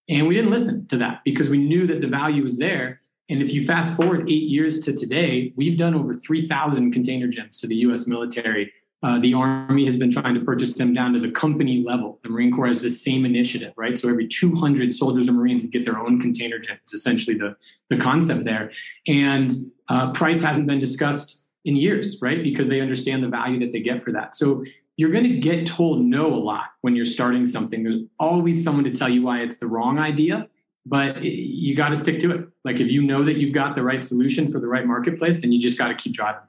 And 0.08 0.28
we 0.28 0.34
didn't 0.34 0.50
listen 0.50 0.86
to 0.88 0.98
that 0.98 1.22
because 1.24 1.48
we 1.48 1.58
knew 1.58 1.86
that 1.88 2.00
the 2.00 2.06
value 2.06 2.44
was 2.44 2.58
there. 2.58 3.00
And 3.28 3.42
if 3.42 3.52
you 3.52 3.66
fast 3.66 3.96
forward 3.96 4.30
eight 4.30 4.48
years 4.48 4.80
to 4.84 4.92
today, 4.94 5.52
we've 5.56 5.78
done 5.78 5.94
over 5.94 6.14
3,000 6.14 6.92
container 6.92 7.26
gyms 7.26 7.58
to 7.60 7.66
the 7.66 7.76
US 7.76 8.06
military. 8.06 8.72
Uh, 9.02 9.18
the 9.18 9.34
Army 9.34 9.84
has 9.84 9.96
been 9.96 10.10
trying 10.10 10.34
to 10.34 10.40
purchase 10.40 10.72
them 10.74 10.94
down 10.94 11.12
to 11.12 11.20
the 11.20 11.30
company 11.30 11.84
level. 11.86 12.18
The 12.22 12.30
Marine 12.30 12.54
Corps 12.54 12.66
has 12.66 12.80
the 12.80 12.90
same 12.90 13.24
initiative, 13.24 13.72
right? 13.76 13.98
So 13.98 14.08
every 14.08 14.26
200 14.26 14.94
soldiers 14.94 15.28
or 15.28 15.32
Marines 15.32 15.68
get 15.70 15.84
their 15.84 15.98
own 15.98 16.20
container 16.20 16.58
gym. 16.58 16.78
It's 16.82 16.94
essentially 16.94 17.36
the, 17.36 17.56
the 17.90 17.98
concept 17.98 18.44
there. 18.44 18.72
And 19.06 19.52
uh, 19.88 20.12
price 20.12 20.42
hasn't 20.42 20.66
been 20.66 20.80
discussed 20.80 21.44
in 21.64 21.76
years, 21.76 22.18
right? 22.22 22.42
Because 22.42 22.68
they 22.68 22.80
understand 22.80 23.22
the 23.22 23.28
value 23.28 23.60
that 23.60 23.72
they 23.72 23.80
get 23.80 24.02
for 24.02 24.12
that. 24.12 24.34
So 24.34 24.64
you're 24.96 25.10
going 25.10 25.24
to 25.24 25.38
get 25.38 25.66
told 25.66 26.04
no 26.04 26.32
a 26.32 26.36
lot 26.36 26.70
when 26.80 26.96
you're 26.96 27.04
starting 27.04 27.46
something. 27.46 27.82
There's 27.82 28.02
always 28.18 28.64
someone 28.64 28.84
to 28.84 28.92
tell 28.92 29.10
you 29.10 29.22
why 29.22 29.40
it's 29.40 29.58
the 29.58 29.66
wrong 29.66 29.98
idea, 29.98 30.48
but 30.86 31.22
you 31.22 31.76
got 31.76 31.90
to 31.90 31.96
stick 31.96 32.18
to 32.20 32.32
it. 32.32 32.48
Like 32.64 32.80
if 32.80 32.90
you 32.90 33.02
know 33.02 33.24
that 33.24 33.36
you've 33.36 33.52
got 33.54 33.76
the 33.76 33.82
right 33.82 34.02
solution 34.02 34.50
for 34.50 34.58
the 34.58 34.68
right 34.68 34.86
marketplace, 34.86 35.42
then 35.42 35.52
you 35.52 35.60
just 35.60 35.76
got 35.76 35.88
to 35.88 35.94
keep 35.94 36.14
driving. 36.14 36.40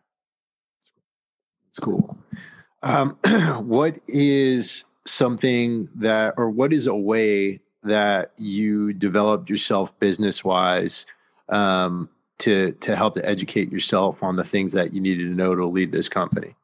It's 1.69 1.79
cool. 1.79 2.16
Um, 2.83 3.17
what 3.65 3.99
is 4.07 4.85
something 5.05 5.89
that, 5.95 6.35
or 6.37 6.49
what 6.49 6.73
is 6.73 6.87
a 6.87 6.95
way 6.95 7.59
that 7.83 8.31
you 8.37 8.93
developed 8.93 9.49
yourself 9.49 9.97
business 9.99 10.43
wise 10.43 11.05
um, 11.49 12.09
to 12.39 12.73
to 12.73 12.95
help 12.95 13.15
to 13.15 13.27
educate 13.27 13.71
yourself 13.71 14.21
on 14.21 14.35
the 14.35 14.43
things 14.43 14.73
that 14.73 14.93
you 14.93 15.01
needed 15.01 15.27
to 15.27 15.33
know 15.33 15.55
to 15.55 15.65
lead 15.65 15.91
this 15.91 16.09
company? 16.09 16.55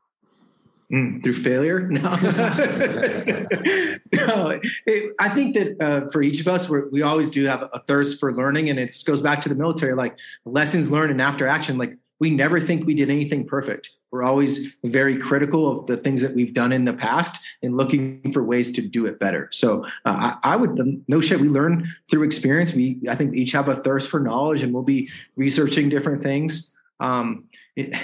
Mm, 0.91 1.23
through 1.23 1.33
failure? 1.33 1.79
No, 1.89 2.09
no. 4.13 4.59
It, 4.85 5.15
I 5.19 5.29
think 5.29 5.55
that 5.55 5.81
uh, 5.81 6.09
for 6.11 6.21
each 6.21 6.39
of 6.39 6.47
us, 6.47 6.69
we 6.69 7.01
always 7.01 7.31
do 7.31 7.45
have 7.45 7.63
a 7.73 7.79
thirst 7.79 8.19
for 8.19 8.35
learning, 8.35 8.69
and 8.69 8.77
it 8.77 8.95
goes 9.05 9.21
back 9.21 9.41
to 9.41 9.49
the 9.49 9.55
military, 9.55 9.95
like 9.95 10.17
lessons 10.45 10.91
learned 10.91 11.11
and 11.11 11.21
after 11.21 11.47
action. 11.47 11.77
Like 11.77 11.97
we 12.19 12.29
never 12.29 12.61
think 12.61 12.85
we 12.85 12.93
did 12.93 13.09
anything 13.09 13.47
perfect. 13.47 13.89
We're 14.13 14.21
always 14.21 14.75
very 14.83 15.17
critical 15.17 15.67
of 15.71 15.87
the 15.87 15.97
things 15.97 16.21
that 16.21 16.35
we've 16.35 16.53
done 16.53 16.71
in 16.71 16.85
the 16.85 16.93
past 16.93 17.43
and 17.63 17.75
looking 17.75 18.31
for 18.31 18.43
ways 18.43 18.71
to 18.73 18.81
do 18.83 19.07
it 19.07 19.19
better. 19.19 19.49
So 19.51 19.85
uh, 20.05 20.35
I, 20.43 20.53
I, 20.53 20.55
would 20.55 21.03
no 21.07 21.19
shit. 21.19 21.39
We 21.39 21.49
learn 21.49 21.91
through 22.11 22.21
experience. 22.21 22.75
We 22.75 23.01
I 23.09 23.15
think 23.15 23.35
each 23.35 23.53
have 23.53 23.69
a 23.69 23.75
thirst 23.75 24.11
for 24.11 24.19
knowledge, 24.19 24.61
and 24.61 24.71
we'll 24.71 24.83
be 24.83 25.09
researching 25.35 25.89
different 25.89 26.21
things. 26.21 26.75
Um, 26.99 27.45
it, 27.75 27.97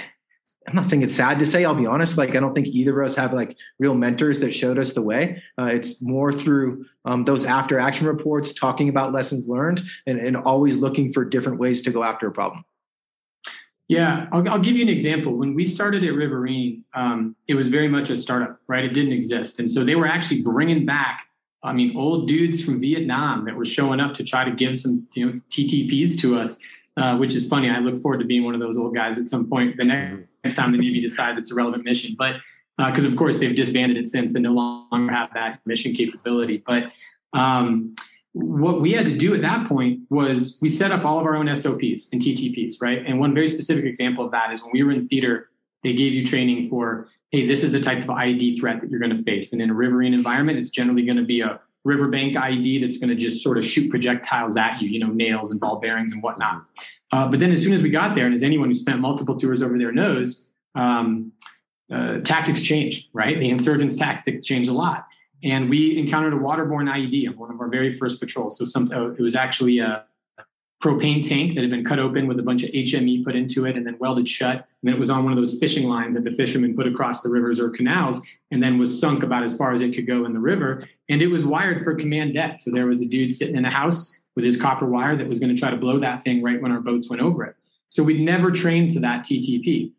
I'm 0.66 0.74
not 0.74 0.86
saying 0.86 1.02
it's 1.02 1.14
sad 1.14 1.38
to 1.38 1.46
say. 1.46 1.64
I'll 1.64 1.76
be 1.76 1.86
honest. 1.86 2.18
Like 2.18 2.30
I 2.30 2.40
don't 2.40 2.56
think 2.56 2.66
either 2.66 3.00
of 3.00 3.06
us 3.06 3.14
have 3.14 3.32
like 3.32 3.56
real 3.78 3.94
mentors 3.94 4.40
that 4.40 4.52
showed 4.52 4.80
us 4.80 4.94
the 4.94 5.02
way. 5.02 5.40
Uh, 5.56 5.66
it's 5.66 6.02
more 6.02 6.32
through 6.32 6.86
um, 7.04 7.24
those 7.24 7.44
after 7.44 7.78
action 7.78 8.08
reports, 8.08 8.52
talking 8.52 8.88
about 8.88 9.12
lessons 9.12 9.48
learned, 9.48 9.80
and, 10.08 10.18
and 10.18 10.36
always 10.36 10.76
looking 10.76 11.12
for 11.12 11.24
different 11.24 11.60
ways 11.60 11.82
to 11.82 11.92
go 11.92 12.02
after 12.02 12.26
a 12.26 12.32
problem. 12.32 12.64
Yeah, 13.90 14.26
I'll, 14.30 14.48
I'll, 14.48 14.60
give 14.60 14.76
you 14.76 14.82
an 14.82 14.88
example. 14.88 15.32
When 15.34 15.52
we 15.52 15.64
started 15.64 16.04
at 16.04 16.14
Riverine, 16.14 16.84
um, 16.94 17.34
it 17.48 17.56
was 17.56 17.66
very 17.66 17.88
much 17.88 18.08
a 18.08 18.16
startup, 18.16 18.60
right? 18.68 18.84
It 18.84 18.94
didn't 18.94 19.12
exist. 19.12 19.58
And 19.58 19.68
so 19.68 19.82
they 19.82 19.96
were 19.96 20.06
actually 20.06 20.42
bringing 20.42 20.86
back, 20.86 21.26
I 21.64 21.72
mean, 21.72 21.96
old 21.96 22.28
dudes 22.28 22.62
from 22.62 22.80
Vietnam 22.80 23.46
that 23.46 23.56
were 23.56 23.64
showing 23.64 23.98
up 23.98 24.14
to 24.14 24.22
try 24.22 24.44
to 24.44 24.52
give 24.52 24.78
some, 24.78 25.08
you 25.14 25.26
know, 25.26 25.40
TTPs 25.50 26.20
to 26.20 26.38
us, 26.38 26.60
uh, 26.96 27.16
which 27.16 27.34
is 27.34 27.48
funny. 27.48 27.68
I 27.68 27.80
look 27.80 27.98
forward 27.98 28.18
to 28.18 28.24
being 28.24 28.44
one 28.44 28.54
of 28.54 28.60
those 28.60 28.78
old 28.78 28.94
guys 28.94 29.18
at 29.18 29.26
some 29.26 29.48
point 29.48 29.76
the 29.76 29.82
next, 29.82 30.22
next 30.44 30.54
time 30.54 30.70
the 30.70 30.78
Navy 30.78 31.00
decides 31.00 31.40
it's 31.40 31.50
a 31.50 31.56
relevant 31.56 31.82
mission. 31.84 32.14
But 32.16 32.36
because 32.76 33.04
uh, 33.04 33.08
of 33.08 33.16
course 33.16 33.38
they've 33.38 33.56
disbanded 33.56 33.96
it 33.96 34.06
since 34.06 34.36
and 34.36 34.44
no 34.44 34.52
longer 34.52 35.12
have 35.12 35.34
that 35.34 35.62
mission 35.66 35.94
capability. 35.94 36.62
But 36.64 36.92
um, 37.32 37.96
what 38.32 38.80
we 38.80 38.92
had 38.92 39.06
to 39.06 39.16
do 39.16 39.34
at 39.34 39.42
that 39.42 39.66
point 39.68 40.00
was 40.08 40.58
we 40.62 40.68
set 40.68 40.92
up 40.92 41.04
all 41.04 41.18
of 41.18 41.26
our 41.26 41.34
own 41.34 41.54
SOPs 41.56 42.08
and 42.12 42.22
TTPs, 42.22 42.76
right? 42.80 43.04
And 43.04 43.18
one 43.18 43.34
very 43.34 43.48
specific 43.48 43.84
example 43.84 44.24
of 44.24 44.30
that 44.30 44.52
is 44.52 44.62
when 44.62 44.70
we 44.72 44.82
were 44.82 44.92
in 44.92 45.08
theater, 45.08 45.50
they 45.82 45.92
gave 45.92 46.12
you 46.12 46.24
training 46.24 46.68
for, 46.68 47.08
hey, 47.30 47.46
this 47.48 47.64
is 47.64 47.72
the 47.72 47.80
type 47.80 47.98
of 47.98 48.08
IED 48.08 48.60
threat 48.60 48.80
that 48.80 48.90
you're 48.90 49.00
going 49.00 49.16
to 49.16 49.22
face. 49.22 49.52
And 49.52 49.60
in 49.60 49.70
a 49.70 49.74
riverine 49.74 50.14
environment, 50.14 50.58
it's 50.58 50.70
generally 50.70 51.04
going 51.04 51.16
to 51.16 51.24
be 51.24 51.40
a 51.40 51.60
riverbank 51.84 52.36
IED 52.36 52.82
that's 52.82 52.98
going 52.98 53.10
to 53.10 53.16
just 53.16 53.42
sort 53.42 53.58
of 53.58 53.64
shoot 53.64 53.90
projectiles 53.90 54.56
at 54.56 54.80
you, 54.80 54.88
you 54.88 55.00
know, 55.00 55.08
nails 55.08 55.50
and 55.50 55.60
ball 55.60 55.80
bearings 55.80 56.12
and 56.12 56.22
whatnot. 56.22 56.64
Uh, 57.12 57.26
but 57.26 57.40
then 57.40 57.50
as 57.50 57.62
soon 57.62 57.72
as 57.72 57.82
we 57.82 57.90
got 57.90 58.14
there, 58.14 58.26
and 58.26 58.34
as 58.34 58.42
anyone 58.42 58.68
who 58.68 58.74
spent 58.74 59.00
multiple 59.00 59.36
tours 59.36 59.62
over 59.62 59.76
there 59.76 59.90
knows, 59.90 60.48
um, 60.76 61.32
uh, 61.90 62.18
tactics 62.18 62.62
changed, 62.62 63.08
right? 63.12 63.38
The 63.40 63.50
insurgents' 63.50 63.96
tactics 63.96 64.46
changed 64.46 64.70
a 64.70 64.72
lot. 64.72 65.06
And 65.42 65.70
we 65.70 65.96
encountered 65.98 66.32
a 66.32 66.36
waterborne 66.36 66.90
IED 66.90 67.28
on 67.28 67.38
one 67.38 67.50
of 67.50 67.60
our 67.60 67.68
very 67.68 67.96
first 67.96 68.20
patrols. 68.20 68.58
So 68.58 68.64
some, 68.64 68.92
uh, 68.92 69.10
it 69.10 69.20
was 69.20 69.34
actually 69.34 69.78
a 69.78 70.04
propane 70.82 71.26
tank 71.26 71.54
that 71.54 71.60
had 71.60 71.70
been 71.70 71.84
cut 71.84 71.98
open 71.98 72.26
with 72.26 72.38
a 72.38 72.42
bunch 72.42 72.62
of 72.62 72.70
HME 72.70 73.22
put 73.24 73.36
into 73.36 73.66
it 73.66 73.76
and 73.76 73.86
then 73.86 73.96
welded 73.98 74.28
shut. 74.28 74.54
And 74.56 74.64
then 74.82 74.94
it 74.94 74.98
was 74.98 75.10
on 75.10 75.24
one 75.24 75.32
of 75.32 75.38
those 75.38 75.58
fishing 75.58 75.86
lines 75.86 76.16
that 76.16 76.24
the 76.24 76.30
fishermen 76.30 76.74
put 76.74 76.86
across 76.86 77.20
the 77.22 77.28
rivers 77.28 77.60
or 77.60 77.70
canals 77.70 78.20
and 78.50 78.62
then 78.62 78.78
was 78.78 78.98
sunk 78.98 79.22
about 79.22 79.42
as 79.42 79.56
far 79.56 79.72
as 79.72 79.82
it 79.82 79.94
could 79.94 80.06
go 80.06 80.24
in 80.24 80.32
the 80.32 80.40
river. 80.40 80.88
And 81.08 81.20
it 81.20 81.26
was 81.26 81.44
wired 81.44 81.84
for 81.84 81.94
command 81.94 82.34
det. 82.34 82.60
So 82.60 82.70
there 82.70 82.86
was 82.86 83.02
a 83.02 83.06
dude 83.06 83.34
sitting 83.34 83.56
in 83.56 83.64
a 83.66 83.70
house 83.70 84.18
with 84.34 84.44
his 84.44 84.60
copper 84.60 84.86
wire 84.86 85.16
that 85.16 85.28
was 85.28 85.38
going 85.38 85.54
to 85.54 85.60
try 85.60 85.70
to 85.70 85.76
blow 85.76 85.98
that 86.00 86.24
thing 86.24 86.42
right 86.42 86.60
when 86.60 86.72
our 86.72 86.80
boats 86.80 87.10
went 87.10 87.20
over 87.20 87.44
it. 87.44 87.56
So 87.90 88.02
we'd 88.02 88.20
never 88.20 88.50
trained 88.50 88.92
to 88.92 89.00
that 89.00 89.24
TTP. 89.24 89.92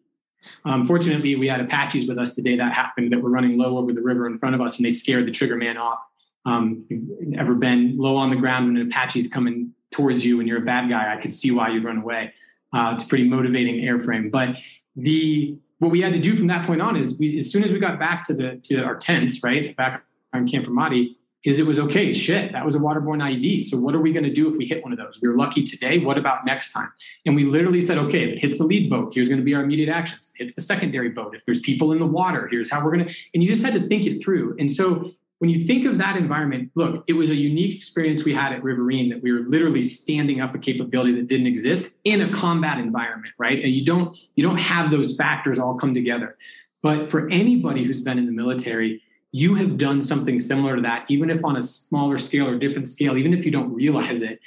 Um, 0.66 0.86
fortunately, 0.86 1.36
we 1.36 1.48
had 1.48 1.62
Apaches 1.62 2.08
with 2.08 2.18
us 2.18 2.36
the 2.36 2.42
day 2.42 2.56
that 2.58 2.74
happened 2.74 3.12
that 3.12 3.22
were 3.22 3.30
running 3.30 3.58
low 3.58 3.78
over 3.78 3.94
the 3.94 4.02
river 4.02 4.28
in 4.28 4.38
front 4.38 4.56
of 4.56 4.62
us, 4.62 4.78
and 4.78 4.86
they 4.86 4.92
scared 4.92 5.28
the 5.28 5.32
trigger 5.32 5.56
man 5.56 5.78
off. 5.78 6.04
Um, 6.46 6.84
if 6.84 6.92
you've 6.92 7.36
ever 7.38 7.54
been 7.54 7.98
low 7.98 8.16
on 8.16 8.30
the 8.30 8.36
ground 8.36 8.68
when 8.68 8.78
an 8.78 8.88
Apache's 8.92 9.28
coming 9.28 9.74
towards 9.92 10.26
you 10.26 10.40
and 10.40 10.48
you're 10.48 10.58
a 10.58 10.66
bad 10.66 10.90
guy, 10.90 11.14
I 11.14 11.18
could 11.18 11.34
see 11.34 11.52
why 11.52 11.70
you'd 11.70 11.84
run 11.84 11.98
away. 11.98 12.34
Uh, 12.74 12.92
it's 12.96 13.04
a 13.04 13.08
pretty 13.08 13.28
motivating 13.28 13.76
airframe. 13.76 14.32
But 14.32 14.56
the 14.96 15.58
what 15.80 15.92
we 15.92 16.02
had 16.02 16.14
to 16.14 16.20
do 16.20 16.36
from 16.36 16.48
that 16.48 16.68
point 16.68 16.82
on 16.82 16.96
is 16.96 17.18
we, 17.18 17.40
as 17.40 17.52
soon 17.52 17.64
as 17.64 17.72
we 17.74 17.80
got 17.80 18.00
back 18.00 18.24
to 18.26 18.34
the 18.34 18.58
to 18.64 18.84
our 18.84 18.96
tents, 18.96 19.44
right 19.44 19.76
back 19.76 20.04
on 20.34 20.48
Camp 20.48 20.68
Ramadi, 20.68 21.16
is 21.44 21.60
it 21.60 21.66
was 21.66 21.80
okay. 21.80 22.14
Shit, 22.14 22.52
that 22.52 22.64
was 22.64 22.76
a 22.76 22.80
waterborne 22.80 23.22
IED. 23.22 23.66
So 23.66 23.78
what 23.78 23.96
are 23.96 24.00
we 24.00 24.14
going 24.14 24.24
to 24.24 24.34
do 24.34 24.50
if 24.50 24.58
we 24.58 24.66
hit 24.66 24.84
one 24.84 24.92
of 24.92 25.00
those? 25.00 25.20
We 25.22 25.28
were 25.28 25.38
lucky 25.38 25.64
today. 25.64 25.98
What 25.98 26.18
about 26.18 26.46
next 26.46 26.72
time? 26.72 26.92
And 27.26 27.36
we 27.36 27.46
literally 27.46 27.82
said, 27.82 27.98
okay, 27.98 28.24
if 28.24 28.34
it 28.34 28.40
hits 28.40 28.58
the 28.60 28.66
lead 28.66 28.90
boat, 28.90 29.14
here's 29.14 29.28
going 29.28 29.40
to 29.40 29.46
be 29.46 29.56
our 29.56 29.64
immediate 29.64 29.90
actions. 29.90 30.32
If 30.34 30.42
it 30.42 30.44
hits 30.44 30.56
the 30.56 30.62
secondary 30.62 31.10
boat. 31.10 31.36
If 31.36 31.46
there's 31.46 31.62
people 31.62 31.92
in 31.92 32.00
the 32.00 32.06
water, 32.06 32.48
here's 32.50 32.72
how 32.72 32.84
we're 32.86 32.96
going 32.96 33.08
to. 33.08 33.16
And 33.34 33.44
you 33.44 33.50
just 33.50 33.64
had 33.64 33.74
to 33.74 33.88
think 33.88 34.06
it 34.06 34.24
through. 34.24 34.56
And 34.60 34.72
so 34.72 35.12
when 35.42 35.50
you 35.50 35.66
think 35.66 35.88
of 35.88 35.98
that 35.98 36.18
environment, 36.18 36.70
look, 36.76 37.04
it 37.08 37.14
was 37.14 37.32
a 37.32 37.36
unique 37.36 37.76
experience 37.76 38.24
we 38.24 38.36
had 38.36 38.54
at 38.54 38.62
Riverine 38.62 39.10
that 39.10 39.24
we 39.24 39.32
were 39.32 39.40
literally 39.40 39.82
standing 39.82 40.40
up 40.40 40.54
a 40.54 40.60
capability 40.60 41.16
that 41.16 41.26
didn't 41.26 41.48
exist 41.48 41.98
in 42.04 42.22
a 42.22 42.32
combat 42.32 42.78
environment, 42.78 43.34
right? 43.40 43.58
And 43.64 43.74
you 43.74 43.84
don't 43.84 44.16
you 44.36 44.44
don't 44.44 44.60
have 44.60 44.92
those 44.92 45.18
factors 45.18 45.58
all 45.58 45.74
come 45.74 45.96
together. 45.96 46.38
But 46.84 47.10
for 47.10 47.28
anybody 47.32 47.84
who's 47.84 48.04
been 48.04 48.20
in 48.20 48.28
the 48.28 48.32
military, 48.32 49.02
you 49.32 49.56
have 49.56 49.78
done 49.78 50.02
something 50.02 50.40
similar 50.40 50.76
to 50.76 50.82
that, 50.82 51.06
even 51.10 51.30
if 51.30 51.44
on 51.44 51.56
a 51.56 51.62
smaller 51.62 52.18
scale 52.18 52.48
or 52.48 52.58
different 52.58 52.90
scale, 52.90 53.18
even 53.18 53.34
if 53.34 53.46
you 53.46 53.52
don't 53.52 53.74
realize 53.74 54.22
it. 54.22 54.40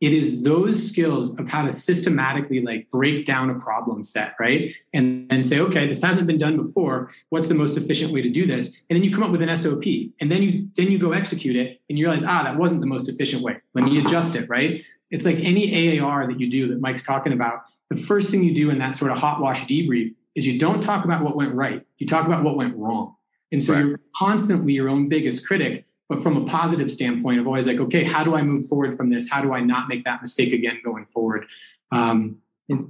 It 0.00 0.12
is 0.12 0.44
those 0.44 0.88
skills 0.88 1.36
of 1.40 1.48
how 1.48 1.64
to 1.64 1.72
systematically 1.72 2.62
like 2.62 2.88
break 2.88 3.26
down 3.26 3.50
a 3.50 3.58
problem 3.58 4.04
set, 4.04 4.36
right? 4.38 4.72
And 4.94 5.26
and 5.28 5.44
say, 5.44 5.58
okay, 5.58 5.88
this 5.88 6.02
hasn't 6.02 6.28
been 6.28 6.38
done 6.38 6.56
before. 6.56 7.10
What's 7.30 7.48
the 7.48 7.56
most 7.56 7.76
efficient 7.76 8.12
way 8.12 8.22
to 8.22 8.30
do 8.30 8.46
this? 8.46 8.80
And 8.88 8.96
then 8.96 9.02
you 9.02 9.12
come 9.12 9.24
up 9.24 9.32
with 9.32 9.42
an 9.42 9.56
SOP, 9.56 9.82
and 10.20 10.30
then 10.30 10.44
you 10.44 10.68
then 10.76 10.92
you 10.92 11.00
go 11.00 11.10
execute 11.10 11.56
it, 11.56 11.80
and 11.88 11.98
you 11.98 12.06
realize, 12.06 12.22
ah, 12.22 12.44
that 12.44 12.56
wasn't 12.56 12.80
the 12.80 12.86
most 12.86 13.08
efficient 13.08 13.42
way. 13.42 13.56
Let 13.74 13.86
me 13.86 13.98
adjust 13.98 14.36
it, 14.36 14.48
right? 14.48 14.84
It's 15.10 15.26
like 15.26 15.38
any 15.40 15.98
AAR 15.98 16.28
that 16.28 16.38
you 16.38 16.48
do 16.48 16.68
that 16.68 16.80
Mike's 16.80 17.02
talking 17.02 17.32
about. 17.32 17.62
The 17.90 17.96
first 17.96 18.30
thing 18.30 18.44
you 18.44 18.54
do 18.54 18.70
in 18.70 18.78
that 18.78 18.94
sort 18.94 19.10
of 19.10 19.18
hot 19.18 19.40
wash 19.40 19.64
debrief 19.64 20.14
is 20.36 20.46
you 20.46 20.60
don't 20.60 20.80
talk 20.80 21.04
about 21.06 21.24
what 21.24 21.34
went 21.34 21.54
right. 21.54 21.84
You 21.96 22.06
talk 22.06 22.24
about 22.24 22.44
what 22.44 22.56
went 22.56 22.76
wrong 22.76 23.16
and 23.52 23.64
so 23.64 23.72
right. 23.72 23.84
you're 23.84 24.00
constantly 24.16 24.72
your 24.72 24.88
own 24.88 25.08
biggest 25.08 25.46
critic, 25.46 25.86
but 26.08 26.22
from 26.22 26.36
a 26.36 26.44
positive 26.44 26.90
standpoint 26.90 27.40
of 27.40 27.46
always 27.46 27.66
like, 27.66 27.78
okay, 27.78 28.04
how 28.04 28.24
do 28.24 28.34
I 28.34 28.42
move 28.42 28.66
forward 28.66 28.96
from 28.96 29.10
this? 29.10 29.28
How 29.28 29.42
do 29.42 29.52
I 29.52 29.60
not 29.60 29.88
make 29.88 30.04
that 30.04 30.20
mistake 30.20 30.52
again 30.52 30.80
going 30.84 31.06
forward? 31.06 31.46
Um, 31.92 32.38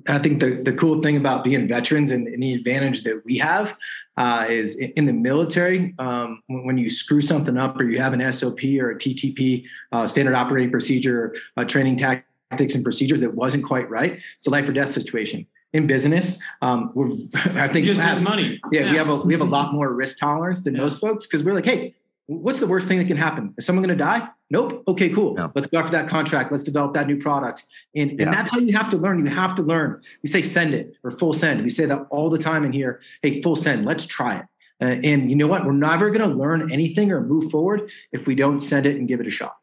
I 0.08 0.18
think 0.18 0.40
the, 0.40 0.50
the 0.50 0.72
cool 0.72 1.00
thing 1.02 1.16
about 1.16 1.44
being 1.44 1.68
veterans 1.68 2.10
and, 2.10 2.26
and 2.26 2.42
the 2.42 2.54
advantage 2.54 3.04
that 3.04 3.24
we 3.24 3.38
have 3.38 3.76
uh, 4.16 4.46
is 4.48 4.76
in 4.80 5.06
the 5.06 5.12
military, 5.12 5.94
um, 6.00 6.42
when 6.48 6.76
you 6.76 6.90
screw 6.90 7.20
something 7.20 7.56
up 7.56 7.78
or 7.78 7.84
you 7.84 8.00
have 8.00 8.12
an 8.12 8.32
SOP 8.32 8.64
or 8.80 8.90
a 8.90 8.96
TTP, 8.96 9.64
uh, 9.92 10.04
standard 10.04 10.34
operating 10.34 10.72
procedure, 10.72 11.36
uh, 11.56 11.64
training 11.64 11.96
tactics 11.96 12.74
and 12.74 12.82
procedures 12.82 13.20
that 13.20 13.34
wasn't 13.34 13.62
quite 13.62 13.88
right, 13.88 14.18
it's 14.38 14.48
a 14.48 14.50
life 14.50 14.68
or 14.68 14.72
death 14.72 14.90
situation 14.90 15.46
in 15.72 15.86
business. 15.86 16.42
Um, 16.62 16.90
we're, 16.94 17.08
I 17.34 17.68
think 17.68 17.84
just 17.84 18.00
have, 18.00 18.22
money. 18.22 18.60
Yeah, 18.72 18.82
yeah, 18.82 18.90
we 18.90 18.96
have 18.96 19.08
a 19.08 19.16
we 19.16 19.32
have 19.34 19.40
a 19.40 19.44
lot 19.44 19.72
more 19.72 19.92
risk 19.92 20.18
tolerance 20.18 20.62
than 20.62 20.74
yeah. 20.74 20.82
most 20.82 21.00
folks 21.00 21.26
because 21.26 21.44
we're 21.44 21.54
like, 21.54 21.66
hey, 21.66 21.94
what's 22.26 22.60
the 22.60 22.66
worst 22.66 22.88
thing 22.88 22.98
that 22.98 23.06
can 23.06 23.16
happen? 23.16 23.54
Is 23.58 23.66
someone 23.66 23.84
going 23.84 23.96
to 23.96 24.04
die? 24.04 24.28
Nope. 24.50 24.84
Okay, 24.86 25.10
cool. 25.10 25.34
Yeah. 25.36 25.48
Let's 25.54 25.66
go 25.66 25.78
after 25.78 25.92
that 25.92 26.08
contract. 26.08 26.52
Let's 26.52 26.64
develop 26.64 26.94
that 26.94 27.06
new 27.06 27.18
product. 27.18 27.64
And, 27.94 28.12
and 28.20 28.32
that's 28.32 28.50
how 28.50 28.58
you 28.58 28.76
have 28.76 28.90
to 28.90 28.96
learn. 28.96 29.18
You 29.24 29.30
have 29.30 29.54
to 29.56 29.62
learn. 29.62 30.00
We 30.22 30.28
say 30.28 30.42
send 30.42 30.74
it 30.74 30.94
or 31.02 31.10
full 31.10 31.32
send. 31.32 31.62
We 31.62 31.70
say 31.70 31.84
that 31.86 32.06
all 32.10 32.30
the 32.30 32.38
time 32.38 32.64
in 32.64 32.72
here. 32.72 33.00
Hey, 33.22 33.42
full 33.42 33.56
send. 33.56 33.84
Let's 33.84 34.06
try 34.06 34.38
it. 34.38 34.44
Uh, 34.80 35.00
and 35.04 35.28
you 35.28 35.36
know 35.36 35.48
what? 35.48 35.66
We're 35.66 35.72
never 35.72 36.10
going 36.10 36.28
to 36.28 36.34
learn 36.34 36.70
anything 36.70 37.10
or 37.10 37.20
move 37.20 37.50
forward 37.50 37.90
if 38.12 38.26
we 38.26 38.34
don't 38.34 38.60
send 38.60 38.86
it 38.86 38.96
and 38.96 39.08
give 39.08 39.20
it 39.20 39.26
a 39.26 39.30
shot. 39.30 39.56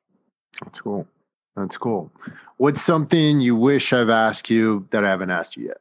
That's 0.64 0.82
cool. 0.82 1.08
That's 1.56 1.78
cool. 1.78 2.12
What's 2.58 2.82
something 2.82 3.40
you 3.40 3.56
wish 3.56 3.94
I've 3.94 4.10
asked 4.10 4.50
you 4.50 4.88
that 4.92 5.06
I 5.06 5.10
haven't 5.10 5.32
asked 5.32 5.56
you 5.56 5.68
yet? 5.68 5.78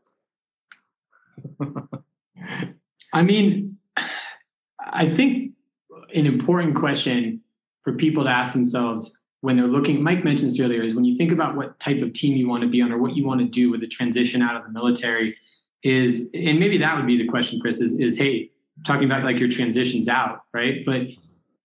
I 3.12 3.22
mean, 3.22 3.78
I 4.80 5.08
think 5.08 5.52
an 6.14 6.26
important 6.26 6.76
question 6.76 7.40
for 7.82 7.92
people 7.92 8.24
to 8.24 8.30
ask 8.30 8.52
themselves 8.52 9.18
when 9.40 9.56
they're 9.56 9.66
looking, 9.66 10.02
Mike 10.02 10.24
mentioned 10.24 10.50
this 10.50 10.58
earlier, 10.58 10.82
is 10.82 10.94
when 10.94 11.04
you 11.04 11.16
think 11.16 11.30
about 11.30 11.54
what 11.54 11.78
type 11.78 12.00
of 12.00 12.12
team 12.14 12.36
you 12.36 12.48
want 12.48 12.62
to 12.62 12.68
be 12.68 12.80
on 12.80 12.90
or 12.90 12.98
what 12.98 13.14
you 13.14 13.26
want 13.26 13.40
to 13.40 13.46
do 13.46 13.70
with 13.70 13.80
the 13.80 13.86
transition 13.86 14.40
out 14.40 14.56
of 14.56 14.64
the 14.64 14.70
military, 14.70 15.36
is, 15.82 16.30
and 16.32 16.58
maybe 16.58 16.78
that 16.78 16.96
would 16.96 17.06
be 17.06 17.18
the 17.18 17.28
question, 17.28 17.60
Chris, 17.60 17.80
is, 17.80 18.00
is 18.00 18.16
hey, 18.16 18.50
talking 18.86 19.04
about 19.04 19.22
like 19.22 19.38
your 19.38 19.50
transitions 19.50 20.08
out, 20.08 20.44
right? 20.54 20.84
But 20.86 21.02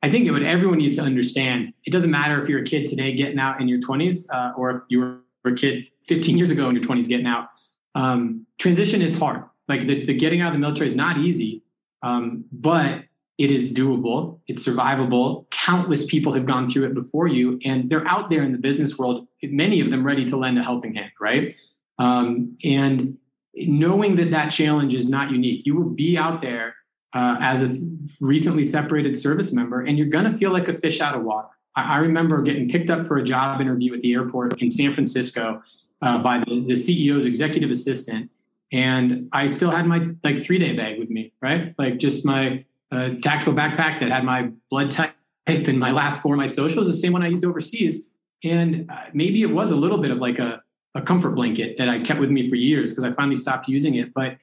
I 0.04 0.12
think 0.12 0.30
what 0.30 0.44
everyone 0.44 0.80
needs 0.80 0.98
to 0.98 1.04
understand, 1.04 1.74
it 1.86 1.92
doesn't 1.92 2.12
matter 2.12 2.42
if 2.42 2.50
you're 2.50 2.60
a 2.60 2.66
kid 2.66 2.90
today 2.90 3.14
getting 3.16 3.40
out 3.40 3.62
in 3.62 3.68
your 3.68 3.80
20s 3.80 4.26
uh, 4.34 4.52
or 4.58 4.72
if 4.72 4.82
you 4.90 5.00
were 5.00 5.22
a 5.46 5.56
kid 5.56 5.86
15 6.08 6.38
years 6.38 6.52
ago 6.52 6.68
in 6.70 6.76
your 6.76 6.84
20s 6.84 7.08
getting 7.08 7.28
out. 7.28 7.48
Um, 7.96 8.46
transition 8.58 9.02
is 9.02 9.18
hard 9.18 9.44
like 9.70 9.82
the, 9.88 10.06
the 10.06 10.14
getting 10.14 10.42
out 10.42 10.48
of 10.48 10.54
the 10.54 10.60
military 10.60 10.88
is 10.88 10.96
not 10.96 11.20
easy, 11.20 11.64
um, 12.02 12.44
but 12.52 13.04
it 13.38 13.52
is 13.52 13.72
doable. 13.72 14.40
It's 14.48 14.68
survivable. 14.68 15.50
Countless 15.52 16.06
people 16.06 16.34
have 16.34 16.46
gone 16.46 16.70
through 16.70 16.88
it 16.88 16.94
before 16.94 17.28
you, 17.28 17.60
and 17.64 17.90
they're 17.90 18.06
out 18.06 18.30
there 18.30 18.44
in 18.44 18.52
the 18.52 18.58
business 18.58 18.98
world. 18.98 19.28
Many 19.42 19.80
of 19.80 19.92
them 19.92 20.06
ready 20.06 20.26
to 20.26 20.36
lend 20.36 20.60
a 20.60 20.64
helping 20.64 20.96
hand, 20.96 21.12
right? 21.22 21.56
Um, 22.00 22.58
and 22.64 23.18
knowing 23.56 24.18
that 24.18 24.32
that 24.32 24.50
challenge 24.50 24.94
is 24.94 25.10
not 25.10 25.32
unique, 25.32 25.66
you 25.66 25.76
will 25.76 25.90
be 25.90 26.18
out 26.18 26.42
there 26.42 26.76
uh, 27.14 27.38
as 27.40 27.64
a 27.64 27.80
recently 28.20 28.64
separated 28.64 29.18
service 29.18 29.54
member, 29.54 29.82
and 29.82 29.98
you're 29.98 30.08
going 30.08 30.30
to 30.30 30.38
feel 30.38 30.52
like 30.52 30.68
a 30.68 30.74
fish 30.74 31.00
out 31.00 31.16
of 31.16 31.24
water. 31.24 31.48
I, 31.76 31.96
I, 31.96 31.98
remember 31.98 32.42
getting 32.42 32.70
picked 32.70 32.90
up 32.90 33.08
for 33.08 33.18
a 33.18 33.24
job 33.24 33.62
interview 33.62 33.94
at 33.96 34.02
the 34.02 34.14
airport 34.14 34.62
in 34.62 34.70
San 34.70 34.94
Francisco 34.94 35.64
uh, 36.02 36.22
by 36.22 36.40
the, 36.40 36.66
the 36.68 36.74
CEO's 36.74 37.26
executive 37.26 37.72
assistant 37.72 38.30
and 38.72 39.30
I 39.32 39.48
still 39.48 39.72
had 39.72 39.86
my 39.88 40.10
like 40.24 40.44
three 40.44 40.60
day 40.60 40.76
bag 40.76 41.00
with 41.00 41.10
me, 41.10 41.34
right? 41.42 41.74
Like 41.78 41.98
just 41.98 42.26
my 42.26 42.66
uh, 42.92 43.10
tactical 43.22 43.54
backpack 43.54 44.00
that 44.00 44.12
had 44.12 44.24
my 44.24 44.52
blood 44.70 44.92
type 44.92 45.14
and 45.48 45.80
my 45.80 45.92
last 45.92 46.22
four 46.22 46.36
of 46.36 46.38
my 46.38 46.46
socials, 46.46 46.88
the 46.88 46.94
same 46.94 47.14
one 47.14 47.24
I 47.24 47.28
used 47.28 47.44
overseas. 47.44 48.10
And 48.44 48.90
uh, 48.90 49.06
maybe 49.14 49.42
it 49.42 49.52
was 49.52 49.72
a 49.72 49.76
little 49.76 49.98
bit 49.98 50.12
of 50.12 50.20
like 50.20 50.40
a, 50.40 50.62
a 50.96 51.02
comfort 51.02 51.32
blanket 51.32 51.78
that 51.78 51.90
I 51.90 52.02
kept 52.04 52.20
with 52.20 52.30
me 52.30 52.50
for 52.50 52.56
years 52.56 52.92
because 52.92 53.04
I 53.04 53.12
finally 53.14 53.36
stopped 53.36 53.68
using 53.68 53.96
it. 53.96 54.14
But 54.14 54.38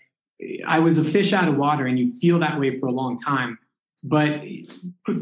I 0.66 0.80
was 0.80 0.98
a 0.98 1.04
fish 1.04 1.32
out 1.32 1.48
of 1.48 1.56
water, 1.56 1.86
and 1.86 1.98
you 1.98 2.12
feel 2.12 2.38
that 2.40 2.60
way 2.60 2.78
for 2.78 2.86
a 2.86 2.92
long 2.92 3.18
time. 3.18 3.58
But 4.02 4.42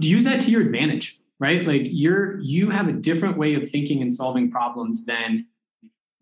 use 0.00 0.24
that 0.24 0.40
to 0.42 0.50
your 0.50 0.62
advantage, 0.62 1.18
right? 1.38 1.66
Like 1.66 1.82
you're 1.84 2.40
you 2.40 2.70
have 2.70 2.88
a 2.88 2.92
different 2.92 3.38
way 3.38 3.54
of 3.54 3.70
thinking 3.70 4.02
and 4.02 4.14
solving 4.14 4.50
problems 4.50 5.06
than 5.06 5.46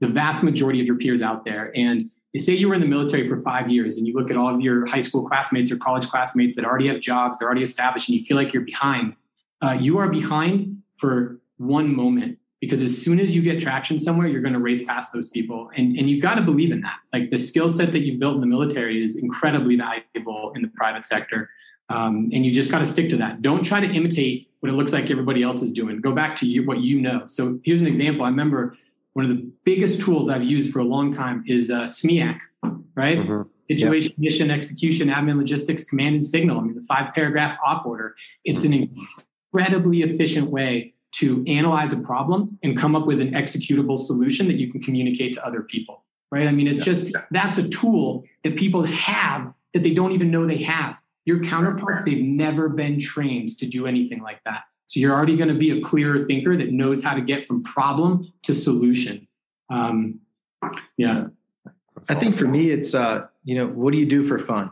the 0.01 0.09
vast 0.09 0.43
majority 0.43 0.81
of 0.81 0.87
your 0.87 0.97
peers 0.97 1.23
out 1.23 1.45
there, 1.45 1.73
and 1.75 2.11
say 2.41 2.55
you 2.55 2.69
were 2.69 2.75
in 2.75 2.81
the 2.81 2.87
military 2.87 3.29
for 3.29 3.37
five 3.37 3.71
years 3.71 3.99
and 3.99 4.07
you 4.07 4.15
look 4.15 4.31
at 4.31 4.37
all 4.37 4.55
of 4.55 4.61
your 4.61 4.87
high 4.87 5.01
school 5.01 5.27
classmates 5.27 5.71
or 5.71 5.77
college 5.77 6.09
classmates 6.09 6.57
that 6.57 6.65
already 6.65 6.89
have 6.89 7.01
jobs, 7.01 7.39
they're 7.39 7.47
already 7.47 7.63
established, 7.63 8.09
and 8.09 8.19
you 8.19 8.25
feel 8.25 8.37
like 8.37 8.53
you're 8.53 8.63
behind. 8.63 9.17
Uh, 9.63 9.73
you 9.73 9.99
are 9.99 10.09
behind 10.09 10.83
for 10.97 11.39
one 11.59 11.95
moment 11.95 12.39
because 12.61 12.81
as 12.81 12.97
soon 12.97 13.19
as 13.19 13.35
you 13.35 13.43
get 13.43 13.61
traction 13.61 13.99
somewhere, 13.99 14.29
you're 14.29 14.41
going 14.41 14.55
to 14.55 14.61
race 14.61 14.85
past 14.85 15.13
those 15.13 15.29
people. 15.29 15.69
And, 15.77 15.97
and 15.97 16.09
you've 16.09 16.23
got 16.23 16.37
to 16.37 16.43
believe 16.43 16.71
in 16.71 16.81
that. 16.83 16.99
Like 17.13 17.31
the 17.31 17.39
skill 17.39 17.69
set 17.69 17.93
that 17.93 18.01
you've 18.01 18.21
built 18.21 18.37
in 18.37 18.41
the 18.41 18.47
military 18.47 19.05
is 19.05 19.17
incredibly 19.17 19.77
valuable 19.77 20.53
in 20.55 20.63
the 20.63 20.69
private 20.69 21.05
sector. 21.05 21.51
Um, 21.89 22.31
and 22.33 22.47
you 22.47 22.55
just 22.55 22.71
got 22.71 22.79
to 22.79 22.87
stick 22.87 23.11
to 23.11 23.17
that. 23.17 23.43
Don't 23.43 23.65
try 23.65 23.81
to 23.81 23.87
imitate 23.87 24.49
what 24.61 24.71
it 24.71 24.75
looks 24.75 24.93
like 24.93 25.11
everybody 25.11 25.43
else 25.43 25.61
is 25.61 25.73
doing. 25.73 26.01
Go 26.01 26.13
back 26.13 26.37
to 26.37 26.47
you, 26.47 26.65
what 26.65 26.79
you 26.79 27.01
know. 27.01 27.25
So 27.27 27.59
here's 27.65 27.81
an 27.81 27.89
example. 27.89 28.25
I 28.25 28.29
remember 28.29 28.77
one 29.15 29.25
of 29.25 29.37
the 29.37 29.51
biggest 29.65 30.01
tools 30.01 30.29
I've 30.29 30.43
used 30.43 30.73
for 30.73 30.79
a 30.79 30.85
long 30.85 31.13
time 31.13 31.45
is 31.47 31.71
uh, 31.71 31.83
SMEAC, 31.83 32.39
right? 32.95 33.19
Mm-hmm. 33.19 33.43
Situation, 33.71 34.13
yep. 34.17 34.19
mission, 34.19 34.51
execution, 34.51 35.09
admin, 35.09 35.39
logistics, 35.39 35.85
command, 35.85 36.17
and 36.17 36.27
signal. 36.27 36.59
I 36.59 36.63
mean, 36.63 36.75
the 36.75 36.83
five 36.83 37.15
paragraph 37.15 37.59
op 37.65 37.87
order. 37.87 38.15
It's 38.45 38.65
an 38.65 38.91
incredibly 39.53 40.03
efficient 40.03 40.51
way 40.51 40.95
to 41.13 41.45
analyze 41.47 41.93
a 41.93 41.99
problem 41.99 42.59
and 42.63 42.77
come 42.77 42.97
up 42.97 43.07
with 43.07 43.21
an 43.21 43.33
executable 43.33 43.99
solution 43.99 44.47
that 44.49 44.57
you 44.57 44.71
can 44.71 44.81
communicate 44.81 45.35
to 45.35 45.47
other 45.47 45.63
people, 45.63 46.05
right? 46.31 46.49
I 46.49 46.53
mean, 46.53 46.67
it's 46.67 46.85
just 46.85 47.09
that's 47.31 47.59
a 47.59 47.69
tool 47.69 48.25
that 48.45 48.57
people 48.57 48.83
have 48.85 49.53
that 49.75 49.83
they 49.83 49.95
don't 49.95 50.13
even 50.13 50.31
know 50.31 50.47
they 50.47 50.63
have. 50.63 50.97
Your 51.25 51.43
counterparts, 51.43 52.03
they've 52.03 52.23
never 52.23 52.69
been 52.69 52.99
trained 52.99 53.57
to 53.59 53.67
do 53.67 53.87
anything 53.87 54.23
like 54.23 54.43
that. 54.45 54.63
So 54.93 55.01
you're 55.01 55.15
already 55.15 55.39
going 55.39 55.49
to 55.49 55.55
be 55.55 55.71
a 55.71 55.81
clearer 55.81 56.27
thinker 56.27 56.55
that 56.55 56.71
knows 56.71 57.03
how 57.03 57.15
to 57.15 57.23
get 57.23 57.47
from 57.47 57.63
problem 57.63 58.31
to 58.43 58.55
solution. 58.55 59.27
Um, 59.71 60.21
yeah. 60.99 61.29
I 62.11 62.15
think 62.15 62.37
for 62.37 62.47
me, 62.47 62.71
it's, 62.73 62.95
uh, 62.95 63.27
you 63.43 63.55
know, 63.55 63.69
what 63.69 63.95
do 63.95 63.99
you 63.99 64.05
do 64.05 64.23
for 64.23 64.39
fun? 64.39 64.71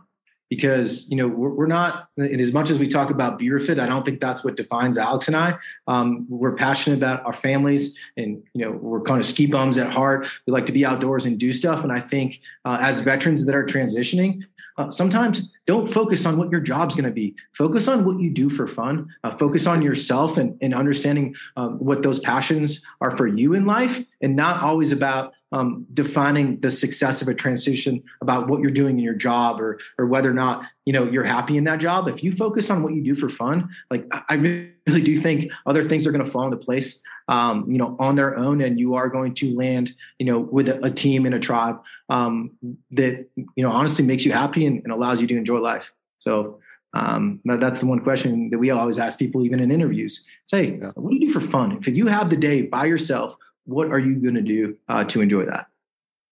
Because, 0.50 1.10
you 1.10 1.16
know, 1.16 1.26
we're, 1.26 1.48
we're 1.48 1.66
not, 1.66 2.10
and 2.18 2.38
as 2.38 2.52
much 2.52 2.68
as 2.68 2.78
we 2.78 2.86
talk 2.86 3.08
about 3.08 3.38
BeaverFit, 3.40 3.80
I 3.80 3.86
don't 3.86 4.04
think 4.04 4.20
that's 4.20 4.44
what 4.44 4.56
defines 4.56 4.98
Alex 4.98 5.26
and 5.26 5.38
I. 5.38 5.54
Um, 5.86 6.26
we're 6.28 6.54
passionate 6.54 6.96
about 6.96 7.24
our 7.24 7.32
families 7.32 7.98
and, 8.18 8.42
you 8.52 8.62
know, 8.62 8.72
we're 8.72 9.00
kind 9.00 9.20
of 9.20 9.24
ski 9.24 9.46
bums 9.46 9.78
at 9.78 9.90
heart. 9.90 10.26
We 10.46 10.52
like 10.52 10.66
to 10.66 10.72
be 10.72 10.84
outdoors 10.84 11.24
and 11.24 11.38
do 11.38 11.50
stuff. 11.50 11.82
And 11.82 11.90
I 11.90 12.00
think 12.00 12.42
uh, 12.66 12.76
as 12.78 13.00
veterans 13.00 13.46
that 13.46 13.54
are 13.54 13.64
transitioning, 13.64 14.42
uh, 14.76 14.90
sometimes 14.90 15.50
don't 15.70 15.86
focus 15.86 16.26
on 16.26 16.36
what 16.36 16.50
your 16.50 16.60
job's 16.60 16.96
going 16.96 17.04
to 17.04 17.12
be. 17.12 17.36
Focus 17.52 17.86
on 17.86 18.04
what 18.04 18.18
you 18.18 18.28
do 18.28 18.50
for 18.50 18.66
fun. 18.66 19.08
Uh, 19.22 19.30
focus 19.30 19.68
on 19.68 19.82
yourself 19.82 20.36
and, 20.36 20.58
and 20.60 20.74
understanding 20.74 21.32
um, 21.56 21.78
what 21.78 22.02
those 22.02 22.18
passions 22.18 22.84
are 23.00 23.16
for 23.16 23.28
you 23.28 23.54
in 23.54 23.66
life, 23.66 24.04
and 24.20 24.34
not 24.34 24.64
always 24.64 24.90
about 24.90 25.32
um, 25.52 25.86
defining 25.92 26.60
the 26.60 26.70
success 26.70 27.22
of 27.22 27.28
a 27.28 27.34
transition 27.34 28.02
about 28.20 28.48
what 28.48 28.60
you're 28.60 28.70
doing 28.70 28.98
in 28.98 29.04
your 29.04 29.14
job 29.14 29.60
or 29.60 29.78
or 29.98 30.06
whether 30.06 30.30
or 30.30 30.34
not 30.34 30.64
you 30.84 30.92
know 30.92 31.04
you're 31.04 31.24
happy 31.24 31.56
in 31.56 31.64
that 31.64 31.80
job. 31.80 32.08
If 32.08 32.22
you 32.22 32.32
focus 32.32 32.70
on 32.70 32.82
what 32.82 32.94
you 32.94 33.02
do 33.02 33.14
for 33.14 33.28
fun, 33.28 33.68
like 33.90 34.06
I 34.28 34.34
really 34.34 35.02
do 35.02 35.20
think 35.20 35.50
other 35.66 35.88
things 35.88 36.06
are 36.06 36.12
going 36.12 36.24
to 36.24 36.30
fall 36.30 36.44
into 36.44 36.56
place, 36.56 37.04
um, 37.28 37.70
you 37.70 37.78
know, 37.78 37.96
on 37.98 38.14
their 38.16 38.36
own, 38.36 38.60
and 38.60 38.78
you 38.78 38.94
are 38.94 39.08
going 39.08 39.34
to 39.36 39.56
land, 39.56 39.92
you 40.18 40.26
know, 40.26 40.38
with 40.38 40.68
a, 40.68 40.84
a 40.84 40.90
team 40.90 41.26
and 41.26 41.34
a 41.34 41.40
tribe 41.40 41.80
um, 42.08 42.52
that 42.92 43.26
you 43.36 43.64
know 43.64 43.70
honestly 43.70 44.04
makes 44.04 44.24
you 44.24 44.32
happy 44.32 44.66
and, 44.66 44.82
and 44.84 44.92
allows 44.92 45.20
you 45.20 45.26
to 45.26 45.36
enjoy 45.36 45.58
life. 45.60 45.92
So 46.18 46.60
um, 46.92 47.40
that's 47.44 47.80
the 47.80 47.86
one 47.86 48.00
question 48.00 48.50
that 48.50 48.58
we 48.58 48.70
always 48.70 48.98
ask 48.98 49.18
people, 49.18 49.44
even 49.44 49.60
in 49.60 49.70
interviews. 49.70 50.26
Say, 50.46 50.72
what 50.94 51.10
do 51.10 51.16
you 51.16 51.32
do 51.32 51.32
for 51.32 51.46
fun? 51.46 51.78
If 51.86 51.94
you 51.94 52.06
have 52.06 52.30
the 52.30 52.36
day 52.36 52.62
by 52.62 52.86
yourself, 52.86 53.36
what 53.64 53.90
are 53.90 53.98
you 53.98 54.16
going 54.16 54.34
to 54.34 54.42
do 54.42 54.76
uh, 54.88 55.04
to 55.04 55.20
enjoy 55.20 55.44
that? 55.46 55.66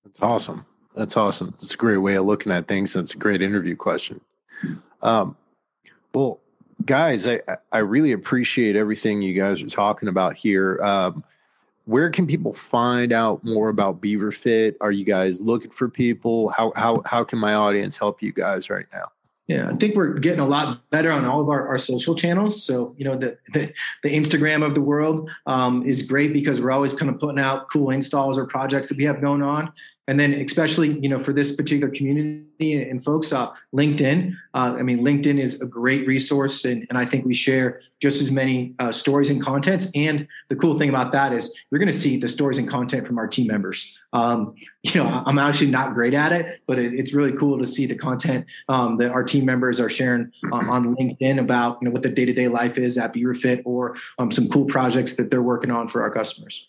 That's 0.04 0.20
awesome. 0.20 0.66
That's 0.96 1.16
awesome. 1.16 1.54
It's 1.58 1.74
a 1.74 1.76
great 1.76 1.98
way 1.98 2.16
of 2.16 2.24
looking 2.24 2.50
at 2.50 2.66
things. 2.66 2.92
That's 2.92 3.14
a 3.14 3.18
great 3.18 3.40
interview 3.40 3.76
question. 3.76 4.20
Um, 5.02 5.36
well, 6.12 6.40
guys, 6.84 7.26
I, 7.28 7.40
I 7.70 7.78
really 7.78 8.12
appreciate 8.12 8.74
everything 8.74 9.22
you 9.22 9.34
guys 9.34 9.62
are 9.62 9.68
talking 9.68 10.08
about 10.08 10.36
here. 10.36 10.80
Um, 10.82 11.22
where 11.84 12.10
can 12.10 12.26
people 12.26 12.52
find 12.52 13.12
out 13.12 13.44
more 13.44 13.68
about 13.68 14.00
Beaver 14.00 14.32
Fit? 14.32 14.76
Are 14.80 14.90
you 14.90 15.04
guys 15.04 15.40
looking 15.40 15.70
for 15.70 15.88
people? 15.88 16.50
How 16.50 16.72
how 16.76 16.96
how 17.06 17.24
can 17.24 17.38
my 17.38 17.54
audience 17.54 17.96
help 17.96 18.20
you 18.20 18.32
guys 18.32 18.68
right 18.68 18.84
now? 18.92 19.10
Yeah, 19.48 19.70
I 19.70 19.76
think 19.76 19.96
we're 19.96 20.18
getting 20.18 20.40
a 20.40 20.46
lot 20.46 20.88
better 20.90 21.10
on 21.10 21.24
all 21.24 21.40
of 21.40 21.48
our, 21.48 21.68
our 21.68 21.78
social 21.78 22.14
channels. 22.14 22.62
So, 22.62 22.94
you 22.98 23.04
know, 23.06 23.16
the, 23.16 23.38
the, 23.54 23.72
the 24.02 24.10
Instagram 24.10 24.62
of 24.62 24.74
the 24.74 24.82
world 24.82 25.30
um, 25.46 25.86
is 25.86 26.02
great 26.02 26.34
because 26.34 26.60
we're 26.60 26.70
always 26.70 26.92
kind 26.92 27.10
of 27.10 27.18
putting 27.18 27.40
out 27.40 27.70
cool 27.70 27.88
installs 27.88 28.36
or 28.36 28.44
projects 28.44 28.88
that 28.88 28.98
we 28.98 29.04
have 29.04 29.22
going 29.22 29.40
on 29.40 29.72
and 30.08 30.18
then 30.18 30.34
especially 30.34 30.98
you 30.98 31.08
know 31.08 31.18
for 31.18 31.32
this 31.32 31.54
particular 31.54 31.92
community 31.92 32.82
and 32.82 33.04
folks 33.04 33.32
uh, 33.32 33.50
linkedin 33.72 34.34
uh, 34.54 34.74
i 34.78 34.82
mean 34.82 34.98
linkedin 35.00 35.38
is 35.40 35.60
a 35.60 35.66
great 35.66 36.06
resource 36.08 36.64
and, 36.64 36.84
and 36.88 36.98
i 36.98 37.04
think 37.04 37.24
we 37.24 37.34
share 37.34 37.80
just 38.00 38.20
as 38.22 38.30
many 38.30 38.74
uh, 38.78 38.92
stories 38.92 39.28
and 39.28 39.42
contents. 39.42 39.90
And 39.94 40.28
the 40.48 40.56
cool 40.56 40.78
thing 40.78 40.88
about 40.88 41.10
that 41.12 41.32
is 41.32 41.56
you're 41.70 41.80
going 41.80 41.90
to 41.90 41.98
see 41.98 42.16
the 42.16 42.28
stories 42.28 42.58
and 42.58 42.68
content 42.68 43.06
from 43.06 43.18
our 43.18 43.26
team 43.26 43.48
members. 43.48 43.98
Um, 44.12 44.54
you 44.82 45.02
know 45.02 45.22
i'm 45.26 45.38
actually 45.38 45.70
not 45.70 45.94
great 45.94 46.14
at 46.14 46.32
it 46.32 46.60
but 46.66 46.78
it, 46.78 46.94
it's 46.94 47.12
really 47.12 47.32
cool 47.32 47.58
to 47.58 47.66
see 47.66 47.86
the 47.86 47.96
content 47.96 48.46
um, 48.68 48.96
that 48.98 49.10
our 49.10 49.24
team 49.24 49.44
members 49.44 49.80
are 49.80 49.90
sharing 49.90 50.30
um, 50.52 50.70
on 50.70 50.96
linkedin 50.96 51.40
about 51.40 51.78
you 51.80 51.86
know 51.86 51.92
what 51.92 52.02
the 52.02 52.08
day-to-day 52.08 52.48
life 52.48 52.78
is 52.78 52.96
at 52.96 53.12
BeaverFit 53.12 53.62
or 53.64 53.96
um, 54.18 54.30
some 54.30 54.48
cool 54.48 54.64
projects 54.66 55.16
that 55.16 55.30
they're 55.30 55.42
working 55.42 55.70
on 55.70 55.88
for 55.88 56.02
our 56.02 56.10
customers 56.10 56.68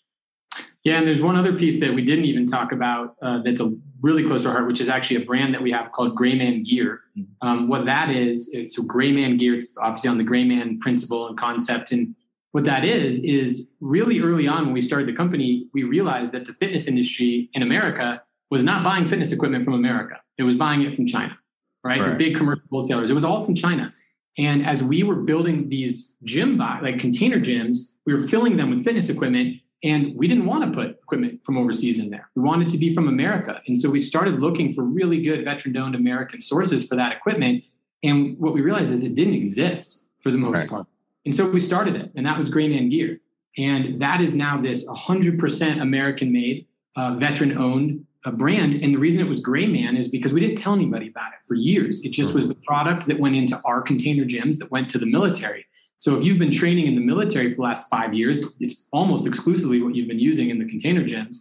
yeah, 0.84 0.96
and 0.96 1.06
there's 1.06 1.20
one 1.20 1.36
other 1.36 1.52
piece 1.52 1.78
that 1.80 1.94
we 1.94 2.04
didn't 2.04 2.24
even 2.24 2.46
talk 2.46 2.72
about 2.72 3.16
uh, 3.22 3.42
that's 3.42 3.60
a 3.60 3.74
really 4.00 4.26
close 4.26 4.42
to 4.42 4.48
our 4.48 4.54
heart, 4.54 4.66
which 4.66 4.80
is 4.80 4.88
actually 4.88 5.22
a 5.22 5.26
brand 5.26 5.52
that 5.52 5.60
we 5.60 5.70
have 5.72 5.92
called 5.92 6.14
Grayman 6.14 6.62
Gear. 6.62 7.00
Mm-hmm. 7.18 7.46
Um, 7.46 7.68
what 7.68 7.84
that 7.84 8.10
is, 8.10 8.48
it's 8.54 8.76
so 8.76 8.82
Grayman 8.84 9.36
Gear. 9.36 9.54
It's 9.54 9.74
obviously 9.80 10.08
on 10.08 10.16
the 10.16 10.24
Grayman 10.24 10.78
principle 10.80 11.26
and 11.26 11.36
concept, 11.36 11.92
and 11.92 12.14
what 12.52 12.64
that 12.64 12.84
is 12.84 13.22
is 13.22 13.70
really 13.80 14.20
early 14.20 14.48
on 14.48 14.64
when 14.64 14.72
we 14.72 14.80
started 14.80 15.06
the 15.06 15.12
company, 15.12 15.66
we 15.74 15.84
realized 15.84 16.32
that 16.32 16.46
the 16.46 16.54
fitness 16.54 16.88
industry 16.88 17.50
in 17.52 17.62
America 17.62 18.22
was 18.50 18.64
not 18.64 18.82
buying 18.82 19.08
fitness 19.08 19.32
equipment 19.32 19.64
from 19.64 19.74
America; 19.74 20.16
it 20.38 20.44
was 20.44 20.54
buying 20.54 20.80
it 20.80 20.94
from 20.94 21.06
China, 21.06 21.36
right? 21.84 22.00
right. 22.00 22.12
The 22.12 22.16
big 22.16 22.36
commercial 22.36 22.64
wholesalers. 22.70 23.10
It 23.10 23.14
was 23.14 23.24
all 23.24 23.44
from 23.44 23.54
China. 23.54 23.92
And 24.38 24.64
as 24.64 24.82
we 24.82 25.02
were 25.02 25.16
building 25.16 25.68
these 25.68 26.14
gym 26.24 26.56
buy, 26.56 26.78
like 26.80 26.98
container 26.98 27.38
gyms, 27.38 27.90
we 28.06 28.14
were 28.14 28.26
filling 28.26 28.56
them 28.56 28.70
with 28.70 28.84
fitness 28.84 29.10
equipment 29.10 29.59
and 29.82 30.14
we 30.14 30.28
didn't 30.28 30.46
want 30.46 30.64
to 30.64 30.78
put 30.78 30.90
equipment 30.90 31.44
from 31.44 31.56
overseas 31.56 31.98
in 31.98 32.10
there. 32.10 32.30
We 32.34 32.42
wanted 32.42 32.68
to 32.70 32.78
be 32.78 32.94
from 32.94 33.08
America. 33.08 33.60
And 33.66 33.78
so 33.78 33.88
we 33.88 33.98
started 33.98 34.40
looking 34.40 34.74
for 34.74 34.82
really 34.82 35.22
good 35.22 35.44
veteran 35.44 35.76
owned 35.76 35.94
American 35.94 36.40
sources 36.40 36.86
for 36.86 36.96
that 36.96 37.12
equipment. 37.12 37.64
And 38.02 38.38
what 38.38 38.52
we 38.52 38.60
realized 38.60 38.92
is 38.92 39.04
it 39.04 39.14
didn't 39.14 39.34
exist 39.34 40.04
for 40.20 40.30
the 40.30 40.38
most 40.38 40.58
right. 40.58 40.68
part. 40.68 40.86
And 41.24 41.34
so 41.34 41.48
we 41.48 41.60
started 41.60 41.96
it, 41.96 42.10
and 42.14 42.24
that 42.26 42.38
was 42.38 42.48
Grayman 42.48 42.88
Gear. 42.90 43.20
And 43.58 44.00
that 44.00 44.20
is 44.20 44.34
now 44.34 44.60
this 44.60 44.88
100% 44.88 45.82
American 45.82 46.32
made, 46.32 46.66
uh, 46.96 47.14
veteran 47.14 47.58
owned 47.58 48.06
uh, 48.24 48.30
brand. 48.30 48.82
And 48.82 48.94
the 48.94 48.98
reason 48.98 49.20
it 49.20 49.28
was 49.28 49.40
Grayman 49.40 49.96
is 49.96 50.08
because 50.08 50.32
we 50.32 50.40
didn't 50.40 50.56
tell 50.56 50.74
anybody 50.74 51.08
about 51.08 51.32
it 51.32 51.44
for 51.46 51.54
years. 51.54 52.04
It 52.04 52.10
just 52.10 52.34
was 52.34 52.48
the 52.48 52.54
product 52.54 53.06
that 53.08 53.18
went 53.18 53.36
into 53.36 53.60
our 53.64 53.82
container 53.82 54.24
gyms 54.24 54.58
that 54.58 54.70
went 54.70 54.88
to 54.90 54.98
the 54.98 55.06
military. 55.06 55.66
So 56.00 56.16
if 56.16 56.24
you've 56.24 56.38
been 56.38 56.50
training 56.50 56.86
in 56.86 56.94
the 56.94 57.02
military 57.02 57.50
for 57.50 57.56
the 57.56 57.62
last 57.62 57.90
five 57.90 58.14
years, 58.14 58.42
it's 58.58 58.84
almost 58.90 59.26
exclusively 59.26 59.82
what 59.82 59.94
you've 59.94 60.08
been 60.08 60.18
using 60.18 60.48
in 60.48 60.58
the 60.58 60.64
container 60.64 61.04
gyms. 61.04 61.36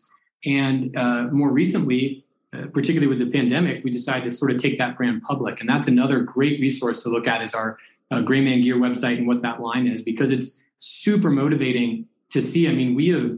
And 0.46 0.96
uh, 0.98 1.28
more 1.32 1.50
recently, 1.50 2.26
uh, 2.54 2.66
particularly 2.74 3.08
with 3.08 3.20
the 3.20 3.32
pandemic, 3.32 3.86
we 3.86 3.90
decided 3.90 4.26
to 4.26 4.34
sort 4.34 4.52
of 4.52 4.58
take 4.58 4.78
that 4.78 4.98
brand 4.98 5.22
public. 5.22 5.62
And 5.62 5.70
that's 5.70 5.88
another 5.88 6.20
great 6.20 6.60
resource 6.60 7.02
to 7.04 7.10
look 7.10 7.26
at 7.26 7.42
is 7.42 7.54
our 7.54 7.78
uh, 8.12 8.20
Grayman 8.20 8.62
Gear 8.62 8.76
website 8.76 9.18
and 9.18 9.28
what 9.28 9.42
that 9.44 9.62
line 9.62 9.88
is, 9.88 10.02
because 10.02 10.30
it's 10.30 10.62
super 10.78 11.30
motivating 11.30 12.08
to 12.32 12.42
see. 12.42 12.68
I 12.68 12.74
mean, 12.74 12.96
we 12.96 13.10
have 13.10 13.38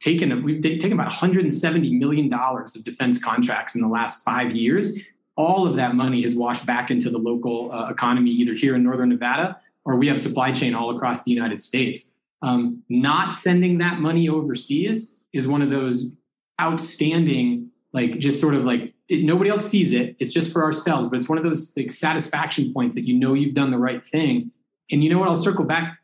taken 0.00 0.42
we've 0.42 0.60
taken 0.60 0.92
about 0.92 1.06
170 1.06 1.94
million 1.98 2.28
dollars 2.28 2.74
of 2.74 2.82
defense 2.82 3.22
contracts 3.22 3.76
in 3.76 3.80
the 3.80 3.88
last 3.88 4.24
five 4.24 4.56
years. 4.56 4.98
All 5.36 5.68
of 5.68 5.76
that 5.76 5.94
money 5.94 6.22
has 6.22 6.34
washed 6.34 6.66
back 6.66 6.90
into 6.90 7.10
the 7.10 7.18
local 7.18 7.70
uh, 7.70 7.90
economy, 7.90 8.30
either 8.30 8.54
here 8.54 8.74
in 8.74 8.82
northern 8.82 9.10
Nevada 9.10 9.60
or 9.88 9.96
we 9.96 10.06
have 10.06 10.20
supply 10.20 10.52
chain 10.52 10.74
all 10.74 10.94
across 10.94 11.24
the 11.24 11.32
United 11.32 11.62
States. 11.62 12.14
Um, 12.42 12.82
not 12.90 13.34
sending 13.34 13.78
that 13.78 14.00
money 14.00 14.28
overseas 14.28 15.16
is 15.32 15.48
one 15.48 15.62
of 15.62 15.70
those 15.70 16.04
outstanding, 16.60 17.70
like 17.94 18.18
just 18.18 18.38
sort 18.38 18.54
of 18.54 18.64
like 18.64 18.92
it, 19.08 19.24
nobody 19.24 19.48
else 19.48 19.66
sees 19.66 19.94
it. 19.94 20.14
It's 20.18 20.32
just 20.32 20.52
for 20.52 20.62
ourselves, 20.62 21.08
but 21.08 21.16
it's 21.16 21.28
one 21.28 21.38
of 21.38 21.44
those 21.44 21.72
like 21.74 21.90
satisfaction 21.90 22.72
points 22.74 22.96
that 22.96 23.06
you 23.06 23.18
know 23.18 23.32
you've 23.32 23.54
done 23.54 23.70
the 23.70 23.78
right 23.78 24.04
thing. 24.04 24.52
And 24.90 25.02
you 25.02 25.08
know 25.08 25.18
what? 25.18 25.28
I'll 25.30 25.36
circle 25.36 25.64
back, 25.64 25.98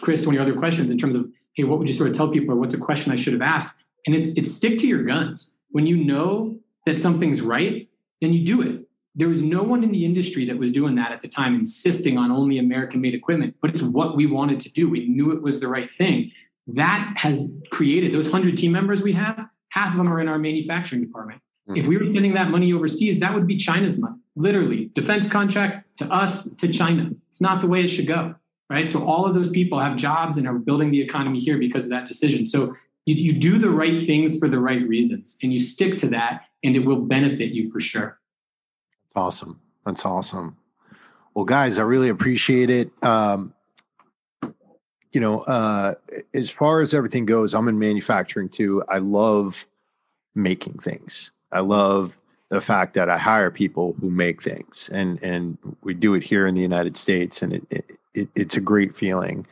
Chris, 0.00 0.22
to 0.22 0.26
one 0.26 0.34
of 0.34 0.42
your 0.42 0.50
other 0.50 0.58
questions 0.58 0.90
in 0.90 0.98
terms 0.98 1.14
of 1.14 1.30
hey, 1.54 1.62
what 1.62 1.78
would 1.78 1.86
you 1.86 1.94
sort 1.94 2.10
of 2.10 2.16
tell 2.16 2.28
people, 2.28 2.52
or 2.52 2.56
what's 2.56 2.74
a 2.74 2.80
question 2.80 3.12
I 3.12 3.16
should 3.16 3.32
have 3.32 3.42
asked? 3.42 3.84
And 4.06 4.16
it's 4.16 4.30
it's 4.36 4.52
stick 4.52 4.76
to 4.78 4.88
your 4.88 5.04
guns. 5.04 5.54
When 5.70 5.86
you 5.86 5.96
know 5.96 6.58
that 6.84 6.98
something's 6.98 7.40
right, 7.40 7.88
then 8.20 8.32
you 8.32 8.44
do 8.44 8.60
it 8.60 8.83
there 9.14 9.28
was 9.28 9.42
no 9.42 9.62
one 9.62 9.84
in 9.84 9.92
the 9.92 10.04
industry 10.04 10.44
that 10.46 10.58
was 10.58 10.72
doing 10.72 10.96
that 10.96 11.12
at 11.12 11.22
the 11.22 11.28
time, 11.28 11.54
insisting 11.54 12.18
on 12.18 12.32
only 12.32 12.58
American 12.58 13.00
made 13.00 13.14
equipment, 13.14 13.54
but 13.60 13.70
it's 13.70 13.82
what 13.82 14.16
we 14.16 14.26
wanted 14.26 14.60
to 14.60 14.72
do. 14.72 14.88
We 14.88 15.08
knew 15.08 15.32
it 15.32 15.42
was 15.42 15.60
the 15.60 15.68
right 15.68 15.92
thing. 15.92 16.32
That 16.66 17.14
has 17.16 17.52
created 17.70 18.12
those 18.12 18.28
100 18.28 18.56
team 18.56 18.72
members 18.72 19.02
we 19.02 19.12
have, 19.12 19.46
half 19.68 19.92
of 19.92 19.98
them 19.98 20.12
are 20.12 20.20
in 20.20 20.28
our 20.28 20.38
manufacturing 20.38 21.02
department. 21.02 21.40
Mm-hmm. 21.68 21.80
If 21.80 21.86
we 21.86 21.96
were 21.96 22.06
sending 22.06 22.34
that 22.34 22.50
money 22.50 22.72
overseas, 22.72 23.20
that 23.20 23.34
would 23.34 23.46
be 23.46 23.56
China's 23.56 23.98
money, 23.98 24.16
literally. 24.34 24.90
Defense 24.94 25.28
contract 25.28 25.86
to 25.98 26.12
us, 26.12 26.50
to 26.56 26.68
China. 26.68 27.10
It's 27.30 27.40
not 27.40 27.60
the 27.60 27.66
way 27.68 27.82
it 27.82 27.88
should 27.88 28.06
go, 28.06 28.34
right? 28.68 28.90
So 28.90 29.04
all 29.04 29.26
of 29.26 29.34
those 29.34 29.48
people 29.48 29.78
have 29.78 29.96
jobs 29.96 30.36
and 30.36 30.48
are 30.48 30.54
building 30.54 30.90
the 30.90 31.00
economy 31.00 31.38
here 31.38 31.58
because 31.58 31.84
of 31.84 31.90
that 31.90 32.06
decision. 32.06 32.46
So 32.46 32.74
you, 33.06 33.14
you 33.14 33.32
do 33.32 33.58
the 33.58 33.70
right 33.70 34.04
things 34.04 34.38
for 34.38 34.48
the 34.48 34.58
right 34.58 34.86
reasons 34.86 35.38
and 35.42 35.52
you 35.52 35.60
stick 35.60 35.98
to 35.98 36.08
that, 36.08 36.42
and 36.64 36.74
it 36.74 36.80
will 36.80 37.00
benefit 37.00 37.52
you 37.52 37.70
for 37.70 37.80
sure. 37.80 38.18
Awesome. 39.14 39.60
That's 39.86 40.04
awesome. 40.04 40.56
Well, 41.34 41.44
guys, 41.44 41.78
I 41.78 41.82
really 41.82 42.08
appreciate 42.08 42.70
it. 42.70 42.90
Um, 43.02 43.54
you 45.12 45.20
know, 45.20 45.40
uh, 45.42 45.94
as 46.32 46.50
far 46.50 46.80
as 46.80 46.92
everything 46.92 47.24
goes, 47.24 47.54
I'm 47.54 47.68
in 47.68 47.78
manufacturing 47.78 48.48
too. 48.48 48.82
I 48.88 48.98
love 48.98 49.66
making 50.34 50.78
things. 50.78 51.30
I 51.52 51.60
love 51.60 52.16
the 52.48 52.60
fact 52.60 52.94
that 52.94 53.08
I 53.08 53.16
hire 53.16 53.50
people 53.50 53.94
who 54.00 54.10
make 54.10 54.42
things, 54.42 54.90
and 54.92 55.22
and 55.22 55.56
we 55.82 55.94
do 55.94 56.14
it 56.14 56.24
here 56.24 56.46
in 56.46 56.54
the 56.54 56.60
United 56.60 56.96
States, 56.96 57.42
and 57.42 57.52
it, 57.52 57.62
it, 57.70 57.92
it 58.14 58.28
it's 58.34 58.56
a 58.56 58.60
great 58.60 58.96
feeling. 58.96 59.46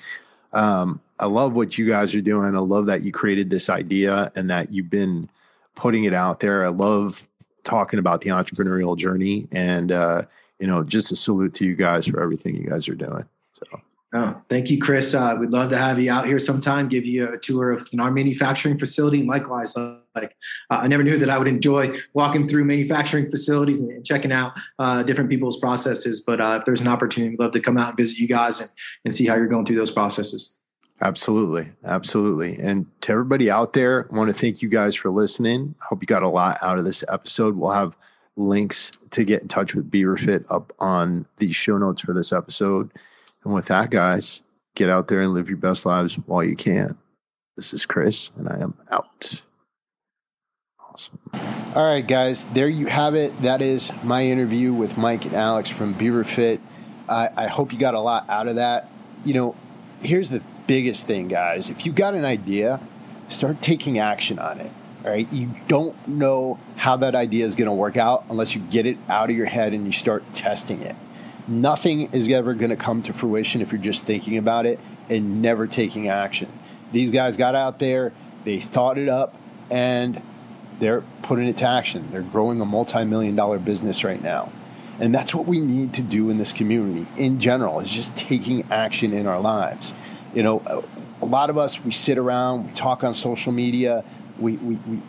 Um, 0.53 1.01
I 1.19 1.27
love 1.27 1.55
what 1.55 1.79
you 1.79 1.87
guys 1.87 2.15
are 2.15 2.21
doing. 2.21 2.55
I 2.57 2.59
love 2.59 2.87
that 2.87 3.03
you 3.03 3.13
created 3.13 3.49
this 3.49 3.71
idea 3.71 4.33
and 4.35 4.51
that 4.51 4.71
you've 4.73 4.91
been 4.91 5.31
putting 5.77 6.05
it 6.05 6.13
out 6.13 6.41
there. 6.41 6.65
I 6.65 6.69
love 6.69 7.23
talking 7.65 7.99
about 7.99 8.21
the 8.21 8.31
entrepreneurial 8.31 8.97
journey, 8.97 9.49
and 9.53 9.93
uh, 9.93 10.23
you 10.59 10.67
know, 10.67 10.83
just 10.83 11.13
a 11.13 11.17
salute 11.17 11.55
to 11.55 11.65
you 11.65 11.75
guys 11.75 12.07
for 12.07 12.23
everything 12.23 12.55
you 12.55 12.69
guys 12.69 12.89
are 12.89 12.95
doing. 12.95 13.25
So. 13.55 13.81
Oh, 14.15 14.43
thank 14.51 14.69
you, 14.69 14.79
Chris. 14.79 15.15
Uh, 15.15 15.37
we'd 15.41 15.51
love 15.51 15.71
to 15.71 15.79
have 15.79 15.99
you 15.99 16.13
out 16.13 16.27
here 16.27 16.39
sometime, 16.39 16.91
give 16.91 17.07
you 17.07 17.33
a 17.33 17.39
tour 17.39 17.71
of 17.71 17.89
our 17.99 18.11
manufacturing 18.11 18.79
facility. 18.79 19.21
And 19.21 19.29
likewise, 19.29 19.75
like 19.75 20.37
uh, 20.71 20.75
I 20.75 20.87
never 20.87 21.03
knew 21.03 21.19
that 21.19 21.31
I 21.31 21.39
would 21.39 21.49
enjoy 21.49 21.97
walking 22.13 22.47
through 22.47 22.67
manufacturing 22.67 23.31
facilities 23.31 23.81
and, 23.81 23.91
and 23.91 24.05
checking 24.05 24.31
out 24.31 24.53
uh, 24.79 25.03
different 25.03 25.31
people's 25.31 25.59
processes. 25.59 26.23
But 26.27 26.43
uh, 26.43 26.59
if 26.61 26.67
there's 26.67 26.83
an 26.83 26.89
opportunity, 26.89 27.31
we'd 27.31 27.41
love 27.43 27.53
to 27.53 27.61
come 27.61 27.79
out 27.79 27.89
and 27.89 27.97
visit 27.97 28.19
you 28.19 28.29
guys 28.29 28.61
and, 28.61 28.69
and 29.07 29.15
see 29.15 29.27
how 29.27 29.35
you're 29.35 29.47
going 29.47 29.65
through 29.65 29.77
those 29.77 29.91
processes. 29.91 30.59
Absolutely. 31.03 31.69
Absolutely. 31.85 32.57
And 32.59 32.87
to 33.03 33.13
everybody 33.13 33.51
out 33.51 33.73
there, 33.73 34.07
I 34.11 34.17
want 34.17 34.31
to 34.31 34.37
thank 34.37 34.63
you 34.63 34.69
guys 34.69 34.95
for 34.95 35.11
listening. 35.11 35.75
I 35.83 35.87
hope 35.87 36.01
you 36.01 36.07
got 36.07 36.23
a 36.23 36.29
lot 36.29 36.59
out 36.63 36.79
of 36.79 36.85
this 36.85 37.03
episode. 37.09 37.57
We'll 37.57 37.73
have 37.73 37.97
links 38.37 38.93
to 39.11 39.25
get 39.25 39.43
in 39.43 39.49
touch 39.49 39.75
with 39.75 39.91
BeaverFit 39.91 40.45
up 40.49 40.73
on 40.79 41.27
the 41.39 41.53
show 41.53 41.77
notes 41.77 42.03
for 42.03 42.13
this 42.13 42.33
episode. 42.33 42.93
And 43.45 43.53
with 43.53 43.67
that, 43.67 43.91
guys, 43.91 44.43
get 44.77 44.89
out 44.89 45.09
there 45.09 45.21
and 45.21 45.35
live 45.35 45.49
your 45.49 45.59
best 45.59 45.85
lives 45.85 46.15
while 46.27 46.45
you 46.45 46.55
can. 46.55 46.97
This 47.57 47.75
is 47.75 47.85
Chris, 47.85 48.31
and 48.39 48.49
I 48.49 48.59
am 48.61 48.75
out. 48.91 49.43
Awesome. 50.81 51.19
All 51.75 51.85
right, 51.85 52.07
guys, 52.07 52.45
there 52.45 52.69
you 52.69 52.87
have 52.87 53.15
it. 53.15 53.37
That 53.43 53.61
is 53.61 53.91
my 54.05 54.25
interview 54.25 54.73
with 54.73 54.97
Mike 54.97 55.25
and 55.25 55.35
Alex 55.35 55.69
from 55.69 55.95
BeaverFit. 55.95 56.61
I, 57.09 57.29
I 57.37 57.47
hope 57.49 57.73
you 57.73 57.79
got 57.79 57.95
a 57.95 58.01
lot 58.01 58.31
out 58.31 58.47
of 58.47 58.55
that. 58.57 58.89
You 59.25 59.35
know, 59.35 59.57
here's 60.01 60.31
the 60.31 60.43
biggest 60.67 61.07
thing, 61.07 61.29
guys. 61.29 61.71
If 61.71 61.85
you've 61.85 61.95
got 61.95 62.15
an 62.15 62.25
idea, 62.25 62.81
start 63.29 63.63
taking 63.63 63.99
action 63.99 64.39
on 64.39 64.59
it. 64.59 64.71
All 65.05 65.11
right. 65.11 65.31
You 65.33 65.51
don't 65.69 66.07
know 66.07 66.59
how 66.77 66.97
that 66.99 67.15
idea 67.15 67.45
is 67.45 67.57
going 67.57 67.67
to 67.67 67.73
work 67.73 67.97
out 67.97 68.25
unless 68.31 68.55
you 68.55 68.61
get 68.61 68.87
it 68.87 68.99
out 69.09 69.31
of 69.31 69.37
your 69.37 69.47
head 69.47 69.73
and 69.73 69.85
you 69.85 69.93
start 69.93 70.23
testing 70.33 70.83
it 70.83 70.95
nothing 71.49 72.09
is 72.13 72.29
ever 72.29 72.55
going 72.55 72.71
to 72.71 72.77
come 72.77 73.03
to 73.03 73.13
fruition 73.13 73.61
if 73.61 73.73
you're 73.73 73.81
just 73.81 74.05
thinking 74.05 74.37
about 74.37 74.67
it 74.67 74.79
and 75.09 75.43
never 75.43 75.67
taking 75.67 76.09
action. 76.09 76.49
These 76.93 77.11
guys 77.11 77.37
got 77.37 77.55
out 77.55 77.79
there, 77.79 78.13
they 78.45 78.61
thought 78.61 78.99
it 78.99 79.09
up, 79.09 79.35
and 79.71 80.21
they're 80.79 81.03
putting 81.23 81.49
it 81.49 81.57
to 81.59 81.67
action. 81.67 82.11
They're 82.11 82.23
growing 82.23 82.61
a 82.61 82.65
multi 82.65 83.05
million 83.05 83.37
dollar 83.37 83.59
business 83.59 84.05
right 84.05 84.23
now. 84.23 84.53
And 85.01 85.15
that's 85.15 85.35
what 85.35 85.47
we 85.47 85.59
need 85.59 85.95
to 85.95 86.03
do 86.03 86.31
in 86.31 86.39
this 86.39 86.53
community 86.53 87.07
in 87.17 87.41
general, 87.41 87.81
is 87.81 87.89
just 87.89 88.17
taking 88.17 88.65
action 88.71 89.13
in 89.13 89.27
our 89.27 89.41
lives. 89.41 89.95
You 90.35 90.43
know, 90.43 90.85
a 91.21 91.27
lot 91.27 91.51
of 91.51 91.59
us, 91.59 91.85
we 91.85 91.91
sit 91.91 92.19
around, 92.19 92.67
we 92.67 92.73
talk 92.73 93.05
on 93.05 93.15
social 93.15 93.53
media, 93.53 94.05
we, 94.39 94.57
we, 94.57 94.77
we 94.77 95.01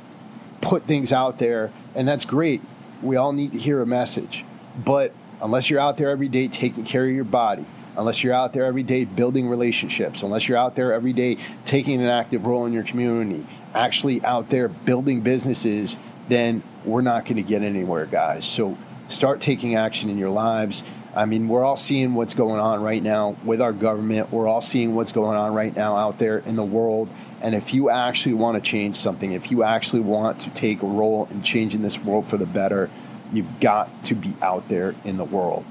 put 0.61 0.83
things 0.83 1.11
out 1.11 1.39
there, 1.39 1.71
and 1.95 2.07
that's 2.07 2.25
great. 2.25 2.61
We 3.01 3.15
all 3.15 3.33
need 3.33 3.51
to 3.53 3.57
hear 3.57 3.81
a 3.81 3.85
message. 3.85 4.45
But 4.77 5.13
unless 5.41 5.69
you're 5.69 5.79
out 5.79 5.97
there 5.97 6.09
every 6.09 6.29
day 6.29 6.47
taking 6.47 6.83
care 6.83 7.05
of 7.05 7.11
your 7.11 7.23
body, 7.23 7.65
unless 7.97 8.23
you're 8.23 8.33
out 8.33 8.53
there 8.53 8.65
every 8.65 8.83
day 8.83 9.05
building 9.05 9.47
relationships, 9.47 10.23
unless 10.23 10.47
you're 10.47 10.57
out 10.57 10.75
there 10.75 10.93
every 10.93 11.13
day 11.13 11.37
taking 11.65 12.01
an 12.01 12.07
active 12.07 12.45
role 12.45 12.65
in 12.65 12.73
your 12.73 12.83
community, 12.83 13.45
actually 13.73 14.23
out 14.23 14.49
there 14.49 14.67
building 14.67 15.21
businesses, 15.21 15.97
then 16.27 16.63
we're 16.85 17.01
not 17.01 17.25
going 17.25 17.35
to 17.35 17.41
get 17.41 17.61
anywhere, 17.61 18.05
guys. 18.05 18.45
So 18.47 18.77
start 19.09 19.41
taking 19.41 19.75
action 19.75 20.09
in 20.09 20.17
your 20.17 20.29
lives. 20.29 20.83
I 21.15 21.25
mean, 21.25 21.47
we're 21.47 21.63
all 21.63 21.77
seeing 21.77 22.15
what's 22.15 22.33
going 22.33 22.59
on 22.59 22.81
right 22.81 23.01
now 23.01 23.35
with 23.43 23.61
our 23.61 23.73
government. 23.73 24.31
We're 24.31 24.47
all 24.47 24.61
seeing 24.61 24.95
what's 24.95 25.11
going 25.11 25.37
on 25.37 25.53
right 25.53 25.75
now 25.75 25.95
out 25.95 26.17
there 26.17 26.39
in 26.39 26.55
the 26.55 26.63
world. 26.63 27.09
And 27.41 27.53
if 27.53 27.73
you 27.73 27.89
actually 27.89 28.33
want 28.33 28.55
to 28.55 28.61
change 28.61 28.95
something, 28.95 29.31
if 29.31 29.51
you 29.51 29.63
actually 29.63 30.01
want 30.01 30.39
to 30.41 30.49
take 30.51 30.81
a 30.81 30.87
role 30.87 31.27
in 31.29 31.41
changing 31.41 31.81
this 31.81 31.99
world 31.99 32.25
for 32.27 32.37
the 32.37 32.45
better, 32.45 32.89
You've 33.33 33.59
got 33.59 34.03
to 34.05 34.15
be 34.15 34.35
out 34.43 34.69
there 34.69 34.93
in 35.03 35.17
the 35.17 35.23
world. 35.23 35.65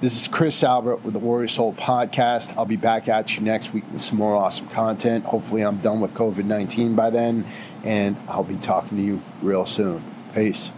This 0.00 0.18
is 0.18 0.26
Chris 0.26 0.64
Albert 0.64 1.04
with 1.04 1.12
the 1.12 1.18
Warrior 1.18 1.48
Soul 1.48 1.74
podcast. 1.74 2.56
I'll 2.56 2.64
be 2.64 2.76
back 2.76 3.08
at 3.08 3.36
you 3.36 3.42
next 3.42 3.74
week 3.74 3.84
with 3.92 4.00
some 4.00 4.16
more 4.16 4.34
awesome 4.34 4.68
content. 4.68 5.26
Hopefully, 5.26 5.62
I'm 5.62 5.78
done 5.78 6.00
with 6.00 6.14
COVID 6.14 6.44
19 6.44 6.94
by 6.94 7.10
then, 7.10 7.44
and 7.84 8.16
I'll 8.26 8.42
be 8.42 8.56
talking 8.56 8.96
to 8.96 9.04
you 9.04 9.20
real 9.42 9.66
soon. 9.66 10.02
Peace. 10.34 10.72